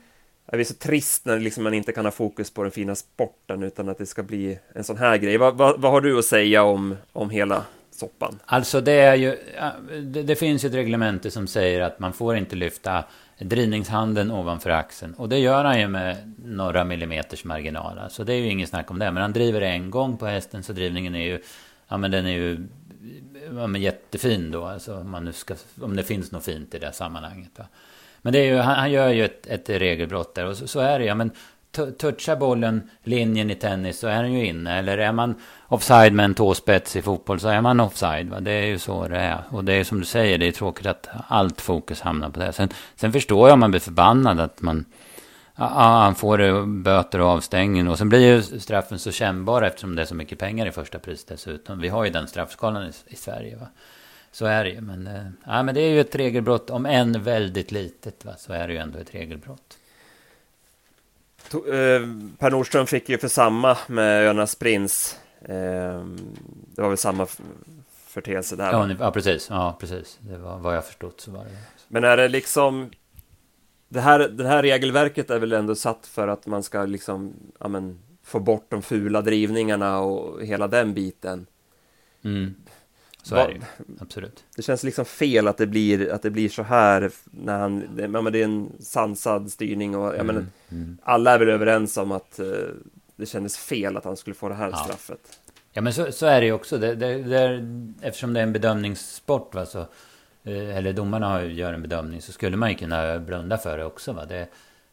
Det 0.56 0.62
är 0.62 0.64
så 0.64 0.74
trist 0.74 1.24
när 1.24 1.38
liksom 1.38 1.64
man 1.64 1.74
inte 1.74 1.92
kan 1.92 2.04
ha 2.04 2.12
fokus 2.12 2.50
på 2.50 2.62
den 2.62 2.72
fina 2.72 2.94
sporten 2.94 3.62
utan 3.62 3.88
att 3.88 3.98
det 3.98 4.06
ska 4.06 4.22
bli 4.22 4.58
en 4.72 4.84
sån 4.84 4.98
här 4.98 5.16
grej. 5.16 5.36
Vad, 5.36 5.56
vad, 5.56 5.80
vad 5.80 5.92
har 5.92 6.00
du 6.00 6.18
att 6.18 6.24
säga 6.24 6.62
om, 6.62 6.96
om 7.12 7.30
hela 7.30 7.64
soppan? 7.90 8.38
Alltså 8.44 8.80
det 8.80 8.92
är 8.92 9.14
ju, 9.14 9.38
det, 10.02 10.22
det 10.22 10.36
finns 10.36 10.64
ju 10.64 10.68
ett 10.68 10.74
reglemente 10.74 11.30
som 11.30 11.46
säger 11.46 11.80
att 11.80 11.98
man 11.98 12.12
får 12.12 12.36
inte 12.36 12.56
lyfta 12.56 13.04
drivningshanden 13.38 14.30
ovanför 14.30 14.70
axeln. 14.70 15.14
Och 15.14 15.28
det 15.28 15.38
gör 15.38 15.64
han 15.64 15.80
ju 15.80 15.88
med 15.88 16.32
några 16.44 16.84
millimeters 16.84 17.44
marginal. 17.44 18.00
Så 18.10 18.24
det 18.24 18.32
är 18.32 18.38
ju 18.38 18.48
inget 18.48 18.68
snack 18.68 18.90
om 18.90 18.98
det. 18.98 19.10
Men 19.10 19.22
han 19.22 19.32
driver 19.32 19.60
en 19.60 19.90
gång 19.90 20.16
på 20.16 20.26
hästen 20.26 20.62
så 20.62 20.72
drivningen 20.72 21.14
är 21.14 21.24
ju, 21.24 21.42
ja 21.88 21.96
men 21.96 22.10
den 22.10 22.26
är 22.26 22.32
ju 22.32 22.66
ja, 23.56 23.66
men 23.66 23.82
jättefin 23.82 24.50
då. 24.50 24.64
Alltså 24.64 24.98
om, 24.98 25.10
man 25.10 25.24
nu 25.24 25.32
ska, 25.32 25.54
om 25.80 25.96
det 25.96 26.02
finns 26.02 26.32
något 26.32 26.44
fint 26.44 26.74
i 26.74 26.78
det 26.78 26.92
sammanhanget. 26.92 27.50
Va? 27.56 27.66
Men 28.24 28.32
det 28.32 28.38
är 28.38 28.44
ju, 28.44 28.56
han, 28.56 28.76
han 28.76 28.92
gör 28.92 29.08
ju 29.08 29.24
ett, 29.24 29.46
ett 29.46 29.70
regelbrott 29.70 30.34
där 30.34 30.46
och 30.46 30.56
så, 30.56 30.66
så 30.66 30.80
är 30.80 30.98
det 30.98 31.04
ja, 31.04 31.14
men 31.14 31.30
touchar 31.98 32.36
bollen 32.36 32.90
linjen 33.02 33.50
i 33.50 33.54
tennis 33.54 33.98
så 33.98 34.06
är 34.06 34.22
den 34.22 34.32
ju 34.32 34.46
inne. 34.46 34.78
Eller 34.78 34.98
är 34.98 35.12
man 35.12 35.34
offside 35.68 36.12
med 36.12 36.24
en 36.24 36.34
tåspets 36.34 36.96
i 36.96 37.02
fotboll 37.02 37.40
så 37.40 37.48
är 37.48 37.60
man 37.60 37.80
offside. 37.80 38.28
Va? 38.28 38.40
Det 38.40 38.50
är 38.50 38.66
ju 38.66 38.78
så 38.78 39.08
det 39.08 39.16
är. 39.16 39.42
Och 39.50 39.64
det 39.64 39.72
är 39.72 39.84
som 39.84 40.00
du 40.00 40.06
säger, 40.06 40.38
det 40.38 40.46
är 40.46 40.52
tråkigt 40.52 40.86
att 40.86 41.08
allt 41.28 41.60
fokus 41.60 42.00
hamnar 42.00 42.30
på 42.30 42.40
det. 42.40 42.52
Sen, 42.52 42.68
sen 42.96 43.12
förstår 43.12 43.48
jag 43.48 43.54
om 43.54 43.60
man 43.60 43.70
blir 43.70 43.80
förbannad 43.80 44.40
att 44.40 44.62
man... 44.62 44.84
Ja, 45.56 45.68
han 45.74 46.14
får 46.14 46.66
böter 46.82 47.20
och 47.20 47.28
avstängning. 47.28 47.88
Och 47.88 47.98
sen 47.98 48.08
blir 48.08 48.20
ju 48.20 48.42
straffen 48.42 48.98
så 48.98 49.12
kännbar 49.12 49.62
eftersom 49.62 49.96
det 49.96 50.02
är 50.02 50.06
så 50.06 50.14
mycket 50.14 50.38
pengar 50.38 50.66
i 50.66 50.72
första 50.72 50.98
pris 50.98 51.24
dessutom. 51.24 51.80
Vi 51.80 51.88
har 51.88 52.04
ju 52.04 52.10
den 52.10 52.28
straffskalan 52.28 52.82
i, 52.82 52.92
i 53.06 53.16
Sverige. 53.16 53.56
Va? 53.56 53.66
Så 54.34 54.46
är 54.46 54.64
det 54.64 54.70
ju. 54.70 54.80
Men, 54.80 55.06
äh, 55.06 55.22
ja, 55.46 55.62
men 55.62 55.74
det 55.74 55.80
är 55.80 55.90
ju 55.90 56.00
ett 56.00 56.14
regelbrott, 56.14 56.70
om 56.70 56.86
än 56.86 57.22
väldigt 57.22 57.72
litet, 57.72 58.24
va? 58.24 58.34
så 58.38 58.52
är 58.52 58.66
det 58.66 58.72
ju 58.72 58.78
ändå 58.78 58.98
ett 58.98 59.14
regelbrott. 59.14 59.78
Eh, 61.52 62.08
per 62.38 62.50
Nordström 62.50 62.86
fick 62.86 63.08
ju 63.08 63.18
för 63.18 63.28
samma 63.28 63.78
med 63.86 64.28
Önas 64.28 64.54
Prins. 64.54 65.18
Eh, 65.40 66.04
det 66.74 66.82
var 66.82 66.88
väl 66.88 66.98
samma 66.98 67.26
förteelse 68.06 68.56
där? 68.56 68.72
Ja, 68.72 68.90
ja, 69.00 69.10
precis. 69.10 69.46
Ja, 69.50 69.76
precis. 69.80 70.18
Det 70.20 70.38
var 70.38 70.58
vad 70.58 70.76
jag 70.76 70.86
förstått 70.86 71.20
så 71.20 71.30
var 71.30 71.44
det. 71.44 71.56
Men 71.88 72.04
är 72.04 72.16
det 72.16 72.28
liksom... 72.28 72.90
Det 73.88 74.00
här, 74.00 74.28
det 74.28 74.48
här 74.48 74.62
regelverket 74.62 75.30
är 75.30 75.38
väl 75.38 75.52
ändå 75.52 75.74
satt 75.74 76.06
för 76.06 76.28
att 76.28 76.46
man 76.46 76.62
ska 76.62 76.84
liksom, 76.84 77.32
ja 77.60 77.68
men, 77.68 77.98
få 78.22 78.40
bort 78.40 78.66
de 78.68 78.82
fula 78.82 79.22
drivningarna 79.22 79.98
och 80.00 80.44
hela 80.44 80.68
den 80.68 80.94
biten. 80.94 81.46
Mm. 82.24 82.54
Så 83.24 83.36
är 83.36 83.46
det 83.46 83.52
ju, 83.52 83.60
absolut. 84.00 84.44
Det 84.56 84.62
känns 84.62 84.82
liksom 84.82 85.04
fel 85.04 85.48
att 85.48 85.56
det 85.56 85.66
blir, 85.66 86.12
att 86.12 86.22
det 86.22 86.30
blir 86.30 86.48
så 86.48 86.62
här 86.62 87.10
när 87.24 87.58
han, 87.58 87.96
det, 87.96 88.08
men 88.08 88.32
det 88.32 88.40
är 88.40 88.44
en 88.44 88.72
sansad 88.80 89.52
styrning 89.52 89.96
och 89.96 90.06
jag 90.06 90.14
mm, 90.14 90.26
menar, 90.26 90.46
mm. 90.70 90.98
alla 91.02 91.32
är 91.32 91.38
väl 91.38 91.48
överens 91.48 91.96
om 91.96 92.12
att 92.12 92.40
uh, 92.40 92.46
det 93.16 93.26
kändes 93.26 93.58
fel 93.58 93.96
att 93.96 94.04
han 94.04 94.16
skulle 94.16 94.34
få 94.34 94.48
det 94.48 94.54
här 94.54 94.70
ja. 94.70 94.76
straffet. 94.76 95.38
Ja 95.72 95.82
men 95.82 95.92
så, 95.92 96.12
så 96.12 96.26
är 96.26 96.40
det 96.40 96.46
ju 96.46 96.52
också, 96.52 96.78
det, 96.78 96.94
det, 96.94 97.66
eftersom 98.00 98.32
det 98.32 98.40
är 98.40 98.44
en 98.44 98.52
bedömningssport 98.52 99.54
va, 99.54 99.66
så, 99.66 99.80
eh, 100.44 100.76
eller 100.76 100.92
domarna 100.92 101.44
gör 101.44 101.72
en 101.72 101.82
bedömning 101.82 102.22
så 102.22 102.32
skulle 102.32 102.56
man 102.56 102.70
ju 102.70 102.76
kunna 102.76 103.18
blunda 103.18 103.58
för 103.58 103.78
det 103.78 103.84
också 103.84 104.12
va. 104.12 104.24
Det, 104.24 104.48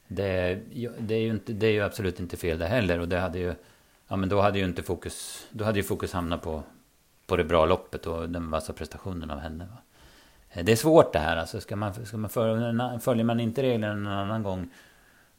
det, 0.07 0.59
det, 0.99 1.15
är 1.15 1.19
ju 1.19 1.29
inte, 1.29 1.53
det 1.53 1.67
är 1.67 1.71
ju 1.71 1.81
absolut 1.81 2.19
inte 2.19 2.37
fel 2.37 2.59
det 2.59 2.67
heller 2.67 2.99
och 2.99 3.07
det 3.07 3.17
hade 3.17 3.39
ju, 3.39 3.53
ja 4.07 4.15
men 4.15 4.29
då 4.29 4.41
hade 4.41 4.59
ju 4.59 4.65
inte 4.65 4.83
fokus, 4.83 5.47
då 5.51 5.63
hade 5.63 5.79
ju 5.79 5.83
fokus 5.83 6.13
hamnat 6.13 6.41
på 6.41 6.63
på 7.31 7.37
det 7.37 7.43
bra 7.43 7.65
loppet 7.65 8.07
och 8.07 8.29
den 8.29 8.51
vassa 8.51 8.73
prestationen 8.73 9.31
av 9.31 9.39
henne. 9.39 9.65
Va? 9.65 9.77
Eh, 10.49 10.65
det 10.65 10.71
är 10.71 10.75
svårt 10.75 11.13
det 11.13 11.19
här 11.19 11.37
alltså. 11.37 11.61
Ska 11.61 11.75
man, 11.75 12.05
ska 12.05 12.17
man 12.17 12.29
följa, 12.29 12.99
följer 12.99 13.23
man 13.23 13.39
inte 13.39 13.63
reglerna 13.63 13.93
en 13.93 14.07
annan 14.07 14.43
gång 14.43 14.69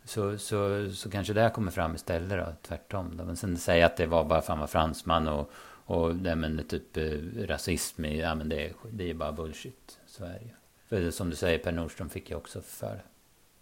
så, 0.04 0.38
så, 0.38 0.90
så 0.92 1.10
kanske 1.10 1.32
det 1.32 1.40
här 1.40 1.50
kommer 1.50 1.70
fram 1.70 1.94
istället 1.94 2.38
då, 2.38 2.46
tvärtom. 2.62 3.16
Då. 3.16 3.24
Men 3.24 3.36
sen 3.36 3.56
säga 3.56 3.86
att 3.86 3.96
det 3.96 4.06
var 4.06 4.24
bara 4.24 4.42
för 4.42 4.52
han 4.52 4.60
var 4.60 4.66
fransman 4.66 5.28
och, 5.28 5.50
och 5.84 6.16
det 6.16 6.36
med 6.36 6.68
typ 6.68 6.96
eh, 6.96 7.46
rasism, 7.46 8.04
ja 8.04 8.34
men 8.34 8.48
det, 8.48 8.72
det 8.90 9.10
är 9.10 9.14
bara 9.14 9.32
bullshit. 9.32 9.98
Det 10.18 10.24
ju. 10.24 10.50
För 10.88 11.10
som 11.10 11.30
du 11.30 11.36
säger, 11.36 11.58
Per 11.58 11.72
Nordström 11.72 12.08
fick 12.08 12.30
jag 12.30 12.38
också 12.38 12.60
för. 12.60 13.02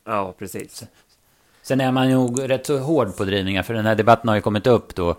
Ja, 0.05 0.35
precis. 0.39 0.87
Sen 1.63 1.81
är 1.81 1.93
man 1.93 2.11
nog 2.11 2.51
rätt 2.51 2.67
så 2.67 2.79
hård 2.79 3.17
på 3.17 3.25
drivningar, 3.25 3.63
för 3.63 3.75
den 3.75 3.87
här 3.87 3.95
debatten 3.95 4.29
har 4.29 4.35
ju 4.35 4.43
kommit 4.43 4.67
upp 4.67 4.95
då. 4.95 5.17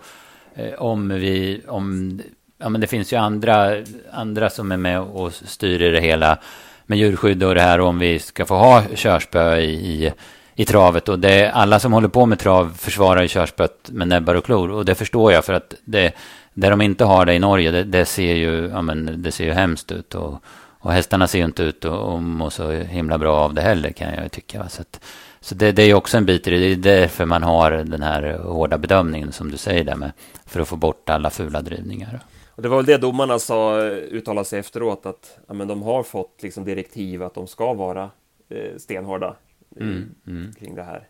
Eh, 0.54 0.74
om 0.74 1.08
vi, 1.08 1.62
om 1.68 2.20
ja, 2.62 2.68
men 2.68 2.80
det 2.80 2.86
finns 2.86 3.12
ju 3.12 3.16
andra, 3.16 3.76
andra 4.12 4.50
som 4.50 4.72
är 4.72 4.76
med 4.76 5.00
och 5.00 5.32
styr 5.32 5.82
i 5.82 5.90
det 5.90 6.00
hela 6.00 6.38
med 6.86 6.98
djurskydd 6.98 7.42
och 7.42 7.54
det 7.54 7.60
här 7.60 7.80
om 7.80 7.98
vi 7.98 8.18
ska 8.18 8.46
få 8.46 8.54
ha 8.54 8.82
körspö 8.94 9.56
i, 9.56 10.04
i, 10.04 10.12
i 10.54 10.64
travet. 10.64 11.08
Och 11.08 11.18
det, 11.18 11.50
alla 11.50 11.78
som 11.78 11.92
håller 11.92 12.08
på 12.08 12.26
med 12.26 12.38
trav 12.38 12.72
försvarar 12.78 13.22
ju 13.22 13.28
körspöet 13.28 13.90
med 13.90 14.08
näbbar 14.08 14.34
och 14.34 14.44
klor. 14.44 14.70
Och 14.70 14.84
det 14.84 14.94
förstår 14.94 15.32
jag 15.32 15.44
för 15.44 15.52
att 15.52 15.74
det, 15.84 16.14
där 16.54 16.70
de 16.70 16.80
inte 16.80 17.04
har 17.04 17.26
det 17.26 17.34
i 17.34 17.38
Norge, 17.38 17.70
det, 17.70 17.84
det 17.84 18.04
ser, 18.04 18.34
ju, 18.34 18.68
ja, 18.72 18.82
men 18.82 19.22
det 19.22 19.32
ser 19.32 19.44
ju 19.44 19.52
hemskt 19.52 19.92
ut. 19.92 20.14
Och, 20.14 20.42
och 20.78 20.92
hästarna 20.92 21.26
ser 21.26 21.38
ju 21.38 21.44
inte 21.44 21.62
ut 21.62 21.84
att 21.84 22.22
må 22.22 22.50
så 22.50 22.70
himla 22.70 23.18
bra 23.18 23.36
av 23.36 23.54
det 23.54 23.62
heller 23.62 23.90
kan 23.90 24.14
jag 24.14 24.32
tycka. 24.32 24.68
Så, 24.68 24.82
att, 24.82 25.00
så 25.40 25.54
det, 25.54 25.72
det 25.72 25.82
är 25.82 25.86
ju 25.86 25.94
också 25.94 26.16
en 26.16 26.26
bit 26.26 26.46
i 26.46 26.50
det. 26.50 26.58
Det 26.58 26.72
är 26.72 27.00
därför 27.00 27.24
man 27.24 27.42
har 27.42 27.70
den 27.70 28.02
här 28.02 28.38
hårda 28.44 28.78
bedömningen 28.78 29.32
som 29.32 29.50
du 29.50 29.56
säger 29.56 29.84
där 29.84 29.96
med. 29.96 30.12
För 30.46 30.60
att 30.60 30.68
få 30.68 30.76
bort 30.76 31.10
alla 31.10 31.30
fula 31.30 31.62
drivningar. 31.62 32.20
Och 32.62 32.64
det 32.64 32.70
var 32.70 32.76
väl 32.76 32.86
det 32.86 32.98
domarna 32.98 33.38
sa, 33.38 33.80
uttalade 33.88 34.44
sig 34.44 34.58
efteråt, 34.58 35.06
att 35.06 35.38
ja, 35.46 35.54
men 35.54 35.68
de 35.68 35.82
har 35.82 36.02
fått 36.02 36.42
liksom 36.42 36.64
direktiv 36.64 37.22
att 37.22 37.34
de 37.34 37.46
ska 37.46 37.74
vara 37.74 38.10
eh, 38.48 38.76
stenhårda 38.76 39.36
mm, 39.76 40.14
mm. 40.26 40.52
kring 40.52 40.74
det 40.74 40.82
här. 40.82 41.08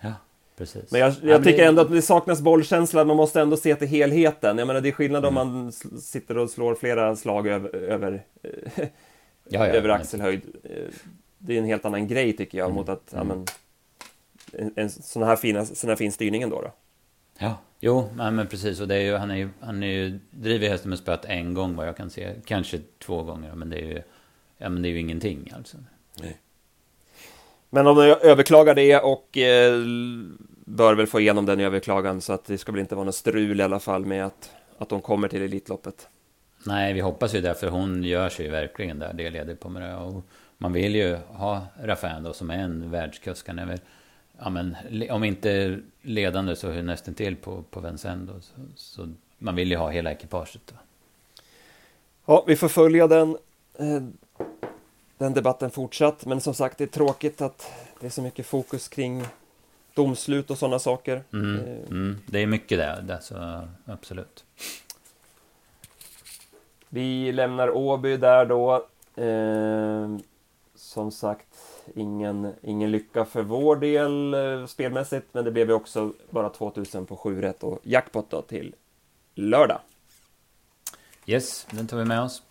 Ja, 0.00 0.12
precis. 0.56 0.92
Men 0.92 1.00
jag, 1.00 1.14
jag 1.22 1.44
tycker 1.44 1.64
ändå 1.64 1.82
att 1.82 1.90
det 1.90 2.02
saknas 2.02 2.40
bollkänsla, 2.40 3.04
man 3.04 3.16
måste 3.16 3.40
ändå 3.40 3.56
se 3.56 3.74
till 3.74 3.88
helheten. 3.88 4.58
Jag 4.58 4.66
menar, 4.66 4.80
det 4.80 4.88
är 4.88 4.92
skillnad 4.92 5.24
mm. 5.24 5.36
om 5.36 5.54
man 5.54 5.72
sitter 6.00 6.38
och 6.38 6.50
slår 6.50 6.74
flera 6.74 7.16
slag 7.16 7.46
över, 7.46 7.74
över, 7.76 8.22
ja, 8.82 8.88
ja, 9.48 9.66
över 9.66 9.88
axelhöjd. 9.88 10.42
Det 11.38 11.54
är 11.54 11.58
en 11.58 11.64
helt 11.64 11.84
annan 11.84 12.08
grej 12.08 12.36
tycker 12.36 12.58
jag, 12.58 12.72
mot 12.72 12.88
att 12.88 13.10
ja, 13.10 13.20
mm. 13.20 13.28
men, 13.28 13.46
en, 14.52 14.72
en 14.76 14.90
sån 14.90 15.22
här, 15.22 15.36
fina, 15.36 15.64
sån 15.64 15.90
här 15.90 15.96
fin 15.96 16.12
styrning 16.12 16.42
ändå. 16.42 16.62
Då. 16.62 16.72
Ja, 17.38 17.58
jo, 17.84 18.10
men 18.14 18.46
precis. 18.46 18.80
Och 18.80 18.88
det 18.88 18.94
är 18.94 19.00
ju, 19.00 19.16
han 19.16 19.30
är 19.30 19.36
ju, 19.36 19.48
han 19.60 19.82
är 19.82 19.86
ju, 19.86 20.18
driver 20.30 20.68
hästen 20.68 20.90
med 20.90 20.98
spöet 20.98 21.24
en 21.24 21.54
gång 21.54 21.76
vad 21.76 21.88
jag 21.88 21.96
kan 21.96 22.10
se. 22.10 22.34
Kanske 22.44 22.80
två 22.98 23.22
gånger, 23.22 23.54
men 23.54 23.70
det 23.70 23.76
är 23.76 23.86
ju, 23.86 24.02
ja, 24.58 24.68
men 24.68 24.82
det 24.82 24.88
är 24.88 24.90
ju 24.90 25.00
ingenting 25.00 25.52
alltså. 25.56 25.76
Nej. 26.22 26.40
Men 27.70 27.86
om 27.86 27.96
de 27.96 28.02
överklagar 28.02 28.74
det 28.74 28.98
och 28.98 29.38
eh, 29.38 29.80
bör 30.64 30.94
väl 30.94 31.06
få 31.06 31.20
igenom 31.20 31.46
den 31.46 31.60
överklagan 31.60 32.20
så 32.20 32.32
att 32.32 32.44
det 32.44 32.58
ska 32.58 32.72
väl 32.72 32.80
inte 32.80 32.94
vara 32.94 33.04
något 33.04 33.14
strul 33.14 33.60
i 33.60 33.62
alla 33.62 33.80
fall 33.80 34.06
med 34.06 34.26
att, 34.26 34.50
att 34.78 34.88
de 34.88 35.00
kommer 35.00 35.28
till 35.28 35.42
Elitloppet. 35.42 36.08
Nej, 36.66 36.92
vi 36.92 37.00
hoppas 37.00 37.34
ju 37.34 37.40
det, 37.40 37.54
för 37.54 37.68
hon 37.68 38.04
gör 38.04 38.28
sig 38.28 38.44
ju 38.44 38.50
verkligen 38.50 38.98
där, 38.98 39.12
det 39.12 39.30
leder 39.30 39.54
på 39.54 39.68
med 39.68 39.82
det. 39.82 39.96
Och 39.96 40.24
man 40.58 40.72
vill 40.72 40.94
ju 40.94 41.16
ha 41.16 41.66
Raffin 41.82 42.22
då, 42.22 42.32
som 42.32 42.50
är 42.50 42.58
en 42.58 42.90
världskusk. 42.90 43.48
Han 43.48 43.58
är 43.58 43.66
väl 43.66 43.80
ja, 44.38 44.50
men, 44.50 44.76
om 45.10 45.24
inte 45.24 45.80
ledande 46.02 46.56
så 46.56 46.68
nästan 46.68 47.14
till 47.14 47.36
på, 47.36 47.62
på 47.70 47.80
Vincenzo. 47.80 48.40
Så, 48.40 48.52
så, 48.74 49.12
man 49.38 49.54
vill 49.54 49.70
ju 49.70 49.76
ha 49.76 49.90
hela 49.90 50.12
ekipaget. 50.12 50.62
Då. 50.66 50.74
Ja, 52.24 52.44
vi 52.46 52.56
får 52.56 52.68
följa 52.68 53.06
den, 53.06 53.36
eh, 53.78 54.02
den 55.18 55.34
debatten 55.34 55.70
fortsatt. 55.70 56.26
Men 56.26 56.40
som 56.40 56.54
sagt, 56.54 56.78
det 56.78 56.84
är 56.84 56.88
tråkigt 56.88 57.40
att 57.40 57.72
det 58.00 58.06
är 58.06 58.10
så 58.10 58.22
mycket 58.22 58.46
fokus 58.46 58.88
kring 58.88 59.24
domslut 59.94 60.50
och 60.50 60.58
sådana 60.58 60.78
saker. 60.78 61.22
Mm, 61.32 61.60
mm. 61.90 62.18
Det 62.26 62.38
är 62.38 62.46
mycket 62.46 62.78
där, 62.78 63.02
det, 63.02 63.20
så 63.20 63.68
absolut. 63.84 64.44
Vi 66.88 67.32
lämnar 67.32 67.70
Åby 67.70 68.16
där 68.16 68.46
då. 68.46 68.86
Eh, 69.16 70.16
som 70.74 71.10
sagt, 71.10 71.73
ingen, 71.94 72.52
ingen 72.62 72.90
lycka 72.90 73.24
för 73.24 73.42
vår 73.42 73.76
del 73.76 74.34
eh, 74.34 74.66
spelmässigt, 74.66 75.26
men 75.32 75.44
det 75.44 75.50
blev 75.50 75.68
ju 75.68 75.74
också 75.74 76.12
bara 76.30 76.50
2000 76.50 77.06
på 77.06 77.16
7 77.16 77.42
rätt 77.42 77.62
och 77.62 77.78
jackpot 77.82 78.30
då 78.30 78.42
till 78.42 78.74
lördag. 79.34 79.80
Yes, 81.26 81.66
den 81.70 81.86
tar 81.86 81.96
vi 81.96 82.04
med 82.04 82.22
oss. 82.22 82.42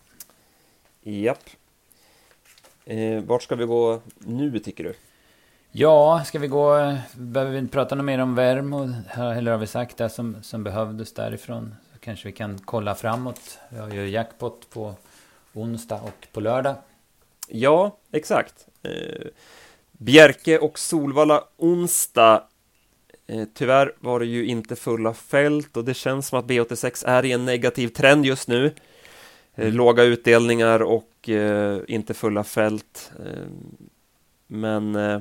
Japp. 1.02 1.50
Eh, 2.84 3.22
vart 3.22 3.42
ska 3.42 3.56
vi 3.56 3.64
gå 3.64 4.00
nu 4.18 4.58
tycker 4.58 4.84
du? 4.84 4.94
Ja, 5.72 6.22
ska 6.26 6.38
vi 6.38 6.48
gå... 6.48 6.96
Behöver 7.14 7.52
vi 7.52 7.58
inte 7.58 7.72
prata 7.72 7.94
något 7.94 8.04
mer 8.04 8.18
om 8.18 8.34
Värmo? 8.34 8.88
Eller 9.16 9.50
har 9.50 9.58
vi 9.58 9.66
sagt 9.66 9.96
det 9.96 10.08
som, 10.08 10.42
som 10.42 10.64
behövdes 10.64 11.12
därifrån? 11.12 11.74
Så 11.92 11.98
kanske 11.98 12.28
vi 12.28 12.32
kan 12.32 12.58
kolla 12.58 12.94
framåt. 12.94 13.58
Vi 13.68 13.78
har 13.78 13.90
ju 13.90 14.08
jackpot 14.08 14.70
på 14.70 14.94
onsdag 15.52 16.00
och 16.02 16.26
på 16.32 16.40
lördag. 16.40 16.76
Ja, 17.48 17.96
exakt. 18.12 18.66
Eh, 18.84 19.26
Bjerke 19.92 20.58
och 20.58 20.78
Solvalla 20.78 21.44
onsdag. 21.56 22.42
Eh, 23.26 23.44
tyvärr 23.54 23.94
var 24.00 24.20
det 24.20 24.26
ju 24.26 24.46
inte 24.46 24.76
fulla 24.76 25.14
fält 25.14 25.76
och 25.76 25.84
det 25.84 25.94
känns 25.94 26.28
som 26.28 26.38
att 26.38 26.46
B86 26.46 27.04
är 27.06 27.24
i 27.24 27.32
en 27.32 27.44
negativ 27.44 27.88
trend 27.88 28.26
just 28.26 28.48
nu. 28.48 28.66
Eh, 29.54 29.64
mm. 29.64 29.76
Låga 29.76 30.02
utdelningar 30.02 30.82
och 30.82 31.28
eh, 31.28 31.80
inte 31.88 32.14
fulla 32.14 32.44
fält. 32.44 33.12
Eh, 33.18 33.46
men 34.46 34.94
eh, 34.94 35.20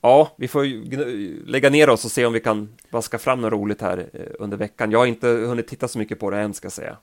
ja, 0.00 0.34
vi 0.36 0.48
får 0.48 0.64
lägga 1.46 1.70
ner 1.70 1.90
oss 1.90 2.04
och 2.04 2.10
se 2.10 2.26
om 2.26 2.32
vi 2.32 2.40
kan 2.40 2.76
vaska 2.90 3.18
fram 3.18 3.40
något 3.40 3.52
roligt 3.52 3.80
här 3.80 4.10
under 4.38 4.56
veckan. 4.56 4.90
Jag 4.90 4.98
har 4.98 5.06
inte 5.06 5.28
hunnit 5.28 5.68
titta 5.68 5.88
så 5.88 5.98
mycket 5.98 6.18
på 6.20 6.30
det 6.30 6.38
än 6.38 6.54
ska 6.54 6.66
jag 6.66 6.72
säga. 6.72 6.96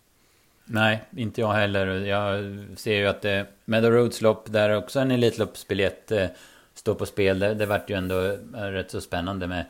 Nej, 0.70 1.04
inte 1.16 1.42
jag 1.42 1.54
heller. 1.54 1.88
Jag 1.88 2.58
ser 2.78 2.96
ju 2.96 3.08
att 3.08 3.22
det, 3.22 3.46
Meadow 3.66 3.92
Roads 3.92 4.22
lopp, 4.22 4.52
där 4.52 4.78
också 4.78 5.00
en 5.00 5.12
Elitloppsbiljett 5.12 6.12
eh, 6.12 6.28
står 6.74 6.96
på 6.96 7.06
spel. 7.06 7.40
Det, 7.40 7.54
det 7.54 7.66
vart 7.66 7.90
ju 7.90 7.96
ändå 7.96 8.26
eh, 8.56 8.62
rätt 8.62 8.92
så 8.92 9.02
spännande 9.02 9.48
med 9.48 9.66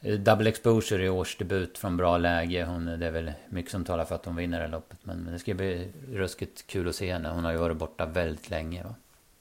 eh, 0.00 0.14
Double 0.14 0.48
Exposure 0.48 1.04
i 1.04 1.08
årsdebut 1.08 1.78
från 1.78 1.96
bra 1.96 2.18
läge. 2.18 2.64
Hon, 2.64 2.86
det 2.86 3.06
är 3.06 3.10
väl 3.10 3.32
mycket 3.48 3.70
som 3.70 3.84
talar 3.84 4.04
för 4.04 4.14
att 4.14 4.24
hon 4.24 4.36
vinner 4.36 4.58
det 4.58 4.64
här 4.64 4.72
loppet. 4.72 4.98
Men, 5.02 5.18
men 5.18 5.32
det 5.32 5.38
ska 5.38 5.54
bli 5.54 5.88
ruskigt 6.12 6.66
kul 6.66 6.88
att 6.88 6.94
se 6.94 7.12
henne. 7.12 7.28
Hon 7.28 7.44
har 7.44 7.52
ju 7.52 7.58
varit 7.58 7.76
borta 7.76 8.06
väldigt 8.06 8.50
länge. 8.50 8.82
Va? 8.82 8.94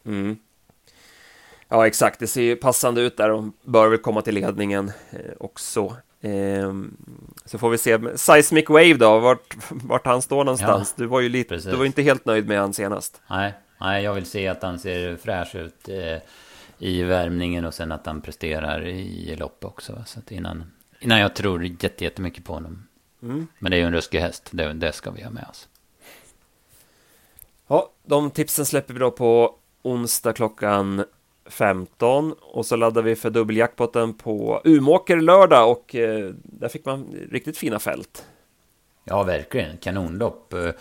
Mm. 0.05 0.37
Ja, 1.67 1.87
exakt. 1.87 2.19
Det 2.19 2.27
ser 2.27 2.41
ju 2.41 2.55
passande 2.55 3.01
ut 3.01 3.17
där. 3.17 3.29
Hon 3.29 3.53
bör 3.63 3.87
väl 3.87 3.99
komma 3.99 4.21
till 4.21 4.35
ledningen 4.35 4.91
eh, 5.09 5.19
också. 5.39 5.95
Ehm, 6.21 6.97
så 7.45 7.57
får 7.57 7.69
vi 7.69 7.77
se. 7.77 8.17
Seismic 8.17 8.69
Wave 8.69 8.93
då, 8.93 9.19
vart, 9.19 9.55
vart 9.69 10.05
han 10.05 10.21
står 10.21 10.43
någonstans. 10.43 10.93
Ja, 10.97 11.03
du 11.03 11.07
var 11.07 11.19
ju 11.19 11.29
lite, 11.29 11.57
du 11.57 11.75
var 11.75 11.85
inte 11.85 12.01
helt 12.01 12.25
nöjd 12.25 12.47
med 12.47 12.59
han 12.59 12.73
senast. 12.73 13.21
Nej, 13.29 13.53
nej, 13.79 14.03
jag 14.03 14.13
vill 14.13 14.25
se 14.25 14.47
att 14.47 14.63
han 14.63 14.79
ser 14.79 15.15
fräsch 15.15 15.55
ut 15.55 15.89
eh, 15.89 16.17
i 16.77 17.03
värmningen 17.03 17.65
och 17.65 17.73
sen 17.73 17.91
att 17.91 18.05
han 18.05 18.21
presterar 18.21 18.87
i 18.87 19.35
lopp 19.35 19.65
också. 19.65 20.03
Så 20.05 20.19
att 20.19 20.31
innan, 20.31 20.71
innan 20.99 21.19
jag 21.19 21.35
tror 21.35 21.65
jättemycket 21.79 22.45
på 22.45 22.53
honom. 22.53 22.87
Mm. 23.21 23.47
Men 23.59 23.71
det 23.71 23.77
är 23.77 23.79
ju 23.79 23.85
en 23.85 23.93
ruskig 23.93 24.19
häst, 24.19 24.49
det, 24.51 24.73
det 24.73 24.91
ska 24.91 25.11
vi 25.11 25.23
ha 25.23 25.29
med 25.29 25.45
oss. 25.49 25.67
Ja, 27.67 27.91
de 28.03 28.31
tipsen 28.31 28.65
släpper 28.65 28.93
vi 28.93 28.99
då 28.99 29.11
på 29.11 29.55
onsdag 29.81 30.33
klockan 30.33 31.05
15 31.49 32.33
och 32.41 32.65
så 32.65 32.75
laddade 32.75 33.09
vi 33.09 33.15
för 33.15 33.29
dubbeljackpotten 33.29 34.13
på 34.13 34.61
Umåker 34.63 35.21
lördag 35.21 35.71
och 35.71 35.95
eh, 35.95 36.33
där 36.43 36.67
fick 36.67 36.85
man 36.85 37.15
riktigt 37.31 37.57
fina 37.57 37.79
fält. 37.79 38.25
Ja, 39.03 39.23
verkligen. 39.23 39.77
Kanonlopp. 39.77 40.53
Eh, 40.53 40.71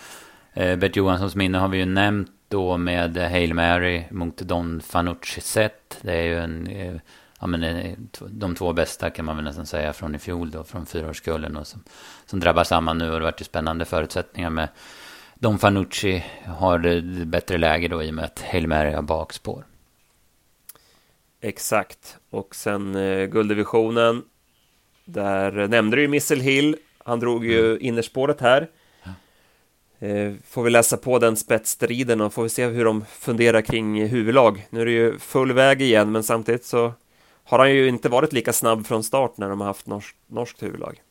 eh, 0.64 0.76
Bert 0.76 0.96
Johanssons 0.96 1.34
minne 1.34 1.58
har 1.58 1.68
vi 1.68 1.78
ju 1.78 1.84
nämnt 1.84 2.30
då 2.48 2.76
med 2.76 3.16
Hail 3.16 3.54
Mary 3.54 4.04
mot 4.10 4.36
Don 4.36 4.80
Fanucci 4.80 5.40
set. 5.40 5.98
Det 6.02 6.12
är 6.12 6.22
ju 6.22 6.38
en, 6.38 6.66
eh, 6.66 6.94
ja 7.40 7.46
men 7.46 7.62
eh, 7.62 7.94
de 8.28 8.54
två 8.54 8.72
bästa 8.72 9.10
kan 9.10 9.24
man 9.24 9.36
väl 9.36 9.44
nästan 9.44 9.66
säga 9.66 9.92
från 9.92 10.14
i 10.14 10.18
fjol 10.18 10.50
då, 10.50 10.64
från 10.64 10.86
fyraårskullen 10.86 11.56
och 11.56 11.66
som, 11.66 11.82
som 12.26 12.40
drabbar 12.40 12.64
samman 12.64 12.98
nu 12.98 13.10
och 13.10 13.18
det 13.18 13.24
varit 13.24 13.40
ju 13.40 13.44
spännande 13.44 13.84
förutsättningar 13.84 14.50
med 14.50 14.68
Don 15.34 15.58
Fanucci 15.58 16.24
har 16.46 16.78
det 16.78 17.00
bättre 17.26 17.58
läge 17.58 17.88
då 17.88 18.02
i 18.02 18.10
och 18.10 18.14
med 18.14 18.24
att 18.24 18.40
Hail 18.40 18.66
Mary 18.66 18.92
har 18.92 19.02
bakspår. 19.02 19.64
Exakt. 21.40 22.18
Och 22.30 22.54
sen 22.54 22.94
eh, 22.94 23.26
gulddivisionen. 23.26 24.22
Där 25.04 25.68
nämnde 25.68 25.96
du 25.96 26.02
ju 26.02 26.08
Missile 26.08 26.42
Hill. 26.42 26.76
Han 26.98 27.20
drog 27.20 27.44
ju 27.46 27.66
mm. 27.66 27.78
innerspåret 27.80 28.40
här. 28.40 28.68
Eh, 30.00 30.32
får 30.44 30.62
vi 30.62 30.70
läsa 30.70 30.96
på 30.96 31.18
den 31.18 31.36
spetsstriden 31.36 32.20
och 32.20 32.32
får 32.32 32.42
vi 32.42 32.48
se 32.48 32.66
hur 32.66 32.84
de 32.84 33.04
funderar 33.04 33.60
kring 33.60 34.06
huvudlag. 34.06 34.66
Nu 34.70 34.80
är 34.80 34.86
det 34.86 34.92
ju 34.92 35.18
full 35.18 35.52
väg 35.52 35.82
igen, 35.82 36.12
men 36.12 36.22
samtidigt 36.22 36.64
så 36.64 36.92
har 37.44 37.58
han 37.58 37.70
ju 37.70 37.88
inte 37.88 38.08
varit 38.08 38.32
lika 38.32 38.52
snabb 38.52 38.86
från 38.86 39.04
start 39.04 39.36
när 39.36 39.48
de 39.48 39.60
har 39.60 39.66
haft 39.66 39.86
norsk, 39.86 40.16
norskt 40.26 40.62
huvudlag. 40.62 41.02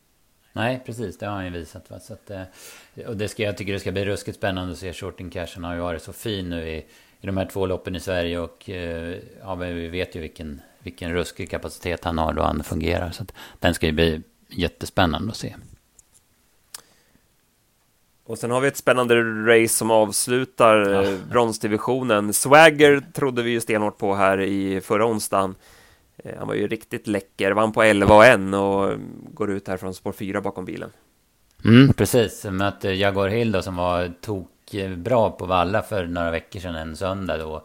Nej, 0.52 0.82
precis. 0.86 1.18
Det 1.18 1.26
har 1.26 1.34
han 1.34 1.44
ju 1.44 1.50
visat. 1.50 1.90
Va? 1.90 2.00
Så 2.00 2.12
att, 2.12 2.30
eh, 2.30 2.42
och 3.06 3.16
det 3.16 3.28
ska, 3.28 3.42
jag 3.42 3.56
tycker 3.56 3.72
det 3.72 3.80
ska 3.80 3.92
bli 3.92 4.04
ruskigt 4.04 4.38
spännande 4.38 4.72
att 4.72 4.78
se. 4.78 4.92
Shorting 4.92 5.30
Cashen 5.30 5.64
har 5.64 5.74
ju 5.74 5.80
varit 5.80 6.02
så 6.02 6.12
fin 6.12 6.48
nu 6.48 6.68
i 6.68 6.86
i 7.20 7.26
de 7.26 7.36
här 7.36 7.48
två 7.52 7.66
loppen 7.66 7.96
i 7.96 8.00
Sverige 8.00 8.38
och 8.38 8.70
eh, 8.70 9.16
ja, 9.40 9.54
vi 9.54 9.88
vet 9.88 10.16
ju 10.16 10.20
vilken, 10.20 10.60
vilken 10.78 11.12
ruskig 11.12 11.50
kapacitet 11.50 12.04
han 12.04 12.18
har 12.18 12.32
då 12.32 12.42
han 12.42 12.64
fungerar. 12.64 13.10
Så 13.10 13.24
den 13.58 13.74
ska 13.74 13.86
ju 13.86 13.92
bli 13.92 14.22
jättespännande 14.48 15.30
att 15.30 15.36
se. 15.36 15.54
Och 18.24 18.38
sen 18.38 18.50
har 18.50 18.60
vi 18.60 18.68
ett 18.68 18.76
spännande 18.76 19.22
race 19.22 19.74
som 19.74 19.90
avslutar 19.90 20.90
ja. 20.90 21.02
Eh, 21.02 21.18
bronsdivisionen. 21.30 22.32
Swagger 22.32 23.02
trodde 23.12 23.42
vi 23.42 23.50
ju 23.50 23.60
stenhårt 23.60 23.98
på 23.98 24.14
här 24.14 24.40
i 24.40 24.80
förra 24.80 25.06
onsdagen. 25.06 25.54
Eh, 26.16 26.38
han 26.38 26.48
var 26.48 26.54
ju 26.54 26.68
riktigt 26.68 27.06
läcker, 27.06 27.52
vann 27.52 27.72
på 27.72 27.82
11 27.82 28.14
och 28.14 28.24
1 28.24 28.40
och 28.54 28.98
går 29.34 29.50
ut 29.50 29.68
här 29.68 29.76
från 29.76 29.94
spår 29.94 30.12
4 30.12 30.40
bakom 30.40 30.64
bilen. 30.64 30.90
Mm, 31.64 31.92
precis, 31.92 32.44
möter 32.44 32.92
Jaguar 32.92 33.28
Hill 33.28 33.52
då 33.52 33.62
som 33.62 33.76
var 33.76 34.12
tok 34.20 34.50
bra 34.96 35.30
på 35.30 35.46
Valla 35.46 35.82
för 35.82 36.06
några 36.06 36.30
veckor 36.30 36.60
sedan, 36.60 36.74
en 36.74 36.96
söndag 36.96 37.38
då. 37.38 37.64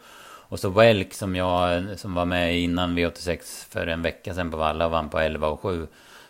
Och 0.53 0.59
så 0.59 0.69
Welk 0.69 1.13
som 1.13 1.35
jag, 1.35 1.83
som 1.99 2.13
var 2.13 2.25
med 2.25 2.59
innan 2.59 2.97
V86 2.97 3.69
för 3.69 3.87
en 3.87 4.01
vecka 4.01 4.33
sedan 4.33 4.51
på 4.51 4.57
Valla 4.57 4.85
och 4.85 4.91
vann 4.91 5.09
på 5.09 5.19
11 5.19 5.47
och 5.47 5.61
7 5.61 5.87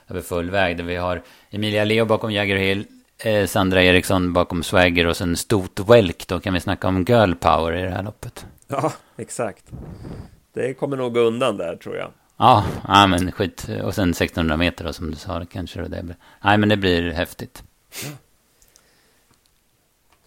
över 0.07 0.21
full 0.21 0.49
väg. 0.49 0.77
Där 0.77 0.83
vi 0.83 0.95
har 0.95 1.21
Emilia 1.49 1.83
Leo 1.83 2.05
bakom 2.05 2.31
Jägerhill, 2.31 2.85
eh, 3.17 3.45
Sandra 3.47 3.83
Eriksson 3.83 4.33
bakom 4.33 4.63
Swagger 4.63 5.07
och 5.07 5.17
sen 5.17 5.37
Stot 5.37 5.79
Welk. 5.79 6.27
Då 6.27 6.39
kan 6.39 6.53
vi 6.53 6.59
snacka 6.59 6.87
om 6.87 7.03
girl 7.03 7.33
power 7.33 7.73
i 7.73 7.81
det 7.81 7.89
här 7.89 8.03
loppet. 8.03 8.45
Ja, 8.67 8.93
exakt. 9.17 9.65
Det 10.53 10.73
kommer 10.73 10.97
nog 10.97 11.13
gå 11.13 11.19
undan 11.19 11.57
där 11.57 11.75
tror 11.75 11.95
jag. 11.97 12.11
Ja, 12.37 12.65
ja 12.87 13.07
men 13.07 13.31
skit. 13.31 13.67
Och 13.83 13.95
sen 13.95 14.09
1600 14.09 14.57
meter 14.57 14.85
då 14.85 14.93
som 14.93 15.11
du 15.11 15.17
sa, 15.17 15.45
kanske 15.51 15.81
det 15.81 16.03
blir. 16.03 16.15
Nej, 16.43 16.57
men 16.57 16.69
det 16.69 16.77
blir 16.77 17.11
häftigt. 17.11 17.63
Ja. 18.03 18.09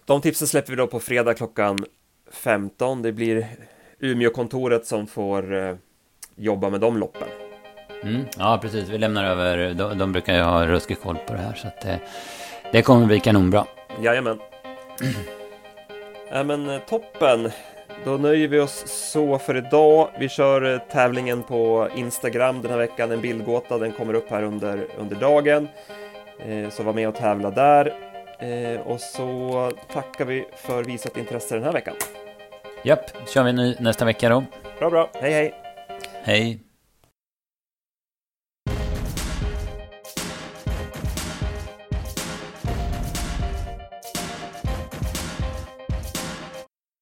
De 0.07 0.21
tipsen 0.21 0.47
släpper 0.47 0.69
vi 0.71 0.75
då 0.75 0.87
på 0.87 0.99
fredag 0.99 1.33
klockan 1.33 1.77
15. 2.31 3.01
Det 3.01 3.11
blir 3.11 3.47
Umeåkontoret 3.99 4.85
som 4.85 5.07
får 5.07 5.55
eh, 5.55 5.75
jobba 6.35 6.69
med 6.69 6.81
de 6.81 6.97
loppen. 6.97 7.27
Mm, 8.03 8.21
ja, 8.37 8.59
precis. 8.61 8.89
Vi 8.89 8.97
lämnar 8.97 9.25
över. 9.25 9.73
De, 9.73 9.97
de 9.97 10.11
brukar 10.11 10.35
ju 10.35 10.41
ha 10.41 10.65
ruskig 10.65 11.01
koll 11.01 11.17
på 11.27 11.33
det 11.33 11.39
här, 11.39 11.53
så 11.53 11.67
att 11.67 11.81
det, 11.81 11.99
det 12.71 12.81
kommer 12.81 13.05
bli 13.05 13.19
kanonbra. 13.19 13.65
Jajamän. 14.01 14.39
Ja, 16.31 16.43
men 16.43 16.69
eh, 16.69 16.81
toppen. 16.81 17.51
Då 18.05 18.17
nöjer 18.17 18.47
vi 18.47 18.59
oss 18.59 18.83
så 18.87 19.39
för 19.39 19.55
idag. 19.57 20.09
Vi 20.19 20.29
kör 20.29 20.73
eh, 20.73 20.79
tävlingen 20.79 21.43
på 21.43 21.89
Instagram 21.95 22.61
den 22.61 22.71
här 22.71 22.77
veckan, 22.77 23.11
en 23.11 23.21
bildgåta. 23.21 23.77
Den 23.77 23.91
kommer 23.91 24.13
upp 24.13 24.29
här 24.29 24.43
under, 24.43 24.87
under 24.97 25.15
dagen. 25.15 25.67
Så 26.71 26.83
var 26.83 26.93
med 26.93 27.07
och 27.07 27.15
tävla 27.15 27.51
där. 27.51 28.06
Eh, 28.39 28.81
och 28.81 28.99
så 28.99 29.71
tackar 29.93 30.25
vi 30.25 30.45
för 30.55 30.83
visat 30.83 31.17
intresse 31.17 31.55
den 31.55 31.63
här 31.63 31.73
veckan. 31.73 31.95
Japp, 32.83 33.27
kör 33.27 33.43
vi 33.43 33.53
ny 33.53 33.75
nästa 33.79 34.05
vecka 34.05 34.29
då. 34.29 34.43
Bra, 34.79 34.89
bra. 34.89 35.09
Hej, 35.13 35.33
hej. 35.33 35.53
Hej. 36.23 36.59